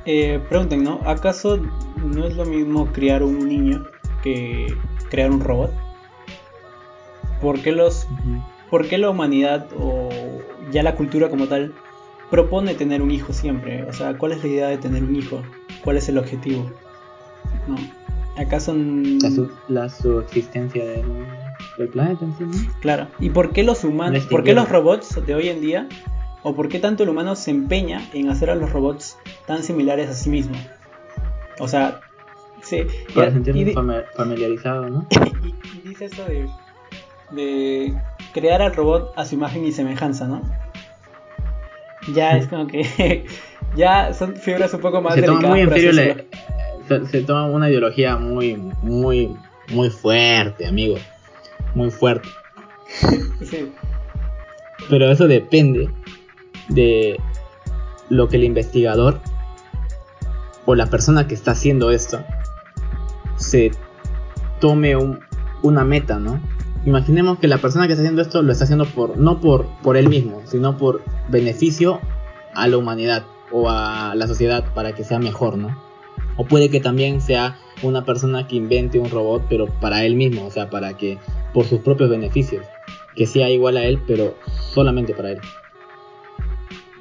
Eh, 0.06 0.40
pregunten, 0.50 0.84
¿no? 0.84 1.00
¿Acaso 1.06 1.60
no 1.98 2.26
es 2.26 2.36
lo 2.36 2.46
mismo 2.46 2.88
criar 2.92 3.24
un 3.24 3.48
niño 3.48 3.86
que 4.24 4.68
crear 5.10 5.32
un 5.32 5.42
robot? 5.42 5.72
¿Por 7.42 7.62
qué, 7.62 7.72
los, 7.72 8.08
¿Por 8.70 8.88
qué 8.88 8.98
la 8.98 9.10
humanidad 9.10 9.68
o 9.78 10.10
ya 10.72 10.84
la 10.84 10.96
cultura 10.96 11.30
como 11.30 11.48
tal 11.48 11.74
propone 12.30 12.74
tener 12.76 13.02
un 13.02 13.12
hijo 13.12 13.34
siempre. 13.34 13.84
O 13.84 13.94
sea, 13.94 14.18
¿cuál 14.18 14.34
es 14.34 14.44
la 14.44 14.50
idea 14.50 14.68
de 14.68 14.78
tener 14.78 15.04
un 15.04 15.16
hijo? 15.16 15.42
¿Cuál 15.84 15.98
es 15.98 16.10
el 16.10 16.18
objetivo? 16.18 16.70
¿No? 17.68 17.76
¿Acaso 18.38 18.76
la, 19.70 19.90
subsistencia 19.90 20.84
del, 20.86 21.90
planeta 21.90 22.26
en 22.26 22.54
sí? 22.54 22.68
Claro. 22.82 23.08
¿Y 23.20 23.30
por 23.30 23.52
qué 23.52 23.64
los 23.64 23.84
humanos, 23.84 24.26
por 24.26 24.44
qué 24.44 24.54
los 24.54 24.68
robots 24.68 25.26
de 25.26 25.36
hoy 25.36 25.48
en 25.48 25.62
día 25.62 25.88
¿O 26.48 26.54
por 26.54 26.70
qué 26.70 26.78
tanto 26.78 27.02
el 27.02 27.10
humano 27.10 27.36
se 27.36 27.50
empeña 27.50 28.08
en 28.14 28.30
hacer 28.30 28.52
a 28.52 28.56
los 28.56 28.72
robots 28.72 29.18
tan 29.48 29.64
similares 29.64 30.12
a 30.12 30.14
sí 30.14 30.30
mismo? 30.30 30.56
O 31.58 31.68
sea, 31.68 32.02
sí. 32.62 32.84
Para 33.16 33.32
sentirse 33.32 33.74
familiarizado, 34.16 34.88
¿no? 34.88 35.08
y, 35.84 35.88
dice 35.88 36.06
eso 36.06 36.24
de, 36.26 36.48
de 37.32 38.00
crear 38.32 38.62
al 38.62 38.76
robot 38.76 39.12
a 39.16 39.26
su 39.26 39.34
imagen 39.34 39.66
y 39.66 39.72
semejanza, 39.72 40.28
¿no? 40.28 40.44
Ya 42.14 42.38
es 42.38 42.48
como 42.48 42.68
que 42.68 43.26
ya 43.76 44.14
son 44.14 44.36
fibras 44.36 44.72
un 44.76 44.82
poco 44.82 45.02
más 45.02 45.16
se 45.16 45.22
delicadas. 45.22 45.42
Toma 45.42 45.56
muy 45.56 45.62
en 45.62 45.70
serio 45.72 46.26
se, 47.10 47.22
toma 47.22 47.48
una 47.48 47.72
ideología 47.72 48.18
muy, 48.18 48.56
muy, 48.84 49.36
muy 49.70 49.90
fuerte, 49.90 50.68
amigo. 50.68 50.98
Muy 51.74 51.90
fuerte. 51.90 52.30
sí. 53.42 53.72
Pero 54.88 55.10
eso 55.10 55.28
depende 55.28 55.90
de 56.70 57.20
lo 58.10 58.28
que 58.28 58.38
el 58.38 58.44
investigador 58.44 59.20
o 60.66 60.76
la 60.76 60.88
persona 60.88 61.28
que 61.28 61.36
está 61.36 61.52
haciendo 61.52 61.92
esto 61.92 62.24
se 63.38 63.72
tome 64.60 64.96
una 65.62 65.84
meta, 65.84 66.20
¿no? 66.20 66.40
Imaginemos 66.86 67.40
que 67.40 67.48
la 67.48 67.58
persona 67.58 67.88
que 67.88 67.94
está 67.94 68.04
haciendo 68.04 68.22
esto 68.22 68.42
lo 68.42 68.52
está 68.52 68.66
haciendo 68.66 68.86
por 68.86 69.18
no 69.18 69.40
por, 69.42 69.66
por 69.82 69.98
él 69.98 70.08
mismo, 70.10 70.42
sino 70.46 70.78
por 70.78 71.02
beneficio 71.30 72.00
a 72.54 72.68
la 72.68 72.78
humanidad 72.78 73.26
o 73.52 73.70
a 73.70 74.14
la 74.16 74.28
sociedad 74.28 74.74
para 74.74 74.94
que 74.94 75.04
sea 75.04 75.20
mejor, 75.20 75.58
¿no? 75.58 75.84
O 76.38 76.46
puede 76.46 76.70
que 76.70 76.80
también 76.80 77.22
sea 77.22 77.58
una 77.84 78.06
persona 78.06 78.48
que 78.48 78.56
invente 78.56 79.00
un 79.00 79.10
robot, 79.10 79.44
pero 79.50 79.68
para 79.68 80.04
él 80.06 80.16
mismo, 80.16 80.46
o 80.46 80.52
sea, 80.52 80.70
para 80.70 80.96
que 80.96 81.18
por 81.54 81.66
sus 81.66 81.80
propios 81.80 82.10
beneficios, 82.10 82.66
que 83.16 83.26
sea 83.26 83.50
igual 83.50 83.78
a 83.78 83.86
él, 83.86 84.02
pero 84.06 84.36
solamente 84.74 85.14
para 85.14 85.32
él. 85.32 85.42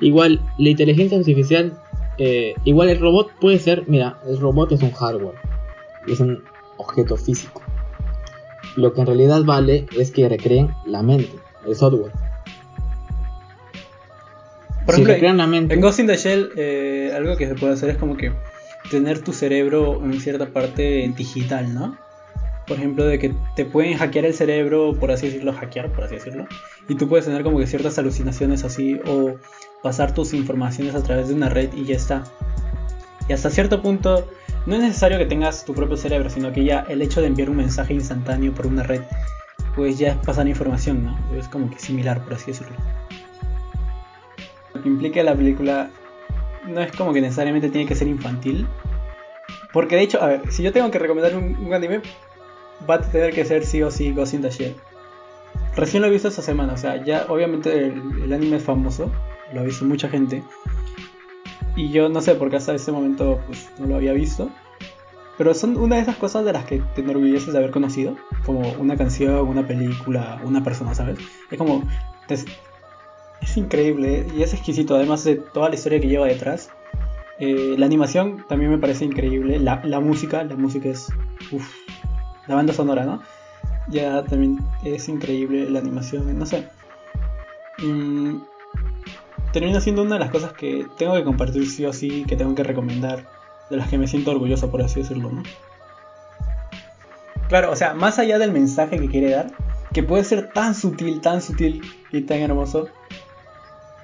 Igual, 0.01 0.41
la 0.59 0.69
inteligencia 0.69 1.19
artificial, 1.19 1.79
eh, 2.19 2.55
igual 2.65 2.89
el 2.89 3.01
robot 3.01 3.31
puede 3.41 3.59
ser, 3.59 3.85
mira, 3.87 4.19
el 4.27 4.39
robot 4.39 4.73
es 4.73 4.83
un 4.83 4.93
hardware, 4.93 5.37
es 6.07 6.21
un 6.21 6.43
objeto 6.77 7.17
físico. 7.17 7.63
Lo 8.77 8.93
que 8.93 9.01
en 9.01 9.07
realidad 9.07 9.43
vale 9.45 9.87
es 9.97 10.11
que 10.11 10.29
recreen 10.29 10.71
la 10.85 11.03
mente, 11.03 11.33
el 11.67 11.77
software. 11.77 12.13
Por 14.85 14.95
ejemplo, 14.95 15.33
la 15.33 15.47
mente, 15.47 15.75
en 15.75 15.81
Ghost 15.81 16.01
in 16.01 16.07
the 16.07 16.17
Shell, 16.17 16.51
eh, 16.57 17.13
algo 17.17 17.37
que 17.37 17.49
se 17.49 17.55
puede 17.55 17.73
hacer 17.73 17.91
es 17.91 17.97
como 17.97 18.17
que 18.17 18.33
tener 18.91 19.21
tu 19.21 19.33
cerebro 19.33 20.03
en 20.05 20.21
cierta 20.21 20.47
parte 20.47 21.11
digital, 21.17 21.73
¿no? 21.73 21.97
Por 22.67 22.77
ejemplo, 22.79 23.05
de 23.05 23.19
que 23.19 23.35
te 23.57 23.65
pueden 23.65 23.97
hackear 23.97 24.27
el 24.27 24.35
cerebro, 24.35 24.95
por 24.99 25.11
así 25.11 25.27
decirlo, 25.27 25.53
hackear, 25.53 25.91
por 25.93 26.05
así 26.05 26.17
decirlo, 26.17 26.47
y 26.89 26.97
tú 26.97 27.09
puedes 27.09 27.25
tener 27.25 27.43
como 27.43 27.59
que 27.59 27.67
ciertas 27.67 27.99
alucinaciones 27.99 28.65
así, 28.65 29.01
o 29.07 29.37
pasar 29.85 30.15
tus 30.15 30.33
informaciones 30.33 30.95
a 30.95 31.03
través 31.03 31.29
de 31.29 31.35
una 31.35 31.51
red 31.51 31.73
y 31.75 31.85
ya 31.85 31.95
está. 31.95 32.25
Y 33.29 33.35
hasta 33.35 33.51
cierto 33.51 33.83
punto, 33.83 34.27
no 34.65 34.75
es 34.75 34.81
necesario 34.81 35.19
que 35.19 35.27
tengas 35.27 35.67
tu 35.67 35.75
propio 35.75 35.99
cerebro, 35.99 36.31
sino 36.31 36.53
que 36.53 36.65
ya 36.65 36.87
el 36.89 37.03
hecho 37.03 37.21
de 37.21 37.27
enviar 37.27 37.51
un 37.51 37.59
mensaje 37.59 37.93
instantáneo 37.93 38.55
por 38.55 38.67
una 38.67 38.83
red, 38.83 39.03
pues 39.77 39.99
ya 39.99 40.13
es 40.13 40.17
pasar 40.17 40.49
información, 40.49 41.05
¿no? 41.05 41.37
Es 41.39 41.49
como 41.49 41.69
que 41.69 41.79
similar, 41.79 42.25
por 42.25 42.33
así 42.33 42.47
decirlo. 42.47 42.77
Lo 44.73 44.83
que 44.83 44.89
implica 44.89 45.23
la 45.23 45.35
película 45.35 45.91
no 46.67 46.81
es 46.81 46.91
como 46.93 47.13
que 47.13 47.21
necesariamente 47.21 47.69
tiene 47.69 47.87
que 47.87 47.95
ser 47.95 48.09
infantil. 48.09 48.67
Porque 49.71 49.97
de 49.97 50.03
hecho, 50.03 50.23
a 50.23 50.29
ver, 50.29 50.51
si 50.51 50.63
yo 50.63 50.73
tengo 50.73 50.91
que 50.91 50.99
recomendar 50.99 51.37
un, 51.37 51.75
anime, 51.75 52.01
va 52.89 52.95
a 52.95 53.01
tener 53.03 53.35
que 53.35 53.45
ser 53.45 53.67
sí 53.67 53.83
o 53.83 53.91
sí 53.91 54.13
Ghost 54.13 54.33
in 54.33 54.41
the 54.41 54.51
Shell. 54.51 54.75
Recién 55.77 56.01
lo 56.01 56.09
he 56.09 56.11
visto 56.11 56.29
esta 56.29 56.43
semana, 56.43 56.73
o 56.73 56.77
sea, 56.77 57.05
ya 57.05 57.27
obviamente 57.29 57.87
el, 57.87 58.33
anime 58.33 58.57
es 58.57 58.63
famoso, 58.63 59.11
lo 59.55 59.61
ha 59.61 59.65
visto 59.65 59.85
mucha 59.85 60.09
gente. 60.09 60.43
Y 61.77 61.91
yo 61.91 62.09
no 62.09 62.21
sé 62.21 62.35
por 62.35 62.51
qué 62.51 62.57
hasta 62.57 62.75
ese 62.75 62.93
momento 62.93 63.41
pues, 63.47 63.71
no 63.79 63.87
lo 63.87 63.97
había 63.97 64.13
visto. 64.13 64.51
Pero 65.37 65.53
son 65.53 65.77
una 65.77 65.97
de 65.97 66.03
esas 66.03 66.17
cosas 66.17 66.45
de 66.45 66.53
las 66.53 66.65
que 66.65 66.81
te 66.95 67.01
enorgulleces 67.01 67.53
de 67.53 67.59
haber 67.59 67.71
conocido. 67.71 68.17
Como 68.47 68.73
una 68.79 68.97
canción, 68.97 69.49
una 69.49 69.67
película, 69.67 70.41
una 70.45 70.63
persona, 70.63 70.95
¿sabes? 70.95 71.19
Es 71.51 71.59
como 71.59 71.83
es 72.29 73.57
increíble 73.57 74.27
y 74.35 74.43
es 74.43 74.55
exquisito, 74.55 74.95
además 74.95 75.25
de 75.25 75.37
toda 75.37 75.69
la 75.69 75.75
historia 75.75 76.01
que 76.01 76.09
lleva 76.09 76.27
detrás. 76.27 76.71
Eh, 77.39 77.75
la 77.77 77.87
animación 77.87 78.45
también 78.49 78.71
me 78.71 78.79
parece 78.79 79.05
increíble. 79.05 79.59
La, 79.59 80.01
música, 80.01 80.45
la 80.45 80.57
música 80.57 80.89
es. 80.89 81.09
Uff, 81.51 81.69
la 82.47 82.55
banda 82.55 82.73
sonora, 82.73 83.05
¿no? 83.05 83.23
Ya 83.89 84.25
también 84.25 84.59
es 84.85 85.09
increíble 85.09 85.69
la 85.69 85.81
animación, 85.81 86.39
no 86.39 86.47
sé. 86.47 86.69
Mm, 87.83 88.37
termina 89.55 89.81
siendo 89.81 90.03
una 90.03 90.15
de 90.15 90.21
las 90.21 90.31
cosas 90.31 90.53
que 90.53 90.85
tengo 90.99 91.15
que 91.15 91.23
compartir 91.23 91.71
sí 91.71 91.87
o 91.87 91.93
sí, 91.93 92.25
que 92.27 92.35
tengo 92.35 92.57
que 92.57 92.65
recomendar, 92.65 93.25
de 93.71 93.77
las 93.77 93.89
que 93.89 93.97
me 93.97 94.09
siento 94.09 94.33
orgulloso, 94.33 94.69
por 94.69 94.83
así 94.83 95.01
decirlo, 95.01 95.31
¿no? 95.31 95.45
Claro, 97.49 97.71
o 97.71 97.77
sea, 97.77 97.95
más 97.95 98.19
allá 98.19 98.41
del 98.41 98.51
mensaje 98.51 98.99
que 98.99 99.09
quiere 99.09 99.31
dar, 99.31 99.53
que 99.93 100.03
puede 100.03 100.25
ser 100.25 100.51
tan 100.53 100.75
sutil, 100.75 101.21
tan 101.21 101.41
sutil 101.41 101.83
y 102.11 102.23
tan 102.23 102.39
hermoso, 102.39 102.89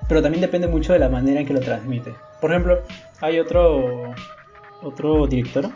pero 0.08 0.22
también 0.22 0.40
depende 0.40 0.68
mucho 0.68 0.92
de 0.92 1.00
la 1.00 1.08
manera 1.08 1.40
en 1.40 1.46
que 1.46 1.52
lo 1.52 1.60
transmite. 1.60 2.14
Por 2.40 2.52
ejemplo, 2.52 2.82
hay 3.20 3.40
otro 3.40 4.14
otro 4.82 5.26
director 5.26 5.68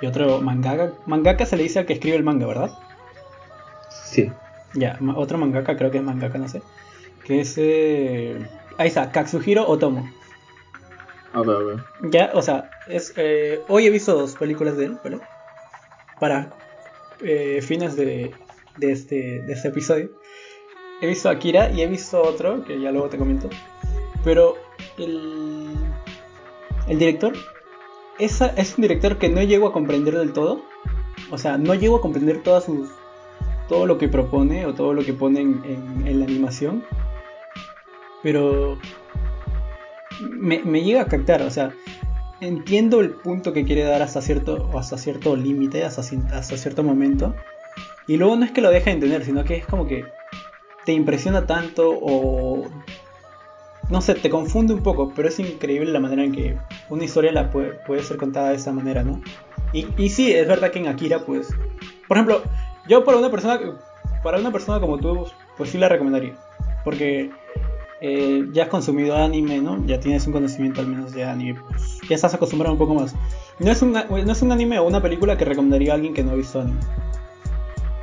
y 0.00 0.06
otro 0.06 0.40
mangaka. 0.40 0.94
Mangaka 1.06 1.46
se 1.46 1.56
le 1.56 1.62
dice 1.62 1.78
al 1.78 1.86
que 1.86 1.92
escribe 1.92 2.16
el 2.16 2.24
manga, 2.24 2.46
¿verdad? 2.46 2.70
Sí. 3.88 4.32
Ya, 4.74 4.98
otro 5.14 5.38
mangaka, 5.38 5.76
creo 5.76 5.92
que 5.92 5.98
es 5.98 6.04
mangaka, 6.04 6.38
no 6.38 6.48
sé. 6.48 6.60
Que 7.24 7.40
es. 7.42 7.54
Eh... 7.56 8.36
Ahí 8.78 8.88
está, 8.88 9.10
Katsuhiro 9.10 9.66
Otomo. 9.68 10.10
A 11.32 11.40
ver, 11.40 11.56
a 11.56 11.58
ver. 11.60 11.76
Ya, 12.10 12.30
o 12.34 12.42
sea, 12.42 12.70
es, 12.88 13.12
eh... 13.16 13.60
hoy 13.68 13.86
he 13.86 13.90
visto 13.90 14.14
dos 14.14 14.36
películas 14.36 14.76
de 14.76 14.86
él, 14.86 14.98
¿vale? 15.02 15.20
Para 16.20 16.54
eh, 17.20 17.60
fines 17.62 17.96
de, 17.96 18.34
de, 18.76 18.92
este, 18.92 19.42
de 19.42 19.52
este 19.52 19.68
episodio 19.68 20.10
he 21.00 21.06
visto 21.06 21.28
Akira 21.28 21.70
y 21.70 21.82
he 21.82 21.86
visto 21.86 22.22
otro, 22.22 22.64
que 22.64 22.80
ya 22.80 22.90
luego 22.90 23.08
te 23.08 23.18
comento. 23.18 23.48
Pero 24.24 24.54
el, 24.98 25.74
el 26.88 26.98
director 26.98 27.34
es, 28.18 28.40
es 28.40 28.76
un 28.76 28.82
director 28.82 29.18
que 29.18 29.28
no 29.28 29.42
llego 29.42 29.68
a 29.68 29.72
comprender 29.72 30.16
del 30.16 30.32
todo. 30.32 30.62
O 31.30 31.38
sea, 31.38 31.58
no 31.58 31.74
llego 31.74 31.96
a 31.96 32.00
comprender 32.00 32.42
todas 32.42 32.64
sus, 32.64 32.88
todo 33.68 33.86
lo 33.86 33.98
que 33.98 34.08
propone 34.08 34.66
o 34.66 34.74
todo 34.74 34.94
lo 34.94 35.04
que 35.04 35.12
pone 35.12 35.40
en, 35.40 36.20
la 36.20 36.24
animación. 36.24 36.84
Pero 38.22 38.78
me, 40.20 40.82
llega 40.82 41.02
a 41.02 41.06
captar, 41.06 41.42
o 41.42 41.50
sea, 41.50 41.72
entiendo 42.40 43.00
el 43.00 43.10
punto 43.10 43.52
que 43.52 43.64
quiere 43.64 43.84
dar 43.84 44.02
hasta 44.02 44.20
cierto, 44.20 44.70
hasta 44.78 44.98
cierto 44.98 45.36
límite, 45.36 45.84
hasta, 45.84 46.02
cierto 46.02 46.82
momento. 46.82 47.34
Y 48.06 48.16
luego 48.16 48.36
no 48.36 48.44
es 48.44 48.52
que 48.52 48.60
lo 48.60 48.70
deje 48.70 48.90
de 48.90 48.94
entender, 48.94 49.24
sino 49.24 49.44
que 49.44 49.56
es 49.56 49.66
como 49.66 49.86
que 49.86 50.04
te 50.84 50.92
impresiona 50.92 51.46
tanto 51.46 51.90
o 51.90 52.68
no 53.88 54.00
sé, 54.00 54.14
te 54.14 54.30
confunde 54.30 54.74
un 54.74 54.82
poco, 54.82 55.12
pero 55.14 55.28
es 55.28 55.38
increíble 55.38 55.92
la 55.92 56.00
manera 56.00 56.24
en 56.24 56.32
que 56.32 56.58
una 56.88 57.04
historia 57.04 57.32
la 57.32 57.50
puede, 57.50 58.02
ser 58.02 58.16
contada 58.16 58.50
de 58.50 58.56
esa 58.56 58.72
manera, 58.72 59.04
¿no? 59.04 59.20
Y, 59.72 59.86
y, 59.96 60.08
sí, 60.08 60.32
es 60.32 60.48
verdad 60.48 60.70
que 60.70 60.80
en 60.80 60.88
Akira, 60.88 61.20
pues, 61.20 61.48
por 62.08 62.16
ejemplo, 62.16 62.42
yo 62.88 63.04
para 63.04 63.18
una 63.18 63.30
persona, 63.30 63.60
para 64.22 64.38
una 64.38 64.50
persona 64.50 64.80
como 64.80 64.98
tú, 64.98 65.26
pues 65.56 65.70
sí 65.70 65.78
la 65.78 65.88
recomendaría, 65.88 66.34
porque 66.84 67.30
eh, 68.00 68.46
ya 68.52 68.64
has 68.64 68.68
consumido 68.68 69.16
anime, 69.16 69.58
¿no? 69.58 69.84
Ya 69.86 70.00
tienes 70.00 70.26
un 70.26 70.32
conocimiento 70.32 70.80
al 70.80 70.86
menos 70.86 71.12
de 71.12 71.24
anime, 71.24 71.60
pues 71.68 72.00
ya 72.08 72.14
estás 72.14 72.34
acostumbrado 72.34 72.74
un 72.74 72.78
poco 72.78 72.94
más. 72.94 73.14
No 73.58 73.70
es 73.70 73.80
un, 73.82 73.92
no 73.92 74.32
es 74.32 74.42
un 74.42 74.52
anime 74.52 74.78
o 74.78 74.84
una 74.86 75.00
película 75.00 75.36
que 75.36 75.44
recomendaría 75.44 75.92
a 75.92 75.94
alguien 75.94 76.12
que 76.14 76.22
no 76.22 76.32
ha 76.32 76.34
visto 76.34 76.60
anime, 76.60 76.80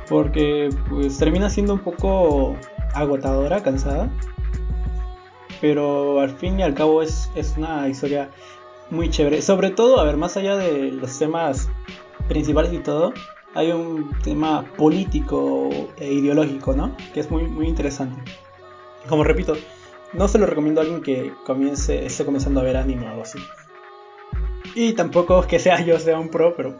porque 0.08 0.70
pues 0.88 1.18
termina 1.18 1.48
siendo 1.48 1.74
un 1.74 1.80
poco 1.80 2.56
agotadora, 2.94 3.62
cansada. 3.62 4.10
Pero 5.60 6.20
al 6.20 6.30
fin 6.30 6.60
y 6.60 6.62
al 6.62 6.74
cabo 6.74 7.00
es, 7.00 7.30
es 7.34 7.54
una 7.56 7.88
historia 7.88 8.28
muy 8.90 9.08
chévere. 9.08 9.40
Sobre 9.40 9.70
todo, 9.70 9.98
a 9.98 10.04
ver, 10.04 10.16
más 10.16 10.36
allá 10.36 10.56
de 10.56 10.90
los 10.90 11.18
temas 11.18 11.70
principales 12.28 12.72
y 12.72 12.78
todo, 12.78 13.14
hay 13.54 13.70
un 13.70 14.10
tema 14.22 14.64
político 14.76 15.70
e 15.96 16.12
ideológico, 16.12 16.74
¿no? 16.74 16.96
Que 17.12 17.20
es 17.20 17.30
muy, 17.30 17.44
muy 17.44 17.66
interesante. 17.66 18.20
Como 19.08 19.24
repito, 19.24 19.56
no 20.14 20.28
se 20.28 20.38
lo 20.38 20.46
recomiendo 20.46 20.80
a 20.80 20.84
alguien 20.84 21.02
que 21.02 21.32
comience, 21.44 22.06
esté 22.06 22.24
comenzando 22.24 22.60
a 22.60 22.64
ver 22.64 22.76
anime 22.76 23.08
o 23.10 23.22
así. 23.22 23.38
Y 24.74 24.92
tampoco 24.94 25.42
que 25.46 25.58
sea 25.58 25.84
yo 25.84 25.98
sea 25.98 26.18
un 26.18 26.28
pro, 26.28 26.54
pero 26.56 26.78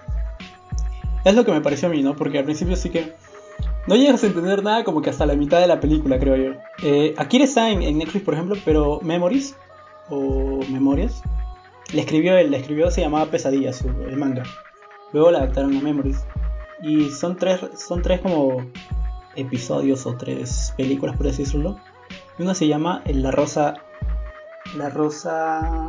es 1.24 1.34
lo 1.34 1.44
que 1.44 1.52
me 1.52 1.60
pareció 1.60 1.88
a 1.88 1.90
mí, 1.90 2.02
¿no? 2.02 2.16
Porque 2.16 2.38
al 2.38 2.44
principio 2.44 2.76
sí 2.76 2.90
que 2.90 3.14
no 3.86 3.96
llegas 3.96 4.22
a 4.22 4.26
entender 4.26 4.62
nada 4.62 4.84
como 4.84 5.02
que 5.02 5.10
hasta 5.10 5.26
la 5.26 5.34
mitad 5.34 5.60
de 5.60 5.66
la 5.66 5.80
película, 5.80 6.18
creo 6.18 6.36
yo. 6.36 6.58
Eh, 6.82 7.14
Akira 7.16 7.44
está 7.44 7.70
en, 7.70 7.98
Netflix, 7.98 8.24
por 8.24 8.34
ejemplo, 8.34 8.56
pero 8.64 9.00
Memories, 9.02 9.56
o 10.08 10.60
Memorias, 10.70 11.22
le 11.92 12.00
escribió, 12.00 12.34
le 12.34 12.56
escribió 12.56 12.90
se 12.90 13.00
llamaba 13.00 13.30
Pesadillas, 13.30 13.82
el 13.82 14.16
manga. 14.16 14.42
Luego 15.12 15.30
la 15.30 15.38
adaptaron 15.38 15.76
a 15.76 15.80
Memories. 15.80 16.24
Y 16.82 17.10
son 17.10 17.36
tres, 17.36 17.60
son 17.76 18.02
tres 18.02 18.20
como 18.20 18.66
episodios 19.36 20.06
o 20.06 20.16
tres 20.16 20.74
películas, 20.76 21.16
por 21.16 21.28
así 21.28 21.44
decirlo. 21.44 21.78
Una 22.38 22.54
se 22.54 22.66
llama 22.66 23.02
La 23.06 23.30
Rosa 23.30 23.74
La 24.76 24.90
rosa. 24.90 25.88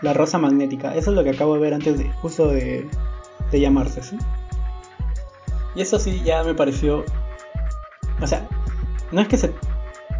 La 0.00 0.12
rosa 0.12 0.38
magnética. 0.38 0.94
Eso 0.94 1.10
es 1.10 1.16
lo 1.16 1.24
que 1.24 1.30
acabo 1.30 1.54
de 1.54 1.60
ver 1.60 1.74
antes 1.74 1.98
de. 1.98 2.10
justo 2.12 2.48
de. 2.48 2.88
de 3.50 3.60
llamarse, 3.60 4.02
¿sí? 4.02 4.16
Y 5.74 5.82
eso 5.82 5.98
sí 5.98 6.22
ya 6.24 6.44
me 6.44 6.54
pareció. 6.54 7.04
O 8.20 8.26
sea, 8.26 8.46
no 9.10 9.20
es 9.20 9.28
que 9.28 9.36
se 9.36 9.52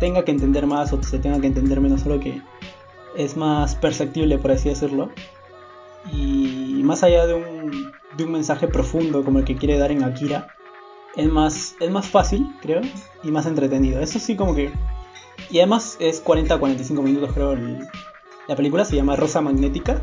tenga 0.00 0.24
que 0.24 0.32
entender 0.32 0.66
más 0.66 0.92
o 0.92 1.02
se 1.02 1.18
tenga 1.18 1.40
que 1.40 1.46
entender 1.46 1.80
menos, 1.80 2.00
solo 2.00 2.18
que 2.18 2.42
es 3.16 3.36
más 3.36 3.76
perceptible, 3.76 4.38
por 4.38 4.50
así 4.50 4.68
decirlo. 4.68 5.10
Y 6.12 6.80
más 6.84 7.04
allá 7.04 7.26
de 7.26 7.34
un, 7.34 7.92
de 8.16 8.24
un 8.24 8.32
mensaje 8.32 8.66
profundo 8.66 9.24
como 9.24 9.38
el 9.38 9.44
que 9.44 9.56
quiere 9.56 9.78
dar 9.78 9.92
en 9.92 10.02
Akira, 10.02 10.48
es 11.18 11.28
más, 11.28 11.74
es 11.80 11.90
más 11.90 12.08
fácil, 12.08 12.46
creo, 12.62 12.80
y 13.24 13.30
más 13.32 13.44
entretenido. 13.44 14.00
Eso 14.00 14.18
sí, 14.20 14.36
como 14.36 14.54
que. 14.54 14.70
Y 15.50 15.58
además 15.58 15.96
es 16.00 16.24
40-45 16.24 17.02
minutos, 17.02 17.32
creo. 17.34 17.56
la 18.46 18.56
película 18.56 18.84
se 18.84 18.96
llama 18.96 19.16
Rosa 19.16 19.40
Magnética 19.40 20.00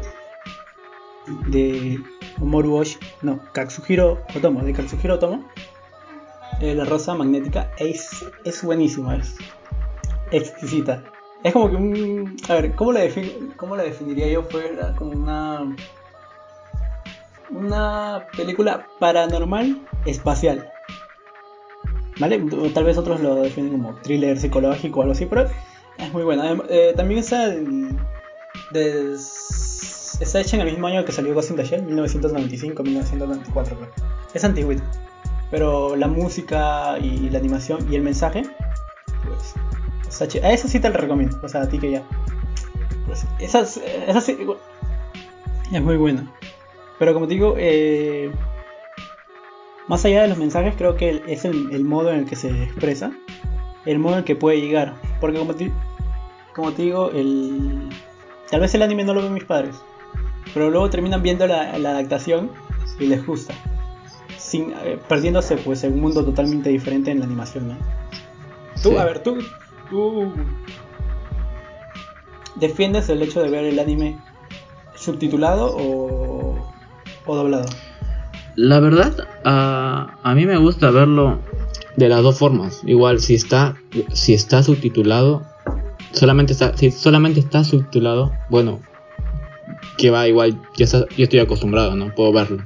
de 1.47 1.99
Omoru 2.41 2.75
Oshi, 2.75 2.97
no, 3.21 3.39
Katsuhiro 3.53 4.21
Otomo, 4.35 4.61
de 4.61 4.73
Katsuhiro 4.73 5.15
Otomo. 5.15 5.49
Eh, 6.61 6.75
la 6.75 6.85
rosa 6.85 7.15
magnética 7.15 7.71
es, 7.77 8.25
es 8.43 8.63
buenísima, 8.63 9.15
es 9.15 9.35
exquisita. 10.31 11.03
Es 11.43 11.53
como 11.53 11.69
que 11.69 11.75
un. 11.75 12.37
A 12.49 12.53
ver, 12.55 12.75
¿cómo 12.75 12.91
la, 12.91 13.01
cómo 13.55 13.75
la 13.75 13.83
definiría 13.83 14.27
yo? 14.27 14.43
Fue 14.43 14.77
como 14.97 15.11
una. 15.11 15.75
Una 17.49 18.27
película 18.35 18.87
paranormal 18.99 19.79
espacial. 20.05 20.71
¿Vale? 22.19 22.39
tal 22.73 22.85
vez 22.85 22.97
otros 22.97 23.19
lo 23.19 23.35
definen 23.35 23.71
como 23.71 23.95
thriller 23.95 24.39
psicológico 24.39 24.99
o 24.99 25.01
algo 25.03 25.13
así, 25.13 25.25
pero 25.25 25.49
es 25.97 26.13
muy 26.13 26.23
buena. 26.23 26.57
Eh, 26.69 26.93
también 26.95 27.19
está. 27.19 27.53
está 28.73 30.39
hecha 30.39 30.55
en 30.55 30.61
el 30.61 30.71
mismo 30.71 30.87
año 30.87 31.03
que 31.03 31.11
salió 31.11 31.33
Ghost 31.33 31.51
in 31.51 31.57
the 31.57 31.65
Shell, 31.65 31.85
1995-1994, 31.87 33.77
Es 34.33 34.43
antiguito. 34.43 34.83
Pero 35.51 35.95
la 35.95 36.07
música 36.07 36.97
y 36.99 37.29
la 37.29 37.37
animación 37.39 37.85
y 37.91 37.95
el 37.95 38.01
mensaje, 38.01 38.43
pues 39.25 39.55
a 40.21 40.51
eso 40.51 40.67
sí 40.67 40.79
te 40.79 40.89
lo 40.89 40.97
recomiendo. 40.97 41.39
O 41.43 41.49
sea, 41.49 41.63
a 41.63 41.69
ti 41.69 41.79
que 41.79 41.91
ya. 41.91 42.03
Pues, 43.05 43.25
esas, 43.39 43.77
esas 44.07 44.23
sí, 44.23 44.37
es 45.71 45.81
muy 45.81 45.97
buena. 45.97 46.31
Pero 46.99 47.13
como 47.13 47.27
te 47.27 47.33
digo, 47.33 47.55
eh, 47.57 48.31
más 49.87 50.03
allá 50.05 50.23
de 50.23 50.27
los 50.29 50.37
mensajes, 50.37 50.75
creo 50.77 50.95
que 50.95 51.23
es 51.27 51.45
el, 51.45 51.83
modo 51.83 52.11
en 52.11 52.19
el 52.19 52.25
que 52.25 52.35
se 52.35 52.49
expresa, 52.63 53.11
el 53.85 53.99
modo 53.99 54.13
en 54.13 54.19
el 54.19 54.25
que 54.25 54.35
puede 54.35 54.61
llegar. 54.61 54.95
Porque 55.19 55.37
como 55.37 55.55
te, 55.55 55.71
como 56.53 56.71
te 56.71 56.83
digo, 56.83 57.11
el, 57.11 57.89
tal 58.49 58.61
vez 58.61 58.73
el 58.75 58.81
anime 58.81 59.03
no 59.03 59.13
lo 59.13 59.21
ven 59.21 59.33
mis 59.33 59.45
padres, 59.45 59.75
pero 60.53 60.69
luego 60.69 60.89
terminan 60.89 61.21
viendo 61.21 61.47
la, 61.47 61.71
adaptación 61.73 62.51
y 62.99 63.07
les 63.07 63.25
gusta, 63.25 63.53
sin, 64.37 64.73
eh, 64.83 64.99
perdiéndose 65.07 65.57
pues 65.57 65.83
en 65.83 65.93
un 65.93 66.01
mundo 66.01 66.23
totalmente 66.23 66.69
diferente 66.69 67.11
en 67.11 67.19
la 67.19 67.25
animación, 67.25 67.67
¿no? 67.69 67.77
Tú, 68.81 68.99
a 68.99 69.05
ver, 69.05 69.23
tú, 69.23 69.37
¿Tú 69.89 70.33
defiendes 72.55 73.09
el 73.09 73.21
hecho 73.21 73.41
de 73.41 73.49
ver 73.49 73.65
el 73.65 73.79
anime 73.79 74.19
subtitulado 74.95 75.75
o, 75.77 76.73
doblado? 77.25 77.65
La 78.55 78.79
verdad, 78.79 79.27
a, 79.43 80.33
mí 80.35 80.45
me 80.45 80.57
gusta 80.57 80.91
verlo 80.91 81.39
de 81.95 82.09
las 82.09 82.23
dos 82.23 82.37
formas. 82.37 82.81
Igual, 82.85 83.19
si 83.19 83.35
está, 83.35 83.75
si 84.13 84.33
está 84.33 84.63
subtitulado, 84.63 85.43
solamente 86.11 86.53
está, 86.53 86.75
si 86.77 86.91
solamente 86.91 87.39
está 87.39 87.63
subtitulado, 87.63 88.31
bueno, 88.49 88.79
que 89.97 90.09
va 90.09 90.27
igual, 90.27 90.59
yo, 90.77 90.85
yo 90.85 91.23
estoy 91.23 91.39
acostumbrado, 91.39 91.95
¿no? 91.95 92.13
Puedo 92.15 92.31
verlo. 92.31 92.63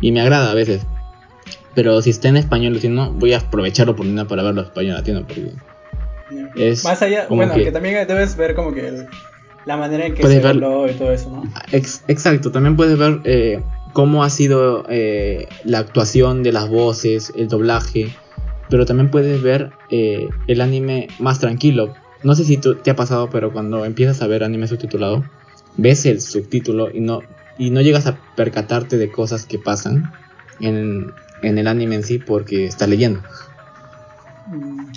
Y 0.00 0.12
me 0.12 0.20
agrada 0.20 0.50
a 0.50 0.54
veces. 0.54 0.86
Pero 1.74 2.02
si 2.02 2.10
está 2.10 2.28
en 2.28 2.36
español 2.36 2.78
si 2.80 2.88
no, 2.88 3.12
voy 3.12 3.32
a 3.32 3.38
aprovechar 3.38 3.86
la 3.86 3.92
oportunidad 3.92 4.26
para 4.26 4.42
verlo 4.42 4.62
en 4.62 4.66
español 4.66 4.94
latino, 4.94 5.24
porque 5.26 5.52
más 6.84 7.02
allá, 7.02 7.26
bueno, 7.28 7.54
que, 7.54 7.72
también 7.72 8.06
debes 8.06 8.36
ver 8.36 8.54
como 8.54 8.72
que 8.72 9.06
la 9.64 9.76
manera 9.76 10.06
en 10.06 10.14
que 10.14 10.26
se 10.26 10.46
habló 10.46 10.88
y 10.88 10.94
todo 10.94 11.12
eso, 11.12 11.30
¿no? 11.30 11.42
exacto, 11.72 12.50
también 12.50 12.76
puedes 12.76 12.98
ver 12.98 13.20
eh, 13.24 13.62
cómo 13.92 14.24
ha 14.24 14.30
sido 14.30 14.84
eh, 14.88 15.48
la 15.64 15.78
actuación 15.78 16.42
de 16.42 16.52
las 16.52 16.68
voces, 16.68 17.32
el 17.36 17.48
doblaje, 17.48 18.14
pero 18.68 18.86
también 18.86 19.10
puedes 19.10 19.42
ver 19.42 19.72
eh, 19.90 20.28
el 20.46 20.60
anime 20.60 21.08
más 21.18 21.38
tranquilo. 21.38 21.94
No 22.22 22.34
sé 22.34 22.44
si 22.44 22.56
te 22.56 22.90
ha 22.90 22.96
pasado, 22.96 23.30
pero 23.30 23.52
cuando 23.52 23.84
empiezas 23.84 24.22
a 24.22 24.26
ver 24.26 24.42
anime 24.44 24.66
subtitulado, 24.66 25.24
ves 25.76 26.04
el 26.06 26.20
subtítulo 26.20 26.90
y 26.92 27.00
no, 27.00 27.20
y 27.58 27.70
no 27.70 27.80
llegas 27.80 28.06
a 28.06 28.18
percatarte 28.36 28.96
de 28.96 29.10
cosas 29.10 29.46
que 29.46 29.58
pasan 29.58 30.12
en, 30.60 31.12
en 31.42 31.58
el 31.58 31.68
anime 31.68 31.96
en 31.96 32.02
sí 32.02 32.18
porque 32.18 32.66
estás 32.66 32.88
leyendo. 32.88 33.20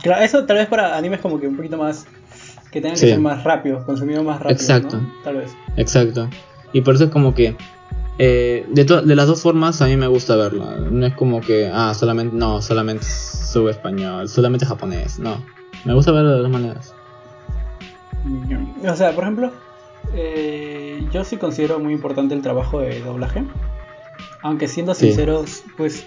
Claro, 0.01 0.23
eso 0.23 0.45
tal 0.45 0.57
vez 0.57 0.67
para 0.67 0.97
animes 0.97 1.19
como 1.19 1.39
que 1.39 1.47
un 1.47 1.55
poquito 1.55 1.77
más. 1.77 2.05
que 2.71 2.81
tengan 2.81 2.93
que 2.93 3.07
ser 3.07 3.19
más 3.19 3.43
rápidos, 3.43 3.83
consumidos 3.83 4.23
más 4.23 4.39
rápido. 4.39 4.53
Exacto. 4.53 5.01
Tal 5.23 5.37
vez. 5.37 5.51
Exacto. 5.77 6.29
Y 6.73 6.81
por 6.81 6.95
eso 6.95 7.05
es 7.05 7.09
como 7.11 7.33
que. 7.33 7.55
Eh, 8.23 8.67
de, 8.69 8.83
de 8.85 9.15
las 9.15 9.25
dos 9.25 9.41
formas 9.41 9.81
a 9.81 9.87
mí 9.87 9.97
me 9.97 10.05
gusta 10.05 10.35
verlo. 10.35 10.63
No 10.91 11.07
es 11.07 11.15
como 11.15 11.41
que, 11.41 11.71
ah, 11.73 11.91
solamente, 11.95 12.35
no, 12.35 12.61
solamente 12.61 13.03
sube 13.03 13.71
español, 13.71 14.29
solamente 14.29 14.63
japonés. 14.63 15.17
No. 15.17 15.43
Me 15.85 15.95
gusta 15.95 16.11
verlo 16.11 16.29
de 16.29 16.35
las 16.35 16.43
dos 16.43 16.51
maneras. 16.51 16.93
O 18.87 18.95
sea, 18.95 19.15
por 19.15 19.23
ejemplo, 19.23 19.51
eh, 20.13 21.03
yo 21.11 21.23
sí 21.23 21.37
considero 21.37 21.79
muy 21.79 21.93
importante 21.93 22.35
el 22.35 22.43
trabajo 22.43 22.79
de 22.79 23.01
doblaje. 23.01 23.43
Aunque 24.43 24.67
siendo 24.67 24.93
sinceros, 24.93 25.63
pues 25.75 26.05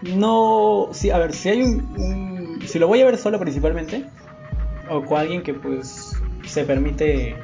no, 0.00 0.88
sí, 0.92 1.10
a 1.10 1.18
ver, 1.18 1.34
si 1.34 1.50
hay 1.50 1.60
un, 1.60 2.60
si 2.66 2.78
lo 2.78 2.88
voy 2.88 3.02
a 3.02 3.04
ver 3.04 3.18
solo 3.18 3.38
principalmente 3.38 4.06
o 4.88 5.02
con 5.04 5.18
alguien 5.18 5.42
que 5.42 5.52
pues 5.52 6.16
se 6.46 6.64
permite 6.64 7.36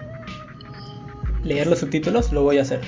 leer 1.45 1.67
los 1.67 1.81
subtítulos, 1.81 2.33
lo 2.33 2.43
voy 2.43 2.57
a 2.57 2.63
hacer. 2.63 2.81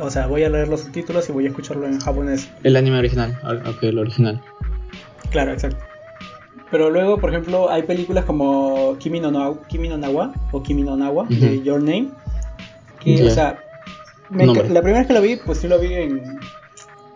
O 0.00 0.10
sea, 0.10 0.26
voy 0.26 0.44
a 0.44 0.48
leer 0.48 0.68
los 0.68 0.80
subtítulos 0.82 1.28
y 1.28 1.32
voy 1.32 1.46
a 1.46 1.48
escucharlo 1.48 1.86
en 1.86 1.98
japonés. 2.00 2.48
El 2.62 2.76
anime 2.76 2.98
original, 2.98 3.38
ok, 3.66 3.82
el 3.82 3.98
original. 3.98 4.40
Claro, 5.30 5.52
exacto. 5.52 5.84
Pero 6.70 6.88
luego, 6.90 7.18
por 7.18 7.30
ejemplo, 7.30 7.70
hay 7.70 7.82
películas 7.82 8.24
como 8.24 8.96
Kimi 8.98 9.18
no, 9.18 9.30
Nawa, 9.32 9.50
o 10.52 10.62
Kimi 10.62 10.82
no 10.82 10.96
Nawa 10.96 11.26
de 11.28 11.62
Your 11.62 11.80
Name. 11.80 12.10
Que, 13.00 13.26
o 13.26 13.30
sea, 13.30 13.58
la 14.30 14.82
primera 14.82 14.98
vez 14.98 15.06
que 15.06 15.14
lo 15.14 15.20
vi, 15.20 15.36
pues 15.36 15.58
sí 15.58 15.68
lo 15.68 15.78
vi 15.80 15.94
en, 15.94 16.38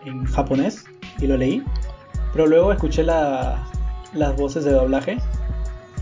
en 0.05 0.25
japonés 0.25 0.83
y 1.19 1.27
lo 1.27 1.37
leí, 1.37 1.63
pero 2.33 2.47
luego 2.47 2.71
escuché 2.71 3.03
la, 3.03 3.63
las 4.13 4.35
voces 4.35 4.65
de 4.65 4.71
doblaje 4.71 5.17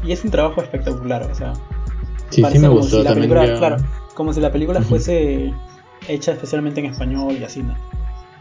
y 0.04 0.12
es 0.12 0.24
un 0.24 0.32
trabajo 0.32 0.62
espectacular, 0.62 1.24
o 1.24 1.36
sea, 1.36 1.54
sí, 2.30 2.44
sí 2.52 2.60
me 2.60 2.68
gustó 2.68 2.98
si 2.98 3.04
la 3.04 3.14
película, 3.14 3.58
claro, 3.58 3.78
como 4.16 4.34
si 4.34 4.42
la 4.42 4.52
película 4.52 4.82
fuese 4.82 5.54
hecha 6.08 6.32
especialmente 6.32 6.80
en 6.80 6.88
español 6.88 7.38
y 7.40 7.44
así, 7.44 7.62
¿no? 7.62 7.76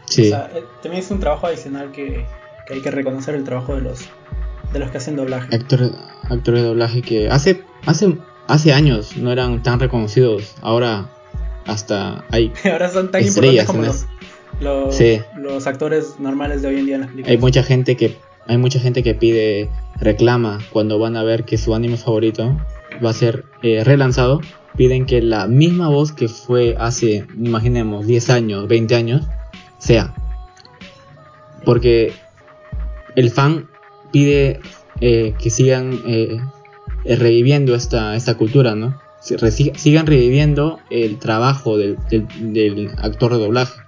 Sí. 0.05 0.27
O 0.27 0.29
sea, 0.29 0.49
eh, 0.53 0.63
también 0.81 1.03
es 1.03 1.11
un 1.11 1.19
trabajo 1.19 1.47
adicional 1.47 1.91
que, 1.91 2.25
que, 2.67 2.73
hay 2.73 2.81
que 2.81 2.91
reconocer 2.91 3.35
el 3.35 3.43
trabajo 3.43 3.75
de 3.75 3.81
los 3.81 4.09
de 4.71 4.79
los 4.79 4.91
que 4.91 4.97
hacen 4.97 5.15
doblaje. 5.15 5.55
Actores, 5.55 5.91
actores 6.29 6.61
de 6.61 6.67
doblaje 6.67 7.01
que 7.01 7.29
hace 7.29 7.63
hace 7.85 8.17
hace 8.47 8.73
años 8.73 9.17
no 9.17 9.31
eran 9.31 9.63
tan 9.63 9.79
reconocidos, 9.79 10.55
ahora 10.61 11.09
hasta 11.65 12.25
hay 12.31 12.51
ahora 12.71 12.89
son 12.89 13.11
tan 13.11 13.25
importantes 13.25 13.65
como 13.65 13.83
los, 13.83 14.05
los, 15.37 15.67
actores 15.67 16.19
normales 16.19 16.61
de 16.61 16.67
hoy 16.67 16.79
en 16.79 16.85
día 16.85 16.95
en 16.95 17.01
las 17.01 17.09
películas. 17.09 17.31
Hay 17.31 17.37
mucha 17.37 17.63
gente 17.63 17.95
que 17.95 18.17
hay 18.47 18.57
mucha 18.57 18.79
gente 18.79 19.03
que 19.03 19.15
pide 19.15 19.69
reclama 19.99 20.59
cuando 20.71 20.99
van 20.99 21.15
a 21.15 21.23
ver 21.23 21.45
que 21.45 21.57
su 21.57 21.73
anime 21.73 21.97
favorito 21.97 22.57
va 23.03 23.09
a 23.09 23.13
ser 23.13 23.45
eh, 23.61 23.83
relanzado, 23.83 24.41
piden 24.77 25.05
que 25.05 25.21
la 25.21 25.47
misma 25.47 25.89
voz 25.89 26.11
que 26.11 26.27
fue 26.27 26.75
hace, 26.79 27.25
imaginemos, 27.37 28.07
10 28.07 28.29
años, 28.29 28.67
20 28.67 28.95
años, 28.95 29.27
sea. 29.77 30.13
Porque 31.63 32.13
el 33.15 33.31
fan 33.31 33.69
pide 34.11 34.59
eh, 34.99 35.33
que 35.39 35.49
sigan 35.49 35.99
eh, 36.07 36.39
reviviendo 37.05 37.75
esta, 37.75 38.15
esta 38.15 38.35
cultura, 38.35 38.75
¿no? 38.75 38.99
Sigan 39.21 40.05
reviviendo 40.05 40.79
el 40.89 41.17
trabajo 41.17 41.77
del, 41.77 41.97
del 42.09 42.91
actor 42.97 43.33
de 43.33 43.39
doblaje. 43.39 43.79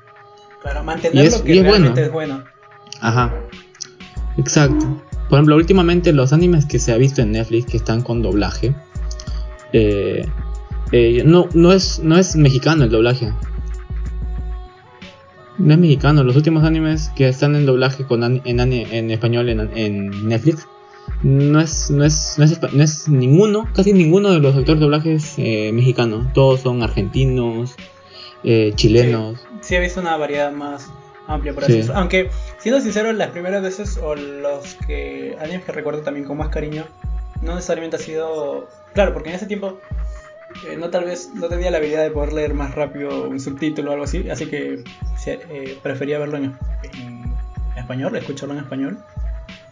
Para 0.63 0.81
mantener 0.81 1.31
lo 1.31 1.43
que 1.43 1.61
realmente 1.61 2.03
es 2.03 2.11
bueno. 2.11 2.43
Ajá. 3.01 3.33
Exacto. 4.37 5.01
Por 5.29 5.37
ejemplo, 5.37 5.55
últimamente 5.55 6.13
los 6.13 6.31
animes 6.31 6.65
que 6.65 6.79
se 6.79 6.93
ha 6.93 6.97
visto 6.97 7.21
en 7.21 7.33
Netflix 7.33 7.65
que 7.65 7.77
están 7.77 8.01
con 8.01 8.21
doblaje. 8.21 8.73
Eh, 9.73 10.25
eh, 10.91 11.23
no, 11.25 11.47
no, 11.53 11.71
es, 11.73 11.99
no 11.99 12.17
es 12.17 12.35
mexicano 12.35 12.83
el 12.83 12.89
doblaje. 12.91 13.31
No 15.57 15.73
es 15.73 15.79
mexicano. 15.79 16.23
Los 16.23 16.35
últimos 16.35 16.63
animes 16.63 17.11
que 17.15 17.27
están 17.27 17.55
en 17.55 17.65
doblaje 17.65 18.05
con 18.05 18.23
en, 18.23 18.59
en 18.59 19.11
español 19.11 19.49
en, 19.49 20.27
Netflix 20.27 20.67
no 21.23 21.59
es, 21.59 21.89
no 21.89 22.03
es, 22.03 22.35
no 22.37 22.45
es, 22.45 22.73
no 22.73 22.83
es 22.83 23.07
ninguno, 23.07 23.67
casi 23.73 23.93
ninguno 23.93 24.31
de 24.31 24.39
los 24.39 24.55
actores 24.55 24.79
de 24.79 24.85
doblajes 24.85 25.35
eh, 25.37 25.71
mexicanos. 25.73 26.31
Todos 26.33 26.61
son 26.61 26.83
argentinos, 26.83 27.75
eh, 28.43 28.73
chilenos. 28.75 29.39
Sí, 29.39 29.57
sí, 29.61 29.75
he 29.75 29.79
visto 29.79 30.01
una 30.01 30.17
variedad 30.17 30.51
más 30.51 30.87
amplia 31.27 31.53
por 31.53 31.63
Sí. 31.65 31.81
Aunque, 31.93 32.29
siendo 32.59 32.81
sincero, 32.81 33.11
las 33.13 33.29
primeras 33.29 33.63
veces 33.63 33.97
o 33.97 34.15
los 34.15 34.75
que 34.85 35.35
animes 35.39 35.63
que 35.63 35.71
recuerdo 35.71 36.01
también 36.01 36.27
con 36.27 36.37
más 36.37 36.49
cariño, 36.49 36.85
no 37.41 37.55
necesariamente 37.55 37.95
ha 37.95 37.99
sido. 37.99 38.67
Claro, 38.93 39.13
porque 39.13 39.29
en 39.29 39.35
ese 39.35 39.45
tiempo 39.45 39.79
eh, 40.67 40.77
no 40.77 40.89
tal 40.89 41.05
vez 41.05 41.31
no 41.33 41.47
tenía 41.47 41.71
la 41.71 41.77
habilidad 41.77 42.03
de 42.03 42.11
poder 42.11 42.33
leer 42.33 42.53
más 42.53 42.73
rápido 42.75 43.27
un 43.27 43.39
subtítulo 43.39 43.89
o 43.89 43.93
algo 43.93 44.05
así, 44.05 44.29
así 44.29 44.45
que 44.47 44.83
eh, 45.27 45.77
prefería 45.83 46.19
verlo 46.19 46.37
en, 46.37 46.45
en 46.93 47.35
español, 47.77 48.15
escucharlo 48.15 48.53
en 48.55 48.61
español. 48.61 48.97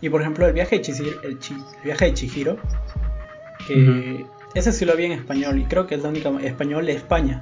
Y 0.02 0.10
por 0.10 0.22
ejemplo, 0.22 0.46
el 0.46 0.54
viaje 0.54 0.78
de 0.78 0.82
Chihiro, 0.82 1.22
el, 1.24 1.40
Chi- 1.40 1.54
el 1.78 1.84
viaje 1.84 2.06
de 2.06 2.14
Chihiro 2.14 2.58
que 3.68 4.26
ese 4.56 4.72
sí 4.74 4.84
lo 4.86 4.96
vi 4.98 5.06
en 5.06 5.14
español 5.14 5.58
y 5.60 5.64
creo 5.66 5.88
que 5.88 5.96
es 5.96 6.04
la 6.04 6.10
única 6.10 6.30
español 6.42 6.86
de 6.86 6.92
España, 6.94 7.40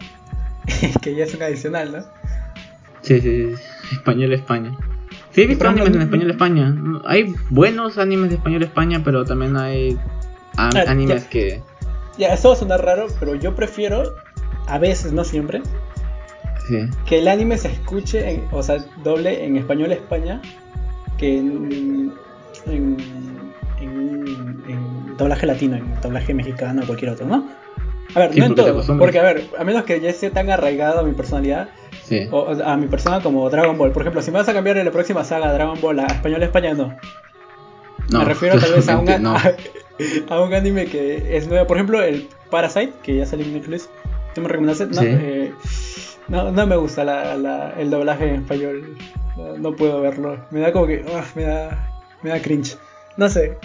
que 1.02 1.16
ya 1.16 1.24
es 1.26 1.34
un 1.34 1.42
adicional, 1.44 1.92
¿no? 1.92 2.04
Sí, 3.02 3.20
sí, 3.20 3.56
sí. 3.56 3.56
Español 3.94 4.32
España. 4.34 4.78
Sí, 5.32 5.42
he 5.42 5.48
visto 5.48 5.64
ejemplo, 5.66 5.86
animes 5.86 5.96
en 5.96 6.02
español 6.04 6.30
España. 6.32 6.76
Hay 7.06 7.34
buenos 7.50 7.98
animes 7.98 8.30
de 8.30 8.36
español 8.36 8.62
España, 8.64 9.02
pero 9.04 9.26
también 9.26 9.58
hay 9.58 9.98
Ah, 10.58 10.70
animes 10.88 11.24
ya. 11.24 11.30
que. 11.30 11.62
Ya, 12.22 12.34
esto 12.36 12.50
va 12.50 12.54
a 12.54 12.58
sonar 12.58 12.86
raro, 12.86 13.08
pero 13.20 13.34
yo 13.34 13.56
prefiero, 13.56 14.14
a 14.68 14.78
veces, 14.78 15.12
no 15.12 15.24
siempre, 15.24 15.62
Sí. 16.68 16.78
que 17.08 17.18
el 17.18 17.28
anime 17.28 17.58
se 17.58 17.70
escuche, 17.70 18.30
en- 18.30 18.48
o 18.52 18.62
sea, 18.62 18.78
doble 19.04 19.44
en 19.44 19.58
español 19.58 19.92
España, 19.92 20.40
que 21.18 21.38
en, 21.40 22.14
en, 22.68 22.98
en- 23.80 24.64
en 24.70 25.18
doblaje 25.18 25.48
latino, 25.48 25.78
en 25.78 26.00
doblaje 26.02 26.34
mexicano 26.36 26.84
o 26.84 26.86
cualquier 26.86 27.12
otro, 27.12 27.26
¿no? 27.26 27.48
A 28.14 28.20
ver, 28.20 28.34
Sí, 28.34 28.40
no 28.40 28.46
en 28.48 28.56
todo, 28.56 28.98
porque 29.00 29.18
a 29.20 29.24
ver, 29.24 29.48
a 29.58 29.64
menos 29.64 29.84
que 29.86 30.00
ya 30.00 30.10
esté 30.12 30.30
tan 30.30 30.50
arraigado 30.52 31.00
a 31.00 31.04
mi 31.04 31.14
personalidad, 31.14 31.70
Sí. 32.04 32.28
o 32.30 32.40
o 32.42 32.64
a 32.64 32.78
mi 32.78 32.86
persona 32.88 33.22
como 33.22 33.50
Dragon 33.50 33.78
Ball. 33.78 33.92
Por 33.94 34.04
ejemplo, 34.04 34.22
si 34.22 34.30
me 34.32 34.38
vas 34.38 34.48
a 34.50 34.54
cambiar 34.54 34.78
en 34.78 34.86
la 34.86 34.92
próxima 34.92 35.24
saga 35.24 35.52
Dragon 35.54 35.80
Ball 35.82 36.00
a 36.02 36.06
español 36.06 36.44
España, 36.44 36.74
no. 36.76 36.96
No, 38.10 38.20
me 38.20 38.26
refiero 38.26 38.60
tal 38.60 38.74
vez 38.74 38.88
a 38.90 38.98
un, 39.00 39.06
claramente 39.06 39.20
no. 39.20 39.36
a, 39.36 39.42
a 40.30 40.42
un 40.42 40.54
anime 40.54 40.86
que 40.86 41.36
es 41.38 41.48
nuevo. 41.48 41.68
Por 41.68 41.78
ejemplo, 41.78 42.02
el 42.02 42.28
Parasite, 42.50 42.94
que 43.04 43.18
ya 43.18 43.26
salió 43.26 43.46
en 43.46 43.54
Netflix. 43.54 43.90
¿Tú 44.36 44.42
me 44.42 44.48
recomendaste? 44.48 44.88
No, 44.88 44.94
Sí. 45.02 45.08
eh, 45.10 45.54
no, 46.30 46.52
no 46.52 46.68
me 46.68 46.76
gusta 46.78 47.04
la, 47.04 47.36
la- 47.36 47.74
el 47.78 47.90
doblaje 47.90 48.30
en 48.30 48.36
español. 48.42 48.98
No, 49.38 49.58
no 49.58 49.76
puedo 49.76 50.02
verlo. 50.02 50.38
Me 50.52 50.60
da 50.62 50.72
como 50.72 50.88
que. 50.88 51.04
uf, 51.06 51.36
me, 51.36 51.44
da, 51.44 51.90
me 52.22 52.30
da 52.30 52.42
cringe. 52.42 52.78
No 53.18 53.30
sé. 53.30 53.58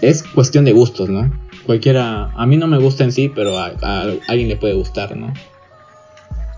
Es 0.00 0.22
cuestión 0.22 0.64
de 0.64 0.72
gustos, 0.72 1.10
¿no? 1.10 1.30
Cualquiera. 1.66 2.30
A 2.34 2.46
mí 2.46 2.56
no 2.56 2.66
me 2.66 2.78
gusta 2.78 3.04
en 3.04 3.12
sí, 3.12 3.28
pero 3.28 3.58
a, 3.58 3.72
a 3.82 4.02
alguien 4.28 4.48
le 4.48 4.56
puede 4.56 4.72
gustar, 4.72 5.14
¿no? 5.14 5.30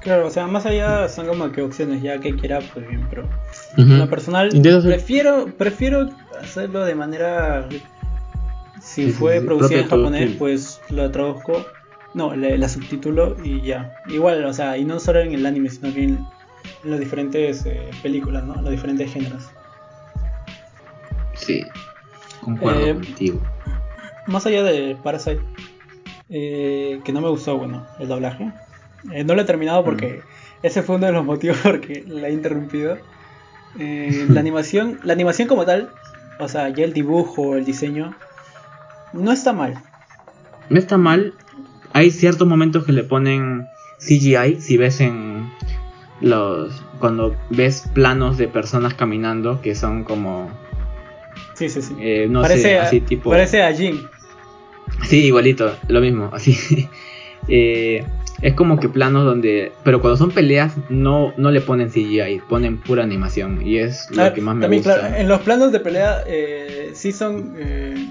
Claro, 0.00 0.28
o 0.28 0.30
sea, 0.30 0.46
más 0.46 0.64
allá 0.64 1.08
son 1.08 1.26
como 1.26 1.50
que 1.50 1.60
opciones. 1.62 2.02
Ya 2.02 2.20
que 2.20 2.36
quiera, 2.36 2.60
pues 2.72 2.86
bien, 2.88 3.04
pero. 3.10 3.28
En 3.76 3.98
lo 3.98 4.08
personal, 4.08 4.50
prefiero, 4.84 5.46
prefiero 5.56 6.08
hacerlo 6.40 6.84
de 6.84 6.94
manera. 6.94 7.68
Si 8.80 9.06
Sí, 9.06 9.12
fue 9.12 9.38
sí, 9.40 9.46
producido 9.46 9.80
en 9.80 9.88
japonés, 9.88 10.30
pues 10.38 10.80
lo 10.90 11.10
traduzco. 11.10 11.64
No, 12.14 12.34
le, 12.36 12.58
la 12.58 12.68
subtítulo 12.68 13.36
y 13.42 13.62
ya. 13.62 13.94
Igual, 14.08 14.44
o 14.44 14.52
sea, 14.52 14.76
y 14.76 14.84
no 14.84 14.98
solo 15.00 15.20
en 15.20 15.32
el 15.32 15.46
anime, 15.46 15.70
sino 15.70 15.92
que 15.94 16.02
en, 16.04 16.18
en 16.84 16.90
las 16.90 17.00
diferentes 17.00 17.64
eh, 17.64 17.88
películas, 18.02 18.44
¿no? 18.44 18.60
Los 18.60 18.70
diferentes 18.70 19.10
géneros. 19.10 19.44
Sí. 21.34 21.64
Concuerdo 22.42 22.80
Eh, 22.86 22.94
contigo. 22.94 23.40
Más 24.26 24.44
allá 24.46 24.62
de 24.62 24.96
Parasite, 25.02 25.40
eh, 26.28 27.00
que 27.04 27.12
no 27.12 27.20
me 27.20 27.28
gustó, 27.28 27.56
bueno, 27.58 27.86
el 27.98 28.08
doblaje. 28.08 28.52
Eh, 29.12 29.24
no 29.24 29.34
lo 29.34 29.42
he 29.42 29.44
terminado 29.44 29.84
porque 29.84 30.20
ese 30.62 30.82
fue 30.82 30.96
uno 30.96 31.06
de 31.06 31.12
los 31.12 31.24
motivos 31.24 31.56
por 31.62 31.80
que 31.80 32.04
la 32.06 32.28
he 32.28 32.32
interrumpido. 32.32 32.98
Eh, 33.78 34.26
la 34.28 34.40
animación, 34.40 34.98
la 35.02 35.12
animación 35.12 35.48
como 35.48 35.64
tal, 35.64 35.90
o 36.38 36.48
sea, 36.48 36.68
ya 36.68 36.84
el 36.84 36.92
dibujo, 36.92 37.56
el 37.56 37.64
diseño, 37.64 38.14
no 39.12 39.32
está 39.32 39.52
mal. 39.52 39.82
No 40.68 40.78
está 40.78 40.98
mal. 40.98 41.34
Hay 41.92 42.10
ciertos 42.10 42.46
momentos 42.46 42.84
que 42.84 42.92
le 42.92 43.04
ponen 43.04 43.66
CGI. 43.98 44.60
Si 44.60 44.76
ves 44.76 45.00
en 45.00 45.50
los. 46.20 46.82
Cuando 46.98 47.36
ves 47.50 47.84
planos 47.92 48.38
de 48.38 48.48
personas 48.48 48.94
caminando 48.94 49.60
que 49.60 49.74
son 49.74 50.04
como. 50.04 50.50
Sí, 51.54 51.68
sí, 51.68 51.82
sí. 51.82 51.94
eh, 52.00 52.26
no 52.28 52.42
parece, 52.42 52.62
sé, 52.62 52.78
a, 52.78 52.82
así 52.84 53.00
tipo. 53.00 53.30
parece 53.30 53.62
a 53.62 53.74
Jin. 53.74 54.00
Sí, 55.04 55.24
igualito, 55.24 55.76
lo 55.88 56.00
mismo, 56.00 56.30
así. 56.32 56.88
Eh, 57.48 58.06
es 58.42 58.54
como 58.54 58.78
que 58.78 58.88
planos 58.88 59.24
donde. 59.24 59.72
Pero 59.84 60.00
cuando 60.00 60.16
son 60.18 60.30
peleas, 60.32 60.74
no, 60.90 61.32
no 61.36 61.50
le 61.50 61.60
ponen 61.60 61.88
CGI, 61.90 62.40
ponen 62.48 62.78
pura 62.78 63.02
animación. 63.04 63.66
Y 63.66 63.78
es 63.78 64.08
lo 64.10 64.20
A 64.20 64.24
ver, 64.24 64.34
que 64.34 64.40
más 64.42 64.56
me 64.56 64.62
también, 64.62 64.82
gusta. 64.82 64.98
claro, 65.00 65.16
en 65.16 65.28
los 65.28 65.40
planos 65.40 65.72
de 65.72 65.80
pelea 65.80 66.22
eh, 66.26 66.90
sí 66.94 67.12
son. 67.12 67.54
eh, 67.56 68.08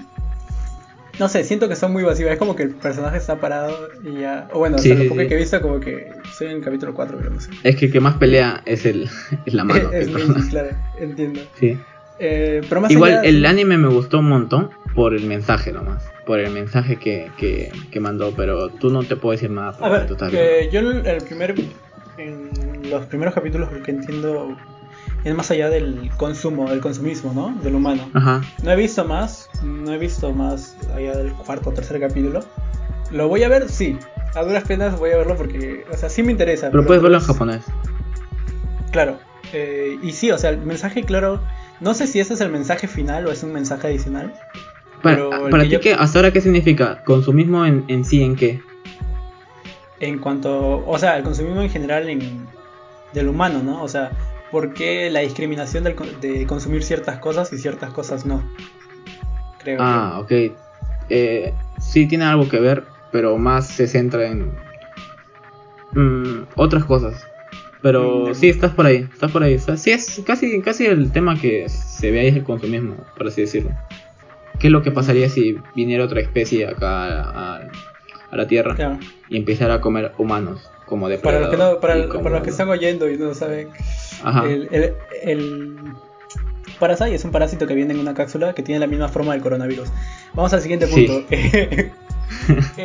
no 1.18 1.28
sé, 1.28 1.44
siento 1.44 1.68
que 1.68 1.76
son 1.76 1.92
muy 1.92 2.02
vacíos. 2.02 2.30
Es 2.30 2.38
como 2.38 2.56
que 2.56 2.62
el 2.64 2.70
personaje 2.70 3.18
está 3.18 3.36
parado 3.38 3.90
y 4.02 4.20
ya. 4.20 4.48
O 4.52 4.58
bueno, 4.60 4.78
Sí, 4.78 4.90
hasta 4.90 5.02
lo 5.04 5.08
poco 5.10 5.20
sí. 5.20 5.28
que 5.28 5.34
he 5.34 5.36
visto, 5.36 5.60
como 5.60 5.78
que 5.78 6.10
soy 6.36 6.48
en 6.48 6.56
el 6.56 6.62
capítulo 6.64 6.94
4, 6.94 7.18
pero 7.18 7.30
no 7.30 7.38
sé. 7.40 7.50
Es 7.62 7.76
que 7.76 7.86
el 7.86 7.92
que 7.92 8.00
más 8.00 8.16
pelea 8.16 8.62
es 8.64 8.86
el 8.86 9.08
es 9.46 9.52
la 9.54 9.64
mano. 9.64 9.92
es 9.92 10.08
claro, 10.50 10.70
entiendo. 10.98 11.40
Sí. 11.60 11.78
Eh, 12.18 12.62
pero 12.68 12.80
más 12.80 12.90
Igual 12.90 13.12
allá, 13.18 13.22
el 13.22 13.40
sí- 13.40 13.46
anime 13.46 13.76
me 13.76 13.88
gustó 13.88 14.20
un 14.20 14.28
montón 14.28 14.70
por 14.94 15.14
el 15.14 15.26
mensaje 15.26 15.72
nomás. 15.72 16.02
Por 16.26 16.38
el 16.38 16.52
mensaje 16.52 16.96
que, 16.96 17.30
que, 17.36 17.72
que 17.90 18.00
mandó, 18.00 18.32
pero 18.32 18.68
tú 18.68 18.90
no 18.90 19.02
te 19.02 19.16
puedo 19.16 19.32
decir 19.32 19.50
nada 19.50 19.70
A 19.70 19.72
porque 19.72 19.90
ver, 19.90 20.06
tú 20.06 20.12
estás 20.14 20.32
eh, 20.32 20.68
yo 20.72 20.80
en 20.80 21.04
el 21.04 21.22
primer, 21.22 21.54
en 22.16 22.50
los 22.90 23.06
primeros 23.06 23.34
capítulos 23.34 23.72
lo 23.72 23.82
que 23.82 23.90
entiendo 23.90 24.56
es 25.24 25.34
más 25.34 25.50
allá 25.50 25.68
del 25.70 26.10
consumo, 26.16 26.68
del 26.68 26.80
consumismo, 26.80 27.32
¿no? 27.32 27.56
Del 27.62 27.74
humano. 27.74 28.10
Ajá. 28.14 28.42
No 28.62 28.72
he 28.72 28.76
visto 28.76 29.04
más, 29.04 29.48
no 29.62 29.92
he 29.92 29.98
visto 29.98 30.32
más 30.32 30.76
allá 30.94 31.16
del 31.16 31.32
cuarto 31.32 31.70
o 31.70 31.72
tercer 31.72 32.00
capítulo. 32.00 32.44
¿Lo 33.10 33.28
voy 33.28 33.42
a 33.44 33.48
ver? 33.48 33.68
Sí. 33.68 33.98
A 34.34 34.42
duras 34.42 34.64
penas 34.64 34.98
voy 34.98 35.10
a 35.10 35.18
verlo 35.18 35.36
porque, 35.36 35.84
o 35.92 35.96
sea, 35.96 36.08
sí 36.08 36.22
me 36.22 36.32
interesa. 36.32 36.70
Pero 36.70 36.84
puedes 36.86 37.02
verlo 37.02 37.18
en 37.18 37.24
japonés. 37.24 37.64
Claro. 38.90 39.18
Eh, 39.52 39.98
y 40.02 40.12
sí, 40.12 40.30
o 40.30 40.38
sea, 40.38 40.50
el 40.50 40.58
mensaje 40.58 41.02
claro, 41.02 41.42
no 41.80 41.94
sé 41.94 42.06
si 42.06 42.18
ese 42.18 42.34
es 42.34 42.40
el 42.40 42.50
mensaje 42.50 42.88
final 42.88 43.26
o 43.26 43.32
es 43.32 43.42
un 43.42 43.52
mensaje 43.52 43.88
adicional. 43.88 44.32
Para, 45.02 45.16
Pero 45.16 45.44
el 45.46 45.50
para 45.50 45.62
que 45.64 45.68
ti, 45.68 45.74
yo- 45.74 45.80
¿qué, 45.80 45.94
¿hasta 45.94 46.18
ahora 46.18 46.32
qué 46.32 46.40
significa? 46.40 47.02
¿Consumismo 47.04 47.64
en, 47.66 47.84
en 47.88 48.04
sí 48.04 48.22
en 48.22 48.36
qué? 48.36 48.60
En 50.00 50.18
cuanto, 50.18 50.84
o 50.86 50.98
sea, 50.98 51.16
el 51.16 51.22
consumismo 51.24 51.60
en 51.62 51.70
general 51.70 52.08
en, 52.08 52.46
del 53.12 53.28
humano, 53.28 53.62
¿no? 53.62 53.82
O 53.82 53.88
sea, 53.88 54.10
¿por 54.50 54.74
qué 54.74 55.10
la 55.10 55.20
discriminación 55.20 55.84
del, 55.84 55.96
de 56.20 56.46
consumir 56.46 56.82
ciertas 56.82 57.18
cosas 57.18 57.52
y 57.52 57.58
ciertas 57.58 57.90
cosas 57.92 58.26
no? 58.26 58.42
Creo 59.62 59.78
Ah, 59.80 60.18
ok. 60.20 60.32
Eh, 61.08 61.52
sí 61.80 62.06
tiene 62.06 62.24
algo 62.24 62.48
que 62.48 62.58
ver, 62.58 62.84
pero 63.12 63.36
más 63.38 63.68
se 63.68 63.86
centra 63.86 64.26
en 64.26 64.52
mm, 65.92 66.44
otras 66.56 66.84
cosas. 66.84 67.26
Pero 67.80 68.26
Mm, 68.30 68.34
sí, 68.34 68.48
estás 68.48 68.72
por 68.72 68.86
ahí, 68.86 69.08
estás 69.12 69.30
por 69.32 69.42
ahí. 69.42 69.58
Sea, 69.58 69.76
sí, 69.76 69.90
es 69.90 70.22
casi, 70.26 70.60
casi 70.62 70.86
el 70.86 71.10
tema 71.12 71.38
que 71.40 71.68
se 71.68 72.10
ve 72.10 72.20
ahí 72.20 72.28
es 72.28 72.36
el 72.36 72.44
consumismo, 72.44 72.96
por 73.16 73.26
así 73.28 73.40
decirlo. 73.42 73.70
¿Qué 74.62 74.68
es 74.68 74.72
lo 74.72 74.80
que 74.82 74.90
pasaría 74.92 75.28
si 75.28 75.58
viniera 75.74 76.04
otra 76.04 76.20
especie 76.22 76.66
acá 76.66 77.04
a, 77.04 77.56
a- 77.56 77.60
a 78.30 78.36
la 78.36 78.46
Tierra. 78.46 78.74
Claro. 78.74 78.98
y 79.28 79.36
empezara 79.36 79.74
a 79.74 79.80
comer 79.82 80.12
humanos 80.16 80.70
como 80.86 81.08
de 81.10 81.18
Para 81.18 81.40
los 81.40 81.48
que 81.50 81.56
no, 81.58 81.80
para, 81.80 82.08
para 82.08 82.30
los 82.30 82.42
que 82.42 82.48
están 82.50 82.68
oyendo 82.70 83.10
y 83.10 83.18
no 83.18 83.34
saben, 83.34 83.68
Ajá. 84.22 84.44
el, 84.48 84.68
el, 84.72 84.94
el 85.22 85.76
Parasite 86.78 87.14
es 87.14 87.24
un 87.26 87.30
parásito 87.30 87.66
que 87.66 87.74
viene 87.74 87.92
en 87.92 88.00
una 88.00 88.14
cápsula 88.14 88.54
que 88.54 88.62
tiene 88.62 88.78
la 88.80 88.86
misma 88.86 89.08
forma 89.08 89.32
del 89.32 89.42
coronavirus. 89.42 89.88
Vamos 90.34 90.52
al 90.54 90.60
siguiente 90.62 90.86
Sí. 90.86 91.06
punto. 91.06 91.26
Eh, 91.30 91.90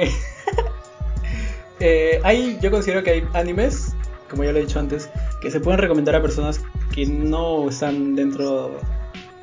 eh, 1.80 2.20
hay, 2.24 2.58
yo 2.62 2.72
considero 2.72 3.04
que 3.04 3.12
hay 3.12 3.24
animes, 3.34 3.96
como 4.30 4.44
ya 4.44 4.52
lo 4.52 4.58
he 4.58 4.62
dicho 4.62 4.80
antes, 4.80 5.10
que 5.42 5.52
se 5.52 5.60
pueden 5.60 5.80
recomendar 5.80 6.16
a 6.16 6.22
personas 6.22 6.62
que 6.94 7.06
no 7.06 7.70
están 7.70 8.16
dentro 8.16 8.80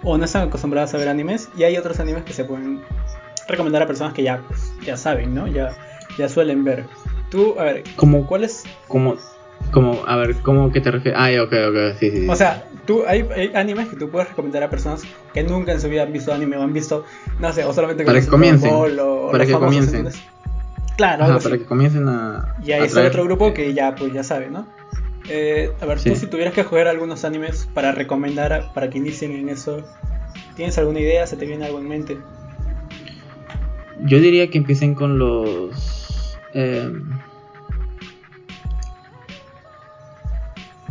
o 0.05 0.19
no 0.19 0.25
están 0.25 0.49
acostumbradas 0.49 0.95
a 0.95 0.99
ver 0.99 1.09
animes 1.09 1.49
y 1.57 1.65
hay 1.65 1.77
otros 1.77 1.99
animes 2.01 2.25
que 2.25 2.33
se 2.33 2.45
pueden 2.45 2.83
recomendar 3.49 3.83
a 3.83 3.87
personas 3.87 4.13
que 4.13 4.23
ya, 4.23 4.43
pues, 4.47 4.73
ya 4.85 4.97
saben, 4.97 5.35
¿no? 5.35 5.47
Ya, 5.47 5.75
ya 6.19 6.29
suelen 6.29 6.65
ver. 6.65 6.87
Tú, 7.31 7.57
a 7.59 7.65
ver, 7.65 7.85
Como, 7.97 8.27
¿cuál 8.27 8.45
es 8.45 8.63
como, 8.87 9.17
como, 9.73 10.05
a 10.07 10.17
ver, 10.17 10.35
¿cómo 10.43 10.71
que 10.71 10.81
te 10.81 10.91
refieres? 10.91 11.19
Ah, 11.21 11.43
ok, 11.43 11.53
ok, 11.71 11.99
sí, 11.99 12.11
sí. 12.11 12.27
O 12.29 12.37
sea, 12.37 12.65
tú, 12.87 13.03
hay, 13.07 13.27
hay 13.35 13.51
animes 13.55 13.89
que 13.89 13.97
tú 13.97 14.11
puedes 14.11 14.29
recomendar 14.29 14.63
a 14.63 14.71
personas 14.71 15.03
que 15.33 15.43
nunca 15.43 15.73
en 15.73 15.81
su 15.81 15.89
vida 15.89 16.03
han 16.05 16.13
visto 16.13 16.33
anime 16.33 16.57
o 16.57 16.63
han 16.63 16.73
visto, 16.73 17.05
no 17.41 17.53
sé, 17.53 17.65
o 17.65 17.73
solamente 17.73 18.05
Para 18.05 18.21
que 18.21 18.27
comiencen, 18.27 18.71
Ball 18.71 18.99
o, 19.01 19.31
para 19.33 19.47
que 19.47 19.53
famosos, 19.53 19.69
comiencen. 19.75 20.07
¿entiendes? 20.07 20.23
Claro, 20.97 21.25
Ajá, 21.25 21.33
algo 21.33 21.43
para 21.43 21.55
así. 21.57 21.63
que 21.65 21.69
comiencen 21.69 22.09
a. 22.09 22.55
Y 22.63 22.71
hay 22.73 22.83
a 22.83 22.85
ese 22.85 22.95
traer- 22.95 23.09
otro 23.09 23.25
grupo 23.25 23.53
que 23.53 23.75
ya, 23.75 23.95
pues 23.97 24.13
ya 24.13 24.23
sabe, 24.23 24.49
¿no? 24.51 24.67
Eh, 25.29 25.73
a 25.81 25.87
ver, 25.87 26.01
tú 26.03 26.15
si 26.15 26.27
tuvieras 26.27 26.53
que 26.53 26.65
jugar 26.65 26.87
algunos 26.87 27.25
animes 27.25 27.69
para 27.73 27.93
recomendar 27.93 28.73
para 28.75 28.91
que 28.91 28.99
inicien 28.99 29.33
en 29.33 29.49
eso, 29.49 29.83
¿tienes 30.55 30.77
alguna 30.77 31.01
idea? 31.01 31.27
¿Se 31.27 31.37
te 31.37 31.47
viene 31.47 31.65
algo 31.65 31.79
en 31.79 31.89
mente? 31.89 32.19
Yo 34.03 34.21
diría 34.21 34.51
que 34.51 34.59
empiecen 34.59 34.95
con 34.95 35.19
los... 35.19 36.39
Eh, 36.53 36.93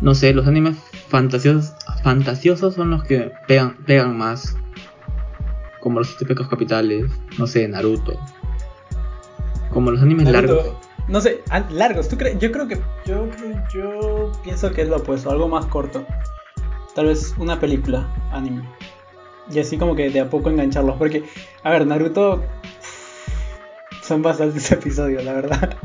no 0.02 0.16
sé, 0.16 0.34
los 0.34 0.48
animes 0.48 0.78
fantasiosos, 1.08 1.74
fantasiosos 2.02 2.74
son 2.74 2.90
los 2.90 3.04
que 3.04 3.32
pegan, 3.48 3.78
pegan 3.86 4.18
más. 4.18 4.58
Como 5.80 6.00
los 6.00 6.18
típicos 6.18 6.48
capitales, 6.48 7.12
no 7.38 7.46
sé, 7.46 7.68
Naruto. 7.68 8.20
Como 9.70 9.92
los 9.92 10.02
animes 10.02 10.30
largos. 10.30 10.74
No 11.08 11.20
sé, 11.22 11.42
ah, 11.50 11.66
largos. 11.70 12.08
¿Tú 12.08 12.18
crees? 12.18 12.40
Yo 12.40 12.52
creo 12.52 12.68
que 12.68 12.80
yo 13.06 13.28
yo 13.74 14.32
pienso 14.44 14.72
que 14.72 14.84
es 14.84 14.88
lo 14.88 14.98
opuesto, 14.98 15.32
algo 15.32 15.48
más 15.48 15.66
corto. 15.66 16.06
Tal 16.96 17.08
vez 17.08 17.36
una 17.38 17.60
película 17.60 18.08
anime. 18.32 18.64
Y 19.52 19.60
así 19.60 19.78
como 19.78 19.96
que 19.96 20.10
de 20.10 20.22
a 20.22 20.30
poco 20.30 20.50
engancharlos, 20.50 20.98
porque 20.98 21.24
a 21.64 21.72
ver, 21.72 21.86
Naruto 21.86 22.44
son 24.02 24.22
bastantes 24.22 24.72
episodios, 24.72 25.24
la 25.24 25.34
verdad. 25.34 25.78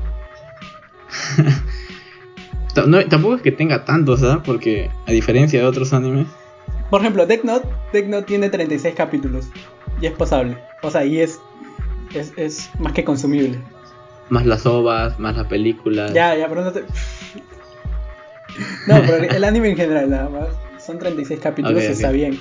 tampoco 3.10 3.34
es 3.34 3.42
que 3.42 3.52
tenga 3.52 3.84
tantos, 3.84 4.20
¿sabes? 4.20 4.42
Porque 4.44 4.90
a 5.06 5.12
diferencia 5.12 5.58
de 5.58 5.66
otros 5.66 5.92
animes. 5.92 6.28
Por 6.90 7.00
ejemplo, 7.00 7.26
Death 7.26 7.44
Note, 7.44 7.68
Death 7.92 8.06
Note 8.06 8.26
tiene 8.26 8.48
36 8.50 8.94
capítulos 8.94 9.48
y 10.00 10.06
es 10.06 10.12
pasable. 10.12 10.56
O 10.82 10.90
sea, 10.90 11.04
y 11.04 11.20
es, 11.20 11.40
es, 12.14 12.32
es 12.36 12.70
más 12.78 12.92
que 12.92 13.04
consumible. 13.04 13.58
Más 14.30 14.46
las 14.46 14.66
ovas, 14.66 15.18
más 15.18 15.36
las 15.36 15.46
películas. 15.46 16.12
Ya, 16.12 16.36
ya, 16.36 16.48
pero 16.48 16.64
no 16.64 16.72
te... 16.72 16.84
No, 18.86 19.00
pero 19.06 19.16
el 19.16 19.44
anime 19.44 19.70
en 19.70 19.76
general 19.76 20.10
nada 20.10 20.28
más. 20.28 20.48
Son 20.84 20.98
36 20.98 21.40
capítulos, 21.40 21.82
está 21.82 22.10
bien. 22.10 22.38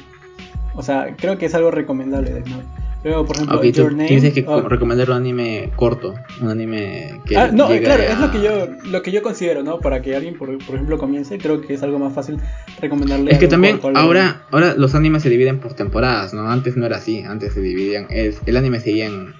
O 0.74 0.84
sea, 0.84 1.16
creo 1.18 1.38
que 1.38 1.48
es 1.48 1.56
algo 1.56 1.72
recomendable 1.72 2.32
Death 2.32 2.48
Note. 2.48 2.66
Luego, 3.04 3.26
por 3.26 3.36
ejemplo, 3.36 3.58
okay, 3.58 3.72
Your 3.72 3.92
Name, 3.92 4.08
tienes 4.08 4.34
que 4.34 4.44
oh. 4.48 4.62
recomendar 4.62 5.10
un 5.12 5.18
anime 5.18 5.72
corto, 5.76 6.16
un 6.42 6.50
anime 6.50 7.22
que 7.26 7.38
Ah, 7.38 7.50
no, 7.54 7.68
claro, 7.68 8.04
es 8.04 8.20
lo 8.20 8.32
que 8.32 8.42
yo 8.42 8.68
lo 8.86 9.02
que 9.02 9.12
yo 9.12 9.22
considero, 9.22 9.64
¿no? 9.64 9.80
Para 9.80 10.02
que 10.02 10.16
alguien 10.16 10.38
por, 10.38 10.58
por, 10.66 10.76
ejemplo 10.76 10.98
comience, 10.98 11.38
creo 11.38 11.62
que 11.62 11.76
es 11.76 11.84
algo 11.84 12.00
más 12.00 12.14
fácil 12.14 12.40
recomendarle 12.82 13.32
Es 13.32 13.38
que 13.38 13.48
también 13.48 13.80
ahora 13.96 14.44
ahora 14.52 14.74
los 14.76 14.96
animes 14.96 15.24
se 15.24 15.30
dividen 15.30 15.60
por 15.60 15.74
temporadas, 15.74 16.34
¿no? 16.34 16.50
Antes 16.50 16.76
no 16.76 16.86
era 16.86 16.98
así, 16.98 17.22
antes 17.22 17.54
se 17.54 17.62
dividían 17.62 18.08
es, 18.10 18.42
el 18.46 18.58
anime 18.58 18.80
seguía 18.80 19.06
en, 19.06 19.34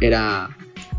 era 0.00 0.50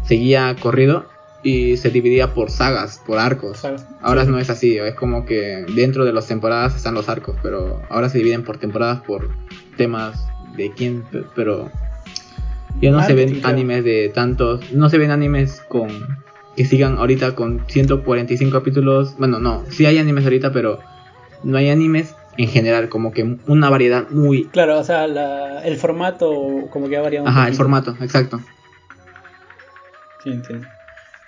seguía 0.06 0.56
corrido 0.60 1.06
y 1.44 1.78
se 1.78 1.90
dividía 1.90 2.34
por 2.34 2.50
sagas, 2.50 3.02
por 3.06 3.20
arcos. 3.20 3.62
Ahora 4.02 4.24
no 4.26 4.40
es 4.40 4.50
así, 4.50 4.78
es 4.78 4.96
como 4.96 5.26
que 5.26 5.66
dentro 5.76 6.06
de 6.06 6.14
las 6.14 6.28
temporadas 6.28 6.76
están 6.76 6.94
los 6.94 7.10
arcos, 7.10 7.36
pero 7.44 7.82
ahora 7.90 8.10
se 8.10 8.20
dividen 8.20 8.44
por 8.44 8.58
temporadas 8.58 9.02
por 9.02 9.30
temas 9.76 10.26
de 10.56 10.72
quién, 10.72 11.04
pero 11.36 11.70
ya 12.82 12.92
no 12.92 13.04
se 13.04 13.14
ven 13.14 13.42
animes 13.44 13.84
de 13.84 14.10
tantos, 14.14 14.72
no 14.72 14.90
se 14.90 14.98
ven 14.98 15.12
animes 15.12 15.62
con 15.68 15.90
que 16.56 16.66
sigan 16.66 16.98
ahorita 16.98 17.36
con 17.36 17.64
145 17.68 18.58
capítulos. 18.58 19.16
Bueno, 19.18 19.40
no, 19.40 19.64
sí 19.70 19.86
hay 19.86 19.98
animes 19.98 20.24
ahorita, 20.24 20.52
pero 20.52 20.80
no 21.44 21.58
hay 21.58 21.70
animes 21.70 22.16
en 22.38 22.48
general, 22.48 22.90
como 22.90 23.12
que 23.12 23.38
una 23.48 23.70
variedad 23.70 24.10
muy... 24.10 24.46
Claro, 24.46 24.80
o 24.80 24.84
sea, 24.84 25.06
el 25.06 25.78
formato 25.78 26.68
como 26.70 26.90
que 26.90 26.98
ha 26.98 27.02
variado. 27.02 27.28
Ajá, 27.28 27.48
el 27.48 27.56
formato, 27.56 27.96
exacto. 28.02 28.40
Sí, 30.24 30.32
entiendo. 30.32 30.68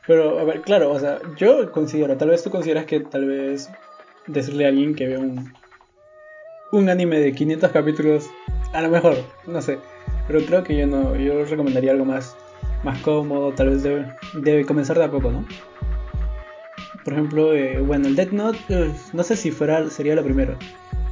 Pero, 0.08 0.40
a 0.40 0.44
ver, 0.44 0.62
claro, 0.62 0.92
o 0.92 1.00
sea, 1.00 1.20
yo 1.36 1.72
considero, 1.72 2.16
tal 2.16 2.30
vez 2.30 2.44
tú 2.44 2.50
consideras 2.50 2.86
que 2.86 3.00
tal 3.02 3.26
vez 3.26 3.70
decirle 4.28 4.66
a 4.66 4.70
alguien 4.70 4.96
que 4.96 5.08
vea 5.08 5.20
un, 5.20 5.52
un 6.72 6.90
anime 6.90 7.20
de 7.20 7.34
500 7.34 7.72
capítulos, 7.72 8.30
a 8.72 8.82
lo 8.82 8.90
mejor, 8.90 9.18
no 9.48 9.62
sé. 9.62 9.80
Pero 10.28 10.46
creo 10.46 10.64
que 10.64 10.78
yo 10.78 10.88
no, 10.88 11.16
yo 11.16 11.44
recomendaría 11.46 11.92
algo 11.92 12.06
más, 12.06 12.38
más 12.84 13.00
cómodo, 13.02 13.52
tal 13.54 13.72
vez 13.72 13.84
debe, 13.84 14.16
debe 14.36 14.66
comenzar 14.66 14.98
de 14.98 15.06
a 15.06 15.12
poco, 15.12 15.32
¿no? 15.32 15.46
Por 17.04 17.14
ejemplo, 17.14 17.54
eh, 17.54 17.80
bueno, 17.82 18.08
el 18.08 18.16
Death 18.16 18.32
Note, 18.32 18.92
no 19.14 19.24
sé 19.24 19.36
si 19.36 19.52
fuera, 19.52 19.90
sería 19.90 20.16
lo 20.16 20.24
primero. 20.24 20.58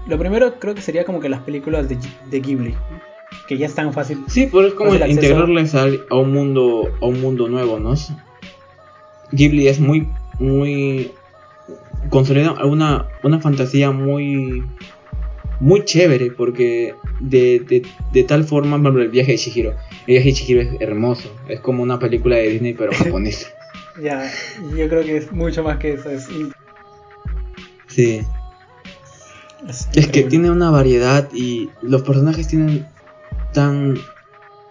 Lo 0.07 0.17
primero 0.17 0.59
creo 0.59 0.75
que 0.75 0.81
sería 0.81 1.05
como 1.05 1.19
que 1.19 1.29
las 1.29 1.41
películas 1.41 1.89
de, 1.89 1.97
de 2.29 2.39
Ghibli, 2.39 2.75
que 3.47 3.57
ya 3.57 3.65
están 3.65 3.93
fácil. 3.93 4.23
Sí, 4.27 4.49
pero 4.51 4.67
es 4.67 4.73
como 4.73 4.93
integrarles 4.95 5.75
a, 5.75 5.85
a, 6.09 6.15
un 6.15 6.33
mundo, 6.33 6.89
a 7.01 7.05
un 7.05 7.21
mundo 7.21 7.47
nuevo, 7.47 7.79
¿no? 7.79 7.93
Ghibli 9.31 9.67
es 9.67 9.79
muy, 9.79 10.07
muy 10.39 11.11
consolida 12.09 12.53
una, 12.65 13.07
una 13.23 13.39
fantasía 13.39 13.91
muy 13.91 14.63
muy 15.59 15.85
chévere 15.85 16.31
porque 16.31 16.93
de, 17.21 17.85
de, 18.11 18.23
tal 18.23 18.43
forma, 18.43 18.81
por 18.81 18.99
el 18.99 19.09
viaje 19.09 19.31
de 19.31 19.37
Chihiro. 19.37 19.71
El 20.01 20.15
viaje 20.15 20.29
de 20.29 20.33
Chihiro 20.33 20.61
es 20.61 20.81
hermoso, 20.81 21.33
es 21.47 21.61
como 21.61 21.83
una 21.83 21.99
película 21.99 22.35
de 22.35 22.49
Disney 22.49 22.73
pero 22.73 22.91
japonesa. 22.91 23.47
ya, 24.03 24.29
yo 24.75 24.89
creo 24.89 25.03
que 25.03 25.17
es 25.17 25.31
mucho 25.31 25.63
más 25.63 25.77
que 25.77 25.93
eso. 25.93 26.09
Es... 26.09 26.27
Sí. 27.87 28.21
Es, 29.95 30.07
que 30.07 30.23
tiene 30.23 30.51
una 30.51 30.69
variedad 30.69 31.29
y 31.33 31.69
los 31.81 32.01
personajes 32.01 32.49
tienen 32.49 32.85
tan 33.53 33.97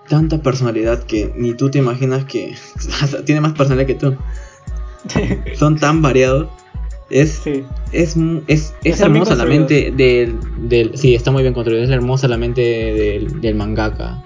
tanta 0.08 0.42
personalidad 0.42 1.04
que 1.04 1.32
ni 1.36 1.54
tú 1.54 1.70
te 1.70 1.78
imaginas 1.78 2.24
que 2.24 2.54
tiene 3.24 3.40
más 3.40 3.52
personalidad 3.52 3.86
que 3.86 3.94
tú. 3.94 4.16
Son 5.56 5.78
tan 5.78 6.02
variados 6.02 6.48
es, 7.12 7.46
es, 7.92 8.16
es, 8.46 8.74
es 8.82 9.00
hermosa 9.00 9.34
la 9.34 9.44
mente 9.44 9.90
del, 9.90 10.38
del, 10.68 10.96
Sí, 10.96 11.14
está 11.14 11.30
muy 11.30 11.42
bien 11.42 11.52
construido. 11.52 11.84
Es 11.84 11.90
hermosa 11.90 12.26
la 12.26 12.38
mente 12.38 12.62
del, 12.62 13.40
del 13.40 13.54
mangaka 13.54 14.24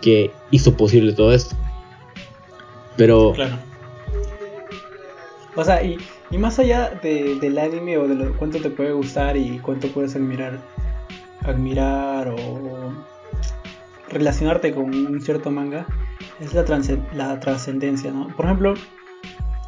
que 0.00 0.30
hizo 0.50 0.76
posible 0.76 1.12
todo 1.12 1.32
esto. 1.32 1.54
Pero. 2.96 3.32
Claro. 3.34 3.58
O 5.54 5.64
sea, 5.64 5.84
y, 5.84 5.98
y 6.30 6.38
más 6.38 6.58
allá 6.58 6.98
de, 7.02 7.36
del 7.36 7.58
anime 7.58 7.98
o 7.98 8.08
de 8.08 8.14
lo, 8.14 8.36
cuánto 8.36 8.60
te 8.60 8.70
puede 8.70 8.92
gustar 8.92 9.36
y 9.36 9.58
cuánto 9.58 9.88
puedes 9.88 10.16
admirar, 10.16 10.58
admirar 11.44 12.28
o 12.28 12.85
relacionarte 14.08 14.72
con 14.72 14.94
un 14.94 15.20
cierto 15.20 15.50
manga, 15.50 15.86
es 16.40 16.54
la, 16.54 16.64
la 17.14 17.40
trascendencia, 17.40 18.10
¿no? 18.10 18.28
Por 18.36 18.46
ejemplo, 18.46 18.74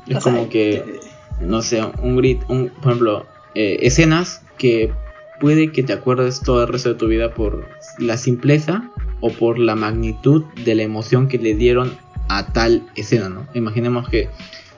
es 0.07 0.23
como 0.23 0.49
que 0.49 1.01
no 1.41 1.63
sé, 1.63 1.83
un 2.03 2.17
grit, 2.17 2.43
un, 2.49 2.69
por 2.69 2.93
ejemplo, 2.93 3.27
eh, 3.55 3.79
escenas 3.83 4.43
que 4.57 4.93
puede 5.41 5.71
que 5.71 5.83
te 5.83 5.93
acuerdes 5.93 6.41
todo 6.41 6.63
el 6.63 6.69
resto 6.69 6.91
de 6.91 6.95
tu 6.97 7.07
vida 7.07 7.33
por 7.35 7.69
la 7.99 8.17
simpleza 8.17 8.91
o 9.21 9.31
por 9.31 9.59
la 9.59 9.77
magnitud 9.77 10.45
de 10.65 10.75
la 10.75 10.83
emoción 10.83 11.29
que 11.29 11.39
le 11.39 11.55
dieron 11.55 11.97
a 12.29 12.53
tal 12.53 12.87
escena, 12.97 13.29
¿no? 13.29 13.47
Imaginemos 13.55 14.09
que 14.09 14.29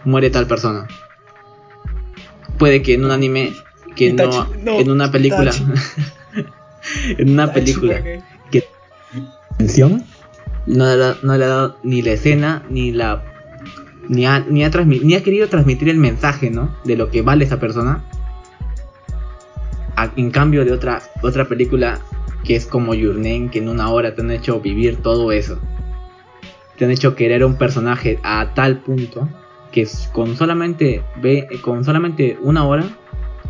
muere 0.04 0.30
tal 0.30 0.46
persona. 0.46 0.86
Puede 2.58 2.82
que 2.82 2.94
en 2.94 3.04
un 3.04 3.10
anime 3.10 3.52
que 3.96 4.12
no, 4.12 4.48
en 4.64 4.90
una 4.90 5.10
película 5.10 5.50
en 7.18 7.30
una 7.30 7.52
película 7.52 8.02
no 10.66 11.36
le 11.36 11.44
ha 11.44 11.48
dado 11.48 11.76
ni 11.82 12.02
la 12.02 12.12
escena 12.12 12.62
ni 12.70 12.92
la 12.92 13.24
ni 14.10 14.26
ha, 14.26 14.40
ni 14.40 14.64
ha, 14.64 14.70
ni 14.70 15.14
ha 15.14 15.22
querido 15.22 15.48
transmitir 15.48 15.88
el 15.88 15.96
mensaje, 15.96 16.50
¿no? 16.50 16.76
De 16.84 16.96
lo 16.96 17.10
que 17.10 17.22
vale 17.22 17.44
esa 17.44 17.60
persona. 17.60 18.04
en 20.16 20.30
cambio 20.32 20.64
de 20.64 20.72
otra, 20.72 21.00
otra 21.22 21.46
película 21.46 22.00
que 22.44 22.56
es 22.56 22.66
como 22.66 22.94
Your 22.94 23.14
Name, 23.14 23.50
que 23.52 23.60
en 23.60 23.68
una 23.68 23.88
hora 23.90 24.14
te 24.14 24.22
han 24.22 24.32
hecho 24.32 24.60
vivir 24.60 24.96
todo 24.96 25.30
eso. 25.30 25.60
Te 26.76 26.86
han 26.86 26.90
hecho 26.90 27.14
querer 27.14 27.42
a 27.42 27.46
un 27.46 27.56
personaje 27.56 28.18
a 28.24 28.52
tal 28.54 28.78
punto 28.78 29.28
que 29.70 29.86
con 30.12 30.36
solamente, 30.36 31.04
ve, 31.22 31.46
con 31.60 31.84
solamente 31.84 32.36
una 32.42 32.66
hora 32.66 32.84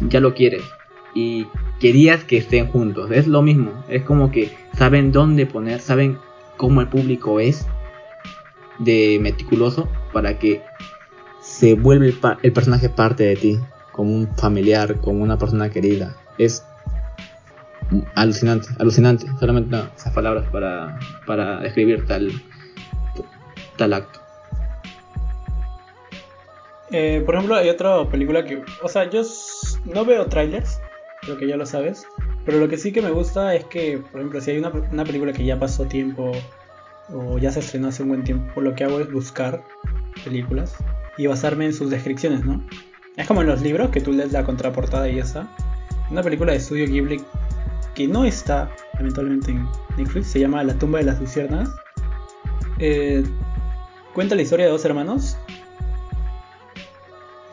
ya 0.01 0.21
lo 0.21 0.35
quieres. 0.35 0.63
Y 1.15 1.47
querías 1.81 2.25
que 2.25 2.37
estén 2.37 2.67
juntos. 2.67 3.11
Es 3.11 3.27
lo 3.27 3.41
mismo. 3.41 3.83
Es 3.89 4.03
como 4.03 4.31
que 4.31 4.53
saben 4.75 5.13
dónde 5.13 5.47
poner, 5.47 5.81
saben 5.81 6.19
cómo 6.57 6.81
el 6.81 6.89
público 6.89 7.41
es 7.41 7.67
de 8.79 9.19
meticuloso 9.21 9.89
para 10.13 10.39
que 10.39 10.63
se 11.41 11.75
vuelva 11.75 12.39
el, 12.43 12.53
personaje 12.53 12.89
parte 12.89 13.25
de 13.25 13.37
ti, 13.37 13.59
como 13.93 14.15
un 14.15 14.37
familiar, 14.37 15.01
como 15.01 15.23
una 15.23 15.39
persona 15.39 15.71
querida. 15.71 16.17
Es 16.39 16.65
alucinante, 18.15 18.69
alucinante. 18.79 19.27
Solamente 19.39 19.77
esas 19.97 20.13
palabras 20.13 20.45
para, 20.51 20.99
para 21.27 21.61
describir 21.61 22.07
tal, 22.07 22.31
tal 23.77 23.93
acto. 23.93 24.21
Eh, 26.93 27.23
por 27.25 27.35
ejemplo, 27.35 27.57
hay 27.57 27.69
otra 27.69 28.05
película 28.09 28.45
que, 28.45 28.63
o 28.83 28.89
sea, 28.89 29.09
yo 29.09 29.23
no 29.85 30.05
veo 30.05 30.27
trailers, 30.27 30.81
creo 31.23 31.37
que 31.39 31.47
ya 31.47 31.57
lo 31.57 31.65
sabes, 31.65 32.07
pero 32.45 32.59
lo 32.59 32.69
que 32.69 32.77
sí 32.79 32.93
que 32.93 33.03
me 33.03 33.11
gusta 33.11 33.55
es 33.55 33.65
que, 33.65 33.99
por 33.99 34.21
ejemplo, 34.21 34.41
si 34.41 34.53
hay 34.53 34.59
una, 34.59 35.05
película 35.05 35.33
que 35.33 35.45
ya 35.45 35.59
pasó 35.59 35.87
tiempo 35.87 36.33
o 37.13 37.39
ya 37.39 37.51
se 37.53 37.61
estrenó 37.61 37.89
hace 37.89 38.03
un 38.03 38.11
buen 38.11 38.25
tiempo, 38.25 38.61
lo 38.61 38.75
que 38.75 38.85
hago 38.85 39.01
es 39.01 39.11
buscar 39.11 39.63
películas 40.25 40.75
y 41.17 41.27
basarme 41.27 41.67
en 41.67 41.73
sus 41.73 41.91
descripciones, 41.91 42.45
¿no? 42.45 42.65
Es 43.17 43.27
como 43.27 43.43
en 43.43 43.49
los 43.49 43.61
libros 43.61 43.91
que 43.91 44.01
tú 44.01 44.13
lees 44.13 44.33
la 44.33 44.45
contraportada 44.45 45.09
y 45.09 45.19
está. 45.19 45.55
Una 46.11 46.23
película 46.23 46.53
de 46.53 46.59
estudio 46.59 46.87
Ghibli 46.87 47.23
que 47.95 48.07
no 48.07 48.25
está 48.25 48.71
lamentablemente 48.95 49.51
en 49.51 49.67
Netflix, 49.97 50.29
se 50.29 50.41
llama 50.41 50.63
La 50.65 50.75
tumba 50.75 50.99
de 50.99 51.05
las 51.05 51.21
luciernas. 51.21 51.71
Eh, 52.79 53.23
cuenta 54.15 54.35
la 54.35 54.43
historia 54.43 54.67
de 54.67 54.73
dos 54.73 54.85
hermanos 54.85 55.37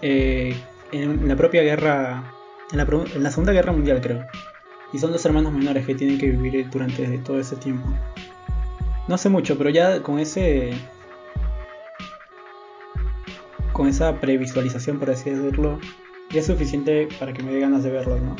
eh, 0.01 0.55
en 0.91 1.27
la 1.27 1.35
propia 1.35 1.63
guerra, 1.63 2.23
en 2.71 3.23
la 3.23 3.31
Segunda 3.31 3.51
Guerra 3.51 3.71
Mundial 3.71 3.99
creo. 4.01 4.25
Y 4.93 4.99
son 4.99 5.11
dos 5.11 5.25
hermanos 5.25 5.53
menores 5.53 5.85
que 5.85 5.95
tienen 5.95 6.17
que 6.17 6.27
vivir 6.27 6.69
durante 6.69 7.17
todo 7.19 7.39
ese 7.39 7.55
tiempo. 7.55 7.87
No 9.07 9.17
sé 9.17 9.29
mucho, 9.29 9.57
pero 9.57 9.69
ya 9.69 10.01
con 10.01 10.19
ese 10.19 10.73
con 13.77 13.87
esa 13.87 14.19
previsualización, 14.19 14.97
por 14.97 15.11
así 15.11 15.29
decirlo, 15.29 15.79
ya 16.31 16.39
es 16.39 16.47
suficiente 16.47 17.07
para 17.19 17.31
que 17.31 17.43
me 17.43 17.53
dé 17.53 17.59
ganas 17.59 17.83
de 17.83 17.91
verlos, 17.91 18.19
¿no? 18.21 18.35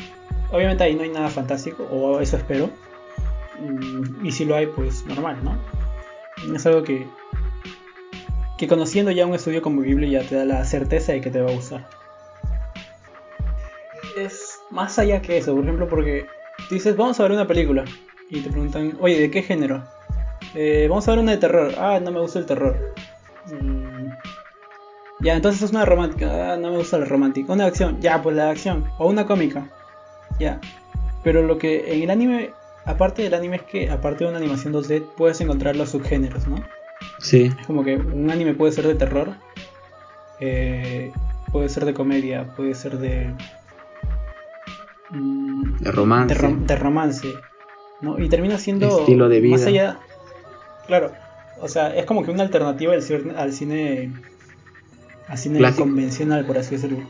Obviamente 0.50 0.82
ahí 0.82 0.96
no 0.96 1.02
hay 1.02 1.10
nada 1.10 1.28
fantástico, 1.28 1.84
o 1.84 2.18
eso 2.18 2.36
espero. 2.36 2.70
Mm, 3.60 4.26
y 4.26 4.32
si 4.32 4.44
lo 4.44 4.56
hay, 4.56 4.66
pues 4.66 5.06
normal, 5.06 5.38
¿no? 5.44 5.56
Es 6.54 6.66
algo 6.66 6.82
que, 6.82 7.06
que 8.56 8.66
conociendo 8.66 9.12
ya 9.12 9.26
un 9.26 9.34
estudio 9.34 9.62
como 9.62 9.82
Ghibli 9.82 10.10
ya 10.10 10.22
te 10.22 10.34
da 10.34 10.44
la 10.44 10.64
certeza 10.64 11.12
de 11.12 11.20
que 11.20 11.30
te 11.30 11.40
va 11.40 11.50
a 11.50 11.54
gustar. 11.54 11.88
Es 14.16 14.58
más 14.70 14.98
allá 14.98 15.22
que 15.22 15.38
eso, 15.38 15.54
por 15.54 15.62
ejemplo, 15.62 15.88
porque 15.88 16.26
dices, 16.70 16.96
vamos 16.96 17.18
a 17.18 17.22
ver 17.24 17.32
una 17.32 17.46
película, 17.46 17.84
y 18.30 18.40
te 18.40 18.50
preguntan, 18.50 18.96
oye, 19.00 19.18
¿de 19.18 19.30
qué 19.30 19.42
género? 19.42 19.84
Eh, 20.54 20.86
vamos 20.88 21.06
a 21.08 21.12
ver 21.12 21.20
una 21.20 21.32
de 21.32 21.38
terror. 21.38 21.72
Ah, 21.78 21.98
no 22.02 22.10
me 22.10 22.20
gusta 22.20 22.38
el 22.38 22.46
terror. 22.46 22.94
Mm, 23.46 24.08
ya, 25.20 25.34
entonces 25.34 25.62
es 25.62 25.70
una 25.70 25.84
romántica. 25.84 26.52
Ah, 26.52 26.56
no 26.56 26.70
me 26.70 26.78
gusta 26.78 26.96
el 26.96 27.08
romántico. 27.08 27.52
Una 27.52 27.66
acción. 27.66 28.00
Ya, 28.00 28.22
pues 28.22 28.36
la 28.36 28.50
acción. 28.50 28.84
O 28.98 29.08
una 29.08 29.26
cómica. 29.26 29.68
Ya. 30.38 30.60
Pero 31.24 31.42
lo 31.42 31.58
que 31.58 31.94
en 31.94 32.02
el 32.02 32.10
anime, 32.10 32.50
aparte 32.84 33.22
del 33.22 33.34
anime, 33.34 33.56
es 33.56 33.62
que 33.62 33.90
aparte 33.90 34.24
de 34.24 34.30
una 34.30 34.38
animación 34.38 34.72
2D, 34.72 35.04
puedes 35.16 35.40
encontrar 35.40 35.76
los 35.76 35.90
subgéneros, 35.90 36.46
¿no? 36.46 36.62
Sí. 37.18 37.52
Es 37.58 37.66
como 37.66 37.84
que 37.84 37.96
un 37.96 38.30
anime 38.30 38.54
puede 38.54 38.72
ser 38.72 38.86
de 38.86 38.94
terror. 38.94 39.34
Eh, 40.40 41.12
puede 41.50 41.68
ser 41.68 41.84
de 41.84 41.94
comedia. 41.94 42.44
Puede 42.56 42.74
ser 42.74 42.98
de. 42.98 43.34
Mm, 45.10 45.78
de 45.78 45.92
romance. 45.92 46.34
De, 46.34 46.76
romance. 46.76 47.34
¿no? 48.00 48.18
Y 48.18 48.28
termina 48.28 48.58
siendo. 48.58 49.00
Estilo 49.00 49.28
de 49.28 49.40
vida. 49.40 49.56
Más 49.56 49.66
allá. 49.66 49.98
Claro. 50.86 51.12
O 51.60 51.68
sea, 51.68 51.94
es 51.94 52.06
como 52.06 52.24
que 52.24 52.30
una 52.30 52.44
alternativa 52.44 52.92
al, 52.92 53.02
al 53.36 53.52
cine 53.52 54.12
Así 55.28 55.50
cine 55.50 55.72
convencional, 55.74 56.46
por 56.46 56.56
así 56.56 56.76
decirlo. 56.76 57.06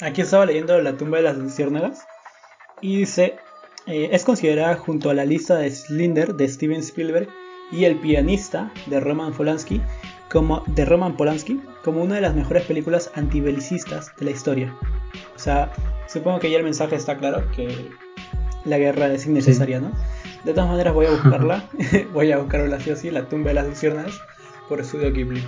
Aquí 0.00 0.20
estaba 0.20 0.46
leyendo 0.46 0.80
La 0.80 0.96
tumba 0.96 1.18
de 1.18 1.24
las 1.24 1.36
luciérnagas 1.36 2.06
y 2.80 2.98
dice, 2.98 3.36
eh, 3.86 4.10
es 4.12 4.24
considerada 4.24 4.76
junto 4.76 5.10
a 5.10 5.14
la 5.14 5.24
lista 5.24 5.56
de 5.56 5.70
Slinder 5.70 6.34
de 6.34 6.48
Steven 6.48 6.80
Spielberg 6.80 7.28
y 7.72 7.84
El 7.84 7.98
pianista 7.98 8.72
de 8.86 9.00
Roman 9.00 9.32
Polanski 9.32 9.80
como 10.36 10.62
de 10.66 10.84
Roman 10.84 11.16
Polanski 11.16 11.62
como 11.82 12.02
una 12.02 12.16
de 12.16 12.20
las 12.20 12.34
mejores 12.34 12.64
películas 12.64 13.10
antibelicistas 13.14 14.14
de 14.18 14.26
la 14.26 14.32
historia. 14.32 14.76
O 15.34 15.38
sea, 15.38 15.72
supongo 16.08 16.40
que 16.40 16.50
ya 16.50 16.58
el 16.58 16.62
mensaje 16.62 16.94
está 16.94 17.16
claro 17.16 17.50
que 17.52 17.88
la 18.66 18.76
guerra 18.76 19.10
es 19.14 19.24
innecesaria, 19.24 19.80
¿no? 19.80 19.92
De 20.44 20.52
todas 20.52 20.68
maneras 20.68 20.92
voy 20.92 21.06
a 21.06 21.10
buscarla, 21.22 21.64
voy 22.12 22.32
a 22.32 22.36
buscarla 22.36 22.76
así 22.76 22.90
o 22.90 22.92
así, 22.92 23.10
La 23.10 23.26
tumba 23.30 23.48
de 23.48 23.54
las 23.54 23.66
luciérnagas 23.66 24.20
por 24.68 24.78
Estudio 24.78 25.10
Ghibli. 25.10 25.42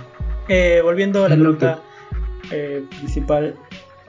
Eh, 0.47 0.81
volviendo 0.83 1.23
a 1.23 1.29
la 1.29 1.35
pregunta 1.35 1.81
eh, 2.49 2.83
principal, 2.97 3.57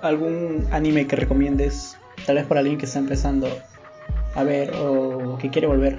¿algún 0.01 0.67
anime 0.71 1.07
que 1.07 1.17
recomiendes? 1.17 1.99
Tal 2.25 2.37
vez 2.37 2.47
para 2.47 2.61
alguien 2.61 2.79
que 2.79 2.87
está 2.87 3.01
empezando 3.01 3.49
a 4.35 4.45
ver 4.45 4.73
o 4.77 5.37
que 5.37 5.51
quiere 5.51 5.67
volver. 5.67 5.99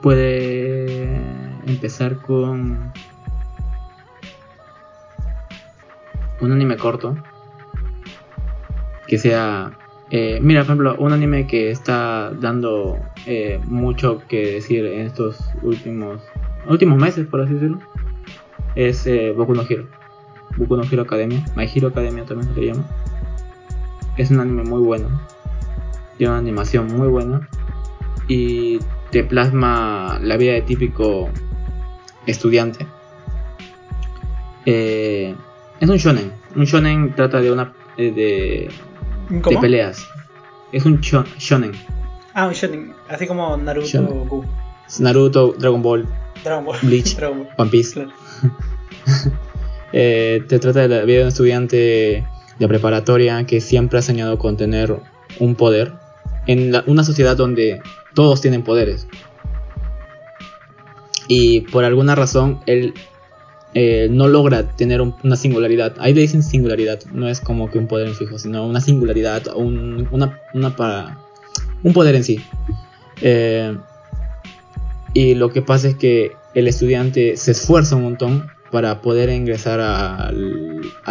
Puede 0.00 0.63
empezar 1.66 2.16
con 2.16 2.92
un 6.40 6.52
anime 6.52 6.76
corto 6.76 7.16
que 9.06 9.18
sea 9.18 9.78
eh, 10.10 10.38
mira 10.42 10.60
por 10.60 10.66
ejemplo 10.66 10.96
un 10.98 11.12
anime 11.12 11.46
que 11.46 11.70
está 11.70 12.30
dando 12.32 12.98
mucho 13.66 14.22
que 14.28 14.54
decir 14.54 14.84
en 14.84 15.06
estos 15.06 15.38
últimos 15.62 16.20
últimos 16.68 16.98
meses, 16.98 17.26
por 17.26 17.40
así 17.40 17.54
decirlo, 17.54 17.78
es 18.74 19.06
eh, 19.06 19.32
Boku 19.36 19.54
no 19.54 19.62
Hero. 19.68 19.86
Boku 20.56 20.76
no 20.76 20.82
Hero 20.84 21.02
Academia, 21.02 21.44
My 21.56 21.68
Hero 21.72 21.88
Academia 21.88 22.24
también 22.24 22.52
se 22.54 22.60
le 22.60 22.66
llama. 22.68 22.84
Es 24.16 24.30
un 24.30 24.40
anime 24.40 24.62
muy 24.64 24.80
bueno, 24.80 25.08
tiene 26.16 26.32
una 26.32 26.40
animación 26.40 26.86
muy 26.86 27.08
buena 27.08 27.48
y 28.28 28.78
te 29.10 29.24
plasma 29.24 30.18
la 30.22 30.36
vida 30.36 30.52
de 30.52 30.62
típico 30.62 31.28
estudiante. 32.26 32.86
Eh, 34.66 35.34
es 35.80 35.88
un 35.88 35.96
shonen. 35.96 36.32
Un 36.56 36.64
shonen 36.64 37.14
trata 37.14 37.40
de 37.40 37.52
una 37.52 37.72
eh, 37.96 38.10
de, 38.10 38.70
de 39.50 39.58
peleas. 39.58 40.06
Es 40.72 40.84
un 40.84 41.00
shonen. 41.00 41.72
Ah, 42.34 42.46
un 42.48 42.52
shonen, 42.52 42.92
así 43.08 43.26
como 43.26 43.56
Naruto, 43.56 44.44
Naruto, 44.98 45.54
Dragon 45.58 45.82
Ball, 45.82 46.06
Dragon 46.42 46.64
Ball. 46.64 46.78
Bleach, 46.82 47.16
One 47.56 47.70
Piece. 47.70 48.06
Eh, 49.96 50.42
te 50.48 50.58
trata 50.58 50.80
de 50.80 50.88
la 50.88 51.02
vida 51.02 51.18
de 51.18 51.22
un 51.22 51.28
estudiante 51.28 52.26
de 52.58 52.68
preparatoria 52.68 53.46
que 53.46 53.60
siempre 53.60 54.00
ha 54.00 54.02
soñado 54.02 54.40
con 54.40 54.56
tener 54.56 54.96
un 55.38 55.54
poder 55.54 55.92
en 56.48 56.74
una 56.86 57.04
sociedad 57.04 57.36
donde 57.36 57.80
todos 58.12 58.40
tienen 58.40 58.64
poderes. 58.64 59.06
Y 61.28 61.62
por 61.62 61.84
alguna 61.84 62.14
razón 62.14 62.60
él 62.66 62.94
eh, 63.74 64.08
no 64.10 64.28
logra 64.28 64.68
tener 64.76 65.00
una 65.00 65.36
singularidad. 65.36 65.96
Ahí 65.98 66.14
le 66.14 66.20
dicen 66.20 66.42
singularidad, 66.42 67.00
no 67.12 67.28
es 67.28 67.40
como 67.40 67.70
que 67.70 67.78
un 67.78 67.88
poder 67.88 68.06
en 68.06 68.14
fijo, 68.14 68.38
sino 68.38 68.64
una 68.66 68.80
singularidad, 68.80 69.48
un, 69.56 70.08
una, 70.12 70.40
una 70.54 71.18
un 71.82 71.92
poder 71.92 72.14
en 72.14 72.24
sí. 72.24 72.40
Eh, 73.20 73.76
y 75.12 75.34
lo 75.34 75.50
que 75.50 75.62
pasa 75.62 75.88
es 75.88 75.96
que 75.96 76.32
el 76.54 76.68
estudiante 76.68 77.36
se 77.36 77.50
esfuerza 77.50 77.96
un 77.96 78.02
montón 78.04 78.46
para 78.70 79.00
poder 79.00 79.28
ingresar 79.30 79.80
a, 79.80 80.32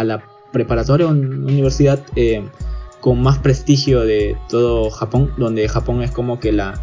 la 0.02 0.24
preparatoria 0.52 1.06
o 1.06 1.10
universidad 1.10 2.00
eh, 2.16 2.42
con 3.00 3.22
más 3.22 3.38
prestigio 3.38 4.00
de 4.00 4.36
todo 4.48 4.90
Japón, 4.90 5.32
donde 5.36 5.68
Japón 5.68 6.02
es 6.02 6.10
como 6.10 6.40
que 6.40 6.52
la, 6.52 6.80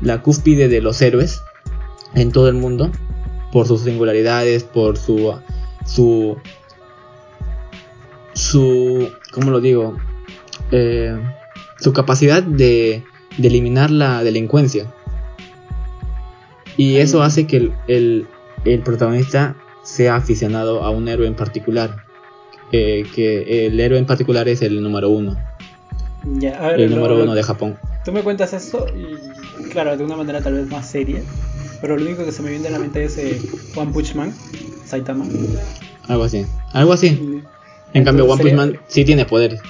la 0.00 0.22
cúspide 0.22 0.68
de 0.68 0.80
los 0.80 1.00
héroes 1.02 1.42
en 2.14 2.32
todo 2.32 2.48
el 2.48 2.54
mundo, 2.54 2.90
por 3.52 3.66
sus 3.66 3.82
singularidades, 3.82 4.64
por 4.64 4.96
su, 4.96 5.34
su, 5.86 6.36
su, 8.32 9.08
¿cómo 9.32 9.50
lo 9.50 9.60
digo? 9.60 9.96
Eh, 10.70 11.16
su 11.78 11.92
capacidad 11.92 12.42
de, 12.42 13.04
de 13.38 13.48
eliminar 13.48 13.90
la 13.90 14.22
delincuencia. 14.22 14.92
Y 16.76 16.96
eso 16.96 17.22
hace 17.22 17.46
que 17.46 17.70
el, 17.86 18.26
protagonista 18.84 19.56
sea 19.82 20.16
aficionado 20.16 20.82
a 20.82 20.90
un 20.90 21.08
héroe 21.08 21.26
en 21.26 21.34
particular. 21.34 22.04
Eh, 22.72 23.04
que 23.14 23.66
el 23.66 23.78
héroe 23.78 23.98
en 23.98 24.06
particular 24.06 24.48
es 24.48 24.62
el 24.62 24.82
número 24.82 25.08
uno. 25.08 25.36
el 26.76 26.90
número 26.90 27.22
uno 27.22 27.34
de 27.34 27.42
Japón. 27.42 27.78
Tú 28.04 28.12
me 28.12 28.22
cuentas 28.22 28.52
esto 28.52 28.86
y, 28.94 29.68
claro, 29.70 29.96
de 29.96 30.04
una 30.04 30.16
manera 30.16 30.42
tal 30.42 30.54
vez 30.54 30.68
más 30.68 30.90
seria. 30.90 31.22
Pero 31.80 31.96
lo 31.96 32.04
único 32.04 32.24
que 32.24 32.32
se 32.32 32.42
me 32.42 32.50
viene 32.50 32.68
a 32.68 32.70
la 32.70 32.78
mente 32.78 33.04
es 33.04 33.18
eh, 33.18 33.40
One 33.74 33.92
Punch 33.92 34.14
Man, 34.14 34.32
Saitama. 34.86 35.24
Algo 36.08 36.24
así. 36.24 36.46
Algo 36.72 36.92
así. 36.92 37.42
En 37.92 38.04
cambio, 38.04 38.26
One 38.26 38.42
Punch 38.42 38.54
Man 38.54 38.80
sí 38.88 39.04
tiene 39.04 39.24
poderes. 39.24 39.60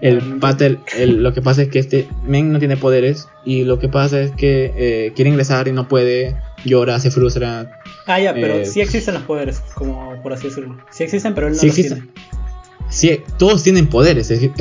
El 0.00 0.38
Pater, 0.38 0.78
lo 0.98 1.32
que 1.32 1.40
pasa 1.40 1.62
es 1.62 1.68
que 1.68 1.78
este 1.78 2.06
men 2.24 2.52
no 2.52 2.58
tiene 2.58 2.76
poderes 2.76 3.26
y 3.46 3.64
lo 3.64 3.78
que 3.78 3.88
pasa 3.88 4.20
es 4.20 4.32
que 4.32 4.72
eh, 4.76 5.12
quiere 5.14 5.30
ingresar 5.30 5.66
y 5.66 5.72
no 5.72 5.88
puede, 5.88 6.36
llora, 6.66 7.00
se 7.00 7.10
frustra. 7.10 7.80
Ah, 8.06 8.20
ya, 8.20 8.34
pero 8.34 8.54
eh, 8.54 8.66
sí 8.66 8.82
existen 8.82 9.14
los 9.14 9.22
poderes, 9.22 9.62
como 9.74 10.20
por 10.22 10.34
así 10.34 10.48
decirlo. 10.48 10.76
Sí 10.90 11.04
existen, 11.04 11.34
pero 11.34 11.48
él 11.48 11.56
no 11.56 11.62
los 11.62 11.74
tiene. 11.74 12.02
Sí, 12.94 13.20
todos 13.38 13.62
tienen 13.64 13.88
poderes, 13.88 14.30
él, 14.30 14.52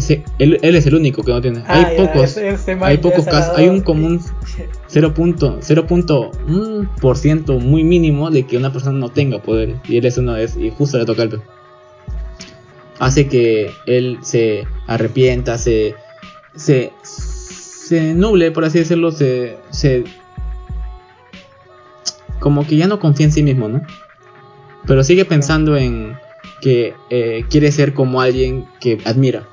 es 0.63 0.87
el 0.87 0.95
único 0.95 1.21
que 1.21 1.31
no 1.31 1.39
tiene. 1.39 1.61
Ah, 1.67 1.85
hay, 1.87 1.97
pocos, 1.97 2.35
hay 2.81 2.97
pocos 2.97 3.25
casos, 3.25 3.55
hay 3.55 3.67
un 3.67 3.81
común 3.81 4.19
0.1% 4.89 7.59
muy 7.59 7.83
mínimo 7.83 8.31
de 8.31 8.47
que 8.47 8.57
una 8.57 8.73
persona 8.73 8.97
no 8.97 9.09
tenga 9.09 9.39
poderes 9.39 9.77
y 9.87 9.97
él 9.97 10.05
es 10.07 10.17
uno 10.17 10.33
de 10.33 10.49
y 10.57 10.71
justo 10.71 10.97
le 10.97 11.05
toca 11.05 11.21
el 11.21 11.39
hace 12.97 13.27
que 13.27 13.69
él 13.85 14.17
se 14.23 14.63
arrepienta, 14.87 15.59
se, 15.59 15.93
se, 16.55 16.91
se 17.03 18.15
nuble, 18.15 18.49
por 18.49 18.65
así 18.65 18.79
decirlo, 18.79 19.11
se, 19.11 19.57
se 19.69 20.05
como 22.39 22.65
que 22.65 22.77
ya 22.77 22.87
no 22.87 22.99
confía 22.99 23.27
en 23.27 23.31
sí 23.31 23.43
mismo, 23.43 23.69
¿no? 23.69 23.83
Pero 24.87 25.03
sigue 25.03 25.23
pensando 25.23 25.77
en 25.77 26.17
que 26.63 26.93
eh, 27.09 27.43
quiere 27.49 27.71
ser 27.73 27.93
como 27.93 28.21
alguien 28.21 28.65
que 28.79 28.97
admira. 29.05 29.43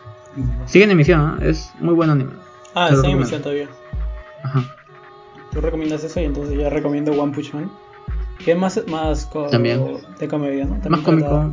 Sigue 0.67 0.85
en 0.85 0.93
emisión, 0.93 1.21
¿no? 1.41 1.45
Es 1.45 1.73
muy 1.81 1.95
buen 1.95 2.09
anime. 2.09 2.31
Ah, 2.75 2.89
está 2.93 3.07
en 3.09 3.15
emisión 3.17 3.43
todavía. 3.43 3.69
Ajá. 4.45 4.77
Tú 5.53 5.61
recomiendas 5.61 6.05
eso 6.05 6.21
y 6.21 6.25
entonces 6.25 6.57
yo 6.57 6.71
recomiendo 6.71 7.11
One 7.13 7.33
Punch 7.35 7.53
Man. 7.53 7.69
Que 8.45 8.53
es 8.53 8.57
más, 8.59 8.81
más 8.87 9.27
co- 9.27 9.49
También. 9.49 9.99
de 10.21 10.29
comedia, 10.29 10.65
¿no? 10.65 10.75
También 10.75 10.93
Más 10.93 11.01
cómico. 11.01 11.53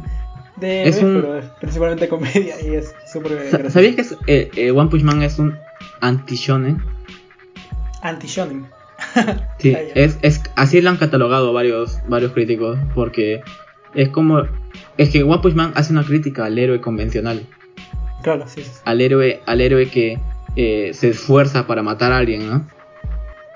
De 0.58 0.88
Es 0.88 1.02
un- 1.02 1.16
pero 1.22 1.38
es 1.40 1.46
principalmente 1.60 2.08
comedia 2.08 2.56
y 2.62 2.76
es 2.76 2.94
súper 3.12 3.34
gracioso. 3.36 3.70
¿Sabías 3.72 3.96
que 3.96 4.02
es, 4.02 4.18
eh, 4.28 4.52
eh, 4.56 4.72
One 4.72 4.90
Punch 4.92 5.04
Man 5.04 5.24
es 5.24 5.40
un 5.40 5.58
anti-shonen? 6.02 6.82
Anti-shonen. 8.04 8.68
Sí, 9.60 9.74
Ah, 9.76 9.80
es, 9.96 10.18
es, 10.22 10.42
así 10.56 10.82
lo 10.82 10.90
han 10.92 10.98
catalogado 10.98 11.52
varios, 11.54 12.00
varios 12.08 12.32
críticos, 12.34 12.78
porque 12.94 13.42
es 13.96 14.10
como... 14.10 14.44
Es 14.98 15.10
que 15.10 15.24
One 15.24 15.40
Punch 15.42 15.56
Man 15.56 15.72
hace 15.76 15.94
una 15.94 16.04
crítica 16.04 16.46
al 16.46 16.58
héroe 16.58 16.82
convencional, 16.82 17.44
Claro, 18.24 18.46
sí, 18.48 18.64
sí. 18.64 18.72
al 18.84 19.00
héroe, 19.00 19.42
al 19.46 19.62
héroe 19.62 19.90
que 19.90 20.20
eh, 20.56 20.92
se 20.94 21.10
esfuerza 21.10 21.68
para 21.68 21.84
matar 21.84 22.12
a 22.12 22.18
alguien, 22.18 22.50
¿no? 22.50 22.68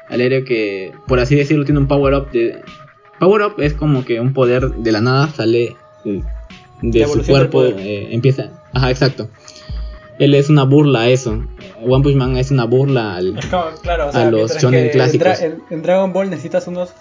Al 0.07 0.21
héroe 0.21 0.43
que, 0.43 0.93
por 1.07 1.19
así 1.19 1.35
decirlo, 1.35 1.65
tiene 1.65 1.79
un 1.79 1.87
power-up 1.87 2.31
de... 2.31 2.61
Power-up 3.19 3.55
es 3.59 3.73
como 3.73 4.05
que 4.05 4.19
un 4.19 4.33
poder 4.33 4.69
de 4.69 4.91
la 4.91 5.01
nada 5.01 5.27
sale 5.29 5.75
de 6.81 7.07
su 7.07 7.23
cuerpo, 7.23 7.63
eh, 7.65 8.07
empieza... 8.11 8.51
Ajá, 8.73 8.91
exacto. 8.91 9.29
Él 10.19 10.35
es 10.35 10.49
una 10.49 10.63
burla 10.63 11.01
a 11.01 11.09
eso. 11.09 11.43
One 11.81 12.03
Punch 12.03 12.15
Man 12.15 12.37
es 12.37 12.51
una 12.51 12.65
burla 12.65 13.15
al... 13.15 13.39
Como, 13.49 13.63
claro, 13.81 14.09
o 14.09 14.15
A 14.15 14.29
los 14.29 14.57
shonen 14.57 14.85
que 14.85 14.91
clásicos. 14.91 15.41
En 15.41 15.81
Dragon 15.81 16.13
Ball 16.13 16.29
necesitas 16.29 16.67
unos 16.67 16.93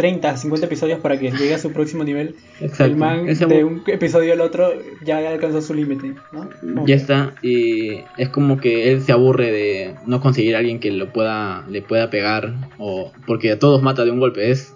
30, 0.00 0.34
50 0.34 0.64
episodios 0.64 0.98
para 1.00 1.18
que 1.18 1.30
llegue 1.30 1.52
a 1.52 1.58
su 1.58 1.74
próximo 1.74 2.04
nivel. 2.04 2.34
Exacto. 2.58 2.84
El 2.84 2.96
man 2.96 3.28
Ese 3.28 3.44
de 3.44 3.64
un 3.64 3.82
episodio 3.86 4.32
al 4.32 4.40
otro 4.40 4.72
ya 5.04 5.18
alcanzó 5.18 5.60
su 5.60 5.74
límite, 5.74 6.14
¿no? 6.32 6.86
Ya 6.86 6.94
está 6.94 7.34
y 7.42 7.98
es 8.16 8.30
como 8.30 8.56
que 8.56 8.92
él 8.92 9.02
se 9.02 9.12
aburre 9.12 9.52
de 9.52 9.94
no 10.06 10.22
conseguir 10.22 10.56
a 10.56 10.60
alguien 10.60 10.80
que 10.80 10.90
lo 10.90 11.12
pueda 11.12 11.66
le 11.68 11.82
pueda 11.82 12.08
pegar 12.08 12.54
o 12.78 13.12
porque 13.26 13.52
a 13.52 13.58
todos 13.58 13.82
mata 13.82 14.06
de 14.06 14.10
un 14.10 14.20
golpe 14.20 14.50
es 14.50 14.74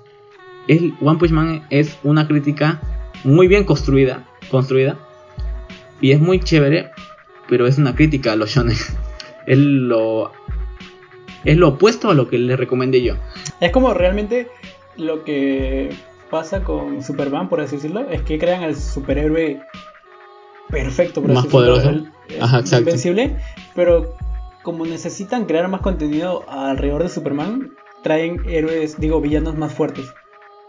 el 0.68 0.93
One 1.01 1.18
Punch 1.18 1.31
Man 1.31 1.62
es 1.70 1.99
una 2.03 2.29
crítica 2.29 2.83
muy 3.25 3.49
bien 3.49 3.64
construida 3.64 4.29
construida 4.51 4.99
y 6.03 6.11
es 6.11 6.20
muy 6.20 6.39
chévere 6.39 6.91
pero 7.49 7.66
es 7.66 7.79
una 7.79 7.95
crítica 7.95 8.33
a 8.33 8.37
los 8.37 8.51
shonen 8.51 8.77
él 9.47 9.89
lo 9.89 10.33
es 11.47 11.57
lo 11.57 11.68
opuesto 11.68 12.11
a 12.11 12.14
lo 12.14 12.29
que 12.29 12.37
le 12.37 12.57
recomendé 12.57 13.03
yo 13.03 13.14
Es 13.61 13.72
como 13.72 13.95
realmente 13.95 14.49
lo 14.97 15.24
que 15.24 15.90
pasa 16.30 16.62
con 16.62 17.03
Superman, 17.03 17.49
por 17.49 17.61
así 17.61 17.76
decirlo, 17.76 18.09
es 18.11 18.22
que 18.22 18.38
crean 18.38 18.62
al 18.62 18.74
superhéroe 18.76 19.61
perfecto, 20.70 21.20
por 21.20 21.30
Más 21.32 21.45
así 21.45 21.49
decirlo, 21.49 21.76
poderoso. 21.76 22.07
Ajá, 22.40 22.59
exacto. 22.61 22.88
invencible, 22.90 23.36
pero 23.74 24.14
como 24.62 24.86
necesitan 24.86 25.45
crear 25.45 25.68
más 25.68 25.82
contenido 25.82 26.45
alrededor 26.49 27.03
de 27.03 27.09
Superman, 27.11 27.72
traen 28.03 28.40
héroes, 28.49 28.99
digo, 28.99 29.20
villanos 29.20 29.57
más 29.57 29.72
fuertes. 29.72 30.07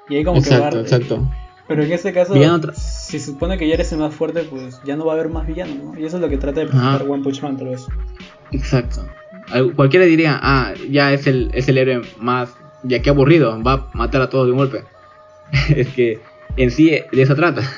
Y 0.10 0.18
ahí 0.18 0.24
como 0.24 0.38
exacto 0.40 0.70
que 0.70 0.76
va, 0.78 0.82
exacto 0.82 1.32
Pero 1.68 1.84
en 1.84 1.92
este 1.92 2.14
caso, 2.14 2.36
si 2.74 3.20
se 3.20 3.26
supone 3.32 3.58
que 3.58 3.68
ya 3.68 3.74
eres 3.74 3.92
el 3.94 4.00
más 4.00 4.14
fuerte, 4.14 4.44
pues 4.44 4.80
ya 4.86 4.96
no 4.96 5.06
va 5.06 5.14
a 5.14 5.16
haber 5.16 5.30
más 5.30 5.48
villanos, 5.48 5.78
¿no? 5.78 6.00
Y 6.00 6.06
eso 6.06 6.18
es 6.18 6.22
lo 6.22 6.30
que 6.30 6.38
trata 6.38 6.60
de 6.60 6.68
Ajá. 6.68 6.74
presentar 6.98 7.10
One 7.10 7.24
Punch 7.24 7.42
Man, 7.42 7.58
tal 7.58 7.70
vez. 7.70 7.88
Exacto. 8.52 9.06
Al- 9.50 9.74
Cualquiera 9.74 10.06
diría, 10.06 10.38
ah, 10.42 10.74
ya 10.90 11.12
es 11.14 11.26
el, 11.26 11.50
es 11.54 11.68
el 11.70 11.78
héroe 11.78 12.02
más, 12.20 12.50
ya 12.88 13.02
que 13.02 13.10
aburrido, 13.10 13.62
va 13.64 13.74
a 13.74 13.90
matar 13.94 14.22
a 14.22 14.30
todos 14.30 14.46
de 14.48 14.52
un 14.54 14.58
golpe. 14.58 14.84
es 15.76 15.88
que 15.90 16.20
en 16.58 16.72
sí 16.72 16.90
de 16.90 17.22
eso 17.22 17.36
trata. 17.36 17.62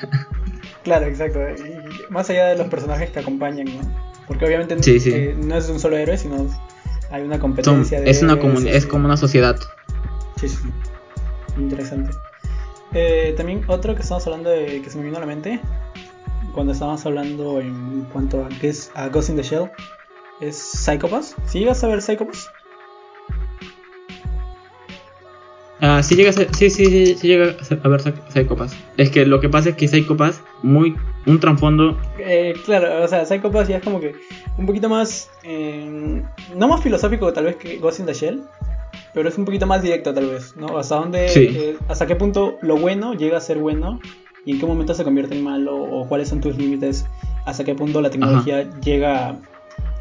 Claro, 0.84 1.05
exacto. 1.08 1.39
Y 1.41 2.10
más 2.14 2.30
allá 2.30 2.45
de 2.47 2.58
los 2.58 2.68
personajes 2.68 3.10
que 3.10 3.20
acompañan, 3.20 3.66
¿no? 3.66 3.82
Porque 4.26 4.45
obviamente 4.45 4.82
Sí, 4.82 5.01
sí. 5.01 5.12
eh, 5.14 5.36
no 5.38 5.58
es 5.58 5.68
un 5.68 5.82
solo 5.82 5.97
héroe, 5.97 6.18
sino 6.18 6.47
hay 7.12 7.24
una 7.24 7.34
Son- 7.36 7.41
competencia 7.41 7.99
de 7.99 8.10
es, 8.10 8.22
una 8.24 8.36
sí, 8.36 8.70
es 8.70 8.86
como 8.86 9.03
una 9.05 9.18
sociedad. 9.18 9.58
Sí, 10.39 10.47
sí. 10.47 10.58
Interesante. 11.58 12.12
Eh, 12.93 13.34
también 13.36 13.64
otro 13.68 13.95
que 13.95 14.01
estamos 14.01 14.26
hablando 14.28 14.49
de 14.49 14.82
que 14.82 14.89
se 14.89 14.97
me 14.97 15.03
vino 15.03 15.18
a 15.18 15.20
la 15.20 15.26
mente 15.26 15.60
cuando 16.53 16.72
estábamos 16.72 17.05
hablando 17.05 17.60
en 17.60 18.03
cuanto 18.14 18.45
a, 18.45 18.49
a 19.03 19.10
Ghost 19.10 19.30
in 19.30 19.36
the 19.36 19.43
Shell 19.43 19.70
es 20.39 20.55
Psychopass. 20.58 21.36
¿Sí 21.47 21.60
llegas 21.60 21.84
a 21.84 21.88
ver 21.88 22.01
Psychopass? 22.01 22.49
Ah, 25.80 26.01
sí 26.01 26.15
llega 26.15 26.32
a 26.32 26.34
ser- 26.34 26.53
sí, 26.55 26.69
sí, 26.69 26.86
sí, 26.86 27.15
sí 27.15 27.28
llega 27.28 27.43
a 27.45 27.88
ver 27.88 28.01
Psy- 28.01 28.13
Psycho 28.30 28.55
Pass. 28.55 28.75
Es 28.97 29.09
que 29.11 29.25
lo 29.25 29.39
que 29.39 29.47
pasa 29.49 29.69
es 29.69 29.75
que 29.75 29.88
Psycho 29.88 30.17
Pass, 30.17 30.41
muy, 30.63 30.95
un 31.28 31.39
trasfondo, 31.39 31.97
Eh, 32.19 32.53
claro, 32.65 33.03
o 33.03 33.07
sea, 33.07 33.25
Psychopass 33.25 33.67
ya 33.67 33.78
es 33.78 33.84
como 33.84 33.99
que 33.99 34.15
un 34.57 34.65
poquito 34.65 34.89
más, 34.89 35.30
eh, 35.43 36.23
no 36.55 36.67
más 36.67 36.82
filosófico 36.82 37.32
tal 37.32 37.45
vez 37.45 37.57
que 37.57 37.78
Ghost 37.78 37.99
in 37.99 38.05
the 38.07 38.13
Shell, 38.13 38.41
pero 39.13 39.30
es 39.30 39.38
un 39.38 39.45
poquito 39.45 39.67
más 39.67 39.82
directo 39.84 40.13
tal 40.13 40.28
vez, 40.32 40.55
¿no? 40.57 40.78
Hasta 40.80 40.95
dónde, 40.95 41.30
Sí. 41.30 41.47
eh, 41.51 41.78
hasta 41.88 42.07
qué 42.07 42.15
punto 42.15 42.57
lo 42.61 42.78
bueno 42.78 43.13
llega 43.13 43.38
a 43.38 43.41
ser 43.41 43.57
bueno 43.59 43.99
y 44.45 44.51
en 44.53 44.59
qué 44.59 44.65
momento 44.65 44.93
se 44.95 45.03
convierte 45.03 45.36
en 45.38 45.43
malo 45.43 45.75
o 45.78 46.07
cuáles 46.07 46.30
son 46.30 46.41
tus 46.41 46.57
límites, 46.57 47.05
hasta 47.45 47.63
qué 47.63 47.75
punto 47.75 48.01
la 48.01 48.09
tecnología 48.09 48.67
llega 48.82 49.28
a, 49.30 49.36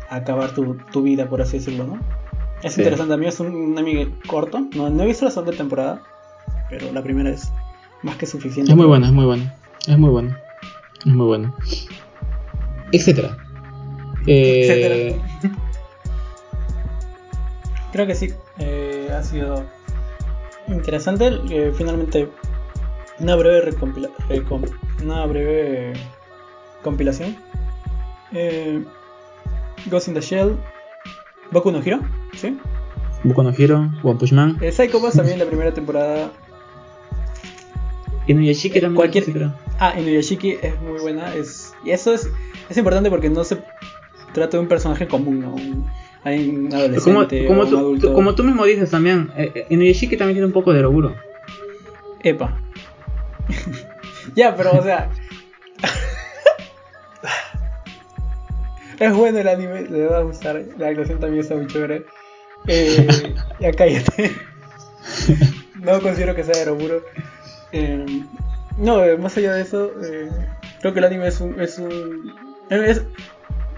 a 0.09 0.17
acabar 0.17 0.55
tu, 0.55 0.77
tu 0.93 1.03
vida, 1.03 1.29
por 1.29 1.43
así 1.43 1.59
decirlo, 1.59 1.85
¿no? 1.85 2.01
Es 2.63 2.73
Sí. 2.75 2.81
interesante, 2.81 3.15
a 3.15 3.17
mí 3.17 3.27
es 3.27 3.39
un, 3.41 3.55
un 3.55 3.79
anime 3.79 4.09
corto, 4.27 4.61
no, 4.75 4.89
no 4.91 5.03
he 5.03 5.07
visto 5.07 5.25
la 5.25 5.31
segunda 5.31 5.57
temporada, 5.57 6.03
pero 6.71 6.93
la 6.93 7.03
primera 7.03 7.31
es 7.31 7.53
más 8.03 8.17
que 8.17 8.27
suficiente. 8.27 8.73
es 8.73 8.77
muy 8.77 8.87
buena, 8.87 9.07
es 9.07 9.13
muy 9.13 9.25
buena, 9.27 9.55
es 9.87 9.99
muy 9.99 10.11
buena, 10.11 10.39
es 11.01 11.07
muy 11.07 11.27
buena. 11.27 11.55
Etcétera. 12.93 13.37
Eh, 14.27 14.63
etcétera. 14.65 15.23
Creo 17.93 18.07
que 18.07 18.15
sí, 18.15 18.33
eh, 18.59 19.09
ha 19.13 19.23
sido 19.23 19.65
interesante. 20.69 21.31
eh, 21.51 21.73
finalmente, 21.77 22.29
una 23.21 23.37
breve 23.37 23.71
recompila- 23.71 24.11
recom- 24.29 24.71
una 25.03 25.25
breve 25.27 25.93
compilación. 26.83 27.37
Eh, 28.33 28.85
Ghost 29.87 30.09
in 30.09 30.15
the 30.15 30.21
Shell, 30.21 30.57
Boku 31.53 31.71
no 31.71 31.81
Hero, 31.81 32.01
¿sí? 32.37 32.59
Boku 33.25 33.43
no 33.43 33.51
Hero, 33.57 33.91
One 34.03 34.19
Punch 34.19 34.33
Man, 34.33 34.59
Eh, 34.61 34.71
Psycho 34.73 35.01
Pass 35.03 35.15
también 35.17 35.39
la 35.39 35.45
primera 35.47 35.73
temporada. 35.73 36.31
Inuyashiki 38.29 38.81
también. 38.81 38.97
Cualquier- 38.97 39.25
sí, 39.25 39.33
creo. 39.33 39.53
Ah, 39.79 39.95
Inuyashiki 39.99 40.59
es 40.63 40.81
muy 40.81 41.01
buena. 41.01 41.35
Es, 41.35 41.73
y 41.85 41.91
eso 41.91 42.13
es, 42.13 42.29
es 42.69 42.77
importante 42.77 43.11
porque 43.11 43.31
no 43.31 43.45
se 43.45 43.63
trata 44.33 44.57
de 44.57 44.63
un 44.63 44.69
personaje 44.69 45.07
común, 45.07 45.41
¿no? 45.41 45.55
Un, 45.55 45.87
hay 46.25 46.49
un 46.49 46.67
Como, 46.69 46.77
adolescente 46.77 47.47
como, 47.47 47.61
o 47.61 47.65
un 47.65 47.71
tú, 47.71 47.79
adulto. 47.79 48.15
como 48.15 48.35
tú 48.35 48.43
mismo 48.45 48.65
dices 48.65 48.91
también, 48.91 49.31
eh, 49.37 49.53
eh, 49.55 49.67
Inuyashiki 49.71 50.17
también 50.17 50.35
tiene 50.37 50.47
un 50.47 50.53
poco 50.53 50.73
de 50.73 50.83
Roguro. 50.83 51.15
Epa. 52.23 52.59
ya, 54.35 54.55
pero 54.57 54.73
o 54.73 54.83
sea. 54.83 55.09
es 58.99 59.15
bueno 59.15 59.39
el 59.39 59.49
anime, 59.49 59.83
le 59.83 60.07
va 60.07 60.19
a 60.19 60.23
gustar. 60.23 60.65
La 60.79 60.89
actuación 60.89 61.21
también 61.21 61.43
está 61.43 61.55
muy 61.55 61.67
chévere. 61.69 62.07
Eh, 62.69 63.35
ya 63.61 63.73
cállate. 63.73 64.33
no 65.77 66.01
considero 66.01 66.35
que 66.35 66.45
sea 66.45 66.57
de 66.57 66.65
Roburo. 66.65 67.03
Eh, 67.73 68.25
no, 68.79 69.05
eh, 69.05 69.17
más 69.17 69.37
allá 69.37 69.55
de 69.55 69.63
eso, 69.63 69.91
eh, 70.03 70.29
creo 70.81 70.93
que 70.93 70.99
el 70.99 71.05
anime 71.05 71.29
es 71.29 71.41
un. 71.41 71.61
Es 71.61 71.79
un 71.79 72.35
es- 72.71 73.03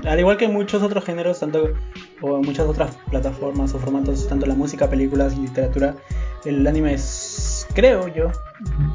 al 0.04 0.18
igual 0.20 0.36
que 0.36 0.46
muchos 0.46 0.80
otros 0.82 1.04
géneros, 1.04 1.40
tanto 1.40 1.74
o 2.20 2.40
muchas 2.42 2.66
otras 2.66 2.96
plataformas 3.10 3.74
o 3.74 3.78
formatos, 3.80 4.28
tanto 4.28 4.46
la 4.46 4.54
música, 4.54 4.88
películas, 4.88 5.36
literatura, 5.36 5.96
el 6.44 6.64
anime 6.66 6.94
es, 6.94 7.66
creo 7.74 8.06
yo, 8.06 8.30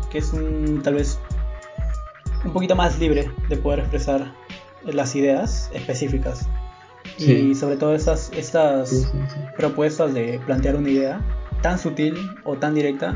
que 0.09 0.19
es 0.19 0.31
un, 0.31 0.81
tal 0.81 0.93
vez 0.95 1.19
un 2.45 2.53
poquito 2.53 2.75
más 2.77 2.99
libre 2.99 3.29
de 3.49 3.57
poder 3.57 3.79
expresar 3.79 4.33
las 4.85 5.13
ideas 5.15 5.69
específicas. 5.73 6.47
Y 7.17 7.53
sobre 7.55 7.77
todo 7.77 7.93
estas, 7.95 8.31
estas 8.35 8.89
Sí, 8.89 9.05
propuestas 9.57 10.13
de 10.13 10.39
plantear 10.45 10.75
una 10.75 10.89
idea 10.89 11.21
tan 11.61 11.77
sutil 11.79 12.15
o 12.43 12.55
tan 12.55 12.73
directa 12.73 13.15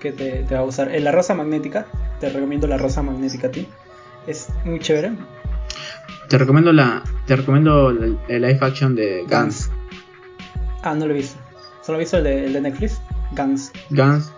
que 0.00 0.12
te, 0.12 0.44
te 0.44 0.54
va 0.54 0.60
a 0.60 0.64
usar. 0.64 0.94
En 0.94 1.04
la 1.04 1.12
rosa 1.12 1.34
magnética, 1.34 1.86
te 2.20 2.28
recomiendo 2.28 2.66
la 2.66 2.76
rosa 2.78 3.02
magnética 3.02 3.48
a 3.48 3.50
ti. 3.50 3.66
Es 4.26 4.48
muy 4.64 4.78
chévere. 4.78 5.12
Te 6.28 6.38
recomiendo 6.38 6.72
la, 6.72 7.02
te 7.26 7.34
recomiendo 7.36 7.90
el, 7.90 8.18
el 8.28 8.42
live 8.42 8.58
action 8.60 8.94
de 8.94 9.24
Guns. 9.28 9.70
Ah, 10.82 10.94
no 10.94 11.06
lo 11.06 11.12
he 11.14 11.16
visto. 11.16 11.38
Solo 11.82 11.98
he 11.98 12.00
visto 12.00 12.18
el 12.18 12.24
de, 12.24 12.46
el 12.46 12.52
de 12.52 12.60
Netflix. 12.60 13.00
Guns. 13.32 13.72
Guns, 13.90 14.32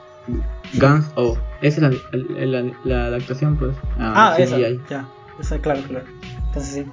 Guns, 0.74 1.06
oh, 1.16 1.36
esa 1.60 1.88
es 1.88 1.94
la, 2.12 2.16
la, 2.46 2.62
la- 2.62 2.72
la 2.84 3.04
adaptación, 3.06 3.56
pues. 3.56 3.76
Ah, 3.98 4.36
esa. 4.38 4.56
CGI. 4.56 4.80
Ya. 4.88 5.08
Esa, 5.40 5.58
claro, 5.58 5.82
claro. 5.88 6.06
Entonces 6.46 6.72
sí. 6.74 6.86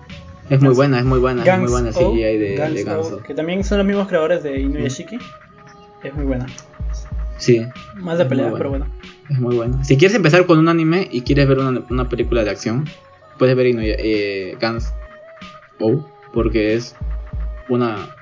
Es 0.49 0.61
muy 0.61 0.73
buena, 0.73 0.99
es 0.99 1.05
muy 1.05 1.19
buena, 1.19 1.43
es 1.43 1.59
muy 1.59 1.69
buena 1.69 1.91
CGI 1.91 2.37
de, 2.37 2.57
Guns 2.57 2.73
de 2.73 2.83
Guns. 2.83 3.11
O, 3.11 3.23
que 3.23 3.33
también 3.33 3.63
son 3.63 3.77
los 3.77 3.87
mismos 3.87 4.07
creadores 4.07 4.41
de 4.43 4.59
Inuyashiki. 4.59 5.17
Es 6.03 6.13
muy 6.13 6.25
buena. 6.25 6.47
Sí. 7.37 7.65
Más 7.95 8.17
de 8.17 8.25
pelea, 8.25 8.51
pero 8.57 8.69
bueno. 8.69 8.87
Es 9.29 9.39
muy 9.39 9.55
bueno. 9.55 9.83
Si 9.83 9.97
quieres 9.97 10.15
empezar 10.15 10.45
con 10.45 10.57
un 10.59 10.67
anime 10.67 11.07
y 11.11 11.21
quieres 11.21 11.47
ver 11.47 11.59
una, 11.59 11.83
una 11.89 12.09
película 12.09 12.43
de 12.43 12.49
acción, 12.49 12.85
puedes 13.37 13.55
ver 13.55 13.67
Inu- 13.67 13.81
eh, 13.83 14.57
Guns 14.59 14.91
O, 15.79 16.03
porque 16.33 16.73
es 16.73 16.95
una 17.69 18.15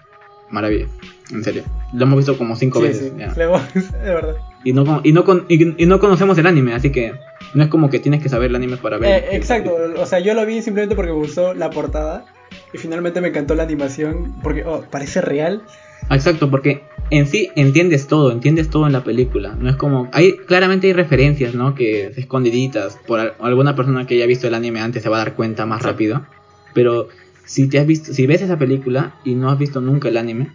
maravilla. 0.49 0.87
En 1.31 1.43
serio. 1.43 1.63
Lo 1.93 2.03
hemos 2.03 2.17
visto 2.17 2.37
como 2.37 2.55
cinco 2.55 2.79
Sí, 2.79 2.85
veces. 2.87 3.11
sí, 3.13 3.19
ya. 3.19 3.27
es 3.75 3.91
verdad. 4.03 4.35
Y, 4.63 4.73
no, 4.73 4.85
con- 4.85 5.01
y, 5.03 5.13
no 5.13 5.23
con- 5.23 5.45
y, 5.47 5.81
y 5.83 5.85
no 5.85 5.99
conocemos 5.99 6.37
el 6.37 6.45
anime, 6.47 6.73
así 6.73 6.91
que 6.91 7.13
no 7.53 7.63
es 7.63 7.69
como 7.69 7.89
que 7.89 7.99
tienes 7.99 8.21
que 8.21 8.29
saber 8.29 8.49
el 8.49 8.55
anime 8.55 8.77
para 8.77 8.97
ver. 8.97 9.23
Eh, 9.23 9.35
exacto, 9.35 9.75
o 9.97 10.05
sea, 10.05 10.19
yo 10.19 10.33
lo 10.33 10.45
vi 10.45 10.61
simplemente 10.61 10.95
porque 10.95 11.11
me 11.11 11.17
gustó 11.17 11.53
la 11.53 11.69
portada 11.69 12.25
y 12.73 12.77
finalmente 12.77 13.21
me 13.21 13.29
encantó 13.29 13.55
la 13.55 13.63
animación 13.63 14.35
porque 14.43 14.63
oh, 14.65 14.85
parece 14.89 15.21
real. 15.21 15.63
Ah, 16.09 16.15
Exacto, 16.15 16.49
porque 16.49 16.83
en 17.09 17.25
sí 17.27 17.49
entiendes 17.55 18.07
todo, 18.07 18.31
entiendes 18.31 18.69
todo 18.69 18.85
en 18.87 18.93
la 18.93 19.03
película. 19.03 19.55
No 19.59 19.69
es 19.69 19.75
como. 19.75 20.09
hay 20.13 20.37
Claramente 20.37 20.87
hay 20.87 20.93
referencias, 20.93 21.53
¿no? 21.53 21.75
Que 21.75 22.07
escondiditas. 22.15 22.97
Por 23.07 23.19
al- 23.19 23.33
alguna 23.39 23.75
persona 23.75 24.05
que 24.07 24.15
haya 24.15 24.25
visto 24.25 24.47
el 24.47 24.53
anime 24.53 24.79
antes 24.81 25.03
se 25.03 25.09
va 25.09 25.17
a 25.17 25.19
dar 25.19 25.33
cuenta 25.33 25.65
más 25.65 25.81
Sí. 25.81 25.87
rápido. 25.87 26.25
Pero 26.73 27.07
si 27.45 27.67
te 27.67 27.79
has 27.79 27.87
visto, 27.87 28.13
si 28.13 28.27
ves 28.27 28.41
esa 28.41 28.57
película 28.57 29.15
y 29.25 29.35
no 29.35 29.49
has 29.49 29.57
visto 29.57 29.81
nunca 29.81 30.07
el 30.09 30.17
anime, 30.17 30.49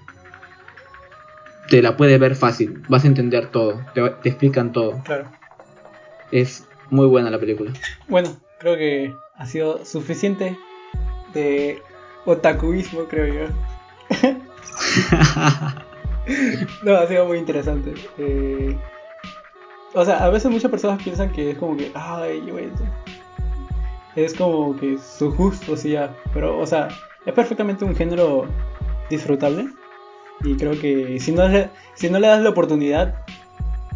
te 1.68 1.82
la 1.82 1.96
puedes 1.96 2.18
ver 2.20 2.36
fácil. 2.36 2.82
Vas 2.88 3.04
a 3.04 3.08
entender 3.08 3.46
todo. 3.46 3.80
Te, 3.94 4.02
te 4.22 4.28
explican 4.28 4.72
todo. 4.72 5.02
Claro. 5.04 5.24
Es 6.30 6.64
muy 6.92 7.06
buena 7.06 7.30
la 7.30 7.40
película. 7.40 7.72
Bueno, 8.06 8.36
creo 8.58 8.76
que 8.76 9.14
ha 9.34 9.46
sido 9.46 9.84
suficiente 9.84 10.56
de 11.32 11.80
otakuismo, 12.26 13.04
creo 13.08 13.26
yo. 13.26 13.46
No, 16.84 16.94
ha 16.94 17.06
sido 17.08 17.26
muy 17.26 17.38
interesante. 17.38 17.94
Eh, 18.16 18.78
o 19.92 20.04
sea, 20.04 20.24
a 20.24 20.30
veces 20.30 20.52
muchas 20.52 20.70
personas 20.70 21.02
piensan 21.02 21.32
que 21.32 21.50
es 21.50 21.58
como 21.58 21.76
que, 21.76 21.90
ay, 21.94 22.40
bueno, 22.42 22.70
es 24.14 24.32
como 24.34 24.76
que 24.76 24.98
su 24.98 25.34
gusto, 25.34 25.76
sí, 25.76 25.90
ya. 25.90 26.14
Pero, 26.32 26.60
o 26.60 26.66
sea, 26.66 26.88
es 27.26 27.32
perfectamente 27.32 27.84
un 27.84 27.96
género 27.96 28.46
disfrutable. 29.10 29.66
Y 30.44 30.56
creo 30.56 30.78
que 30.78 31.18
si 31.18 31.32
no 31.32 31.48
le, 31.48 31.70
si 31.94 32.08
no 32.08 32.20
le 32.20 32.28
das 32.28 32.40
la 32.40 32.50
oportunidad, 32.50 33.24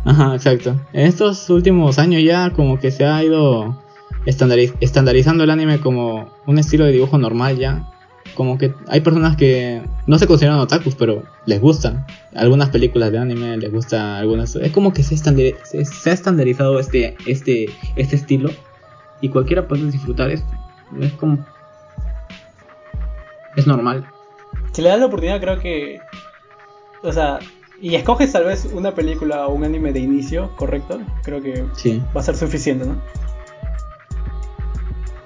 Ajá, 0.06 0.34
exacto. 0.36 0.80
En 0.92 1.06
estos 1.06 1.50
últimos 1.50 1.98
años 1.98 2.22
ya 2.22 2.50
como 2.50 2.78
que 2.78 2.90
se 2.90 3.04
ha 3.04 3.22
ido 3.24 3.76
estandariz- 4.24 4.74
estandarizando 4.80 5.44
el 5.44 5.50
anime 5.50 5.80
como 5.80 6.30
un 6.46 6.58
estilo 6.58 6.84
de 6.84 6.92
dibujo 6.92 7.18
normal 7.18 7.58
ya. 7.58 7.90
Como 8.34 8.56
que 8.58 8.72
hay 8.88 9.00
personas 9.00 9.36
que 9.36 9.82
no 10.06 10.18
se 10.18 10.26
consideran 10.26 10.58
otakus, 10.58 10.94
pero 10.94 11.22
les 11.46 11.60
gustan. 11.60 12.06
Algunas 12.34 12.70
películas 12.70 13.10
de 13.10 13.18
anime 13.18 13.56
les 13.56 13.72
gusta 13.72 14.18
algunas. 14.18 14.54
Es 14.56 14.72
como 14.72 14.92
que 14.92 15.02
se, 15.02 15.16
se, 15.16 15.84
se 15.84 16.10
ha 16.10 16.12
estandarizado 16.12 16.78
este, 16.78 17.16
este, 17.26 17.66
este 17.96 18.16
estilo. 18.16 18.50
Y 19.20 19.30
cualquiera 19.30 19.66
puede 19.66 19.90
disfrutar 19.90 20.30
esto. 20.30 20.48
Es 21.00 21.12
como... 21.14 21.44
Es 23.56 23.66
normal. 23.66 24.06
si 24.72 24.82
le 24.82 24.90
das 24.90 25.00
la 25.00 25.06
oportunidad, 25.06 25.40
creo 25.40 25.58
que. 25.58 25.98
O 27.02 27.10
sea, 27.12 27.38
y 27.80 27.94
escoges 27.94 28.32
tal 28.32 28.44
vez 28.44 28.68
una 28.72 28.94
película 28.94 29.46
o 29.46 29.54
un 29.54 29.64
anime 29.64 29.92
de 29.92 30.00
inicio, 30.00 30.50
correcto, 30.56 31.00
creo 31.22 31.42
que 31.42 31.64
Sí. 31.74 32.02
va 32.16 32.20
a 32.20 32.24
ser 32.24 32.36
suficiente, 32.36 32.86
¿no? 32.86 32.96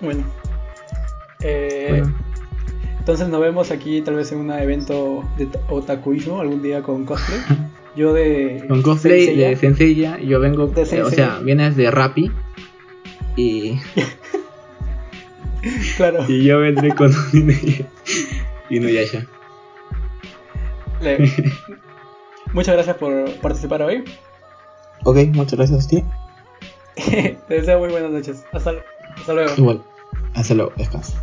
Bueno. 0.01 0.25
Eh, 1.41 1.87
Bueno. 1.91 2.15
Entonces 2.99 3.29
nos 3.29 3.41
vemos 3.41 3.71
aquí 3.71 4.03
tal 4.03 4.15
vez 4.17 4.31
en 4.33 4.39
un 4.39 4.51
evento 4.53 5.25
de 5.39 5.47
ta- 5.47 5.59
otakuismo 5.71 6.41
algún 6.41 6.63
día 6.63 6.83
con 6.83 7.05
cosplay. 7.07 7.41
Yo 7.97 8.13
de... 8.13 8.65
Con 8.69 8.83
cosplay 8.83 9.25
Senseiya. 9.25 9.49
de 9.49 9.57
Senseiya, 9.57 10.19
yo 10.21 10.39
vengo, 10.39 10.69
De 10.69 10.83
eh, 10.83 11.03
o 11.03 11.11
sea, 11.11 11.41
vienes 11.41 11.75
de 11.77 11.91
Rappi 11.91 12.31
y, 13.37 13.79
Claro. 15.97 16.25
y 16.29 16.45
yo 16.45 16.61
vendré 16.61 16.95
con. 16.95 17.11
Inuyasha. 18.71 19.27
Le- 21.03 21.19
Muchas 22.53 22.75
gracias 22.75 22.97
por 22.97 23.33
participar 23.41 23.83
hoy. 23.83 24.05
Ok, 25.05 25.17
muchas 25.33 25.55
gracias 25.55 25.87
a 25.87 25.89
ti. 25.89 26.05
Te 27.49 27.55
deseo 27.55 27.79
muy 27.79 27.89
buenas 27.89 28.11
noches. 28.11 28.45
Hasta, 28.53 28.75
hasta 29.17 29.33
luego. 29.33 29.53
Igual. 29.57 29.83
Hasta 30.35 30.55
luego, 30.55 30.73
descansa. 30.77 31.15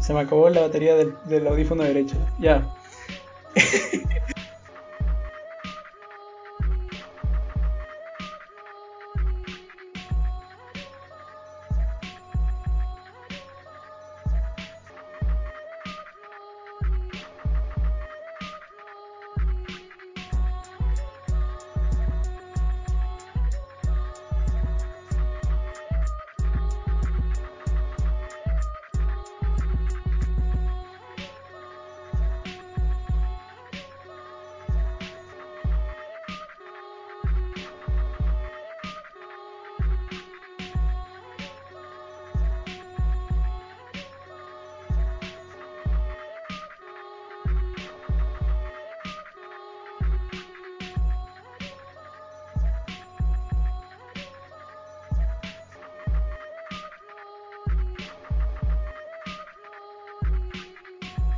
Se 0.00 0.14
me 0.14 0.20
acabó 0.20 0.48
la 0.50 0.60
batería 0.60 0.94
del 0.94 1.46
audífono 1.46 1.82
derecho. 1.82 2.16
Ya. 2.38 2.72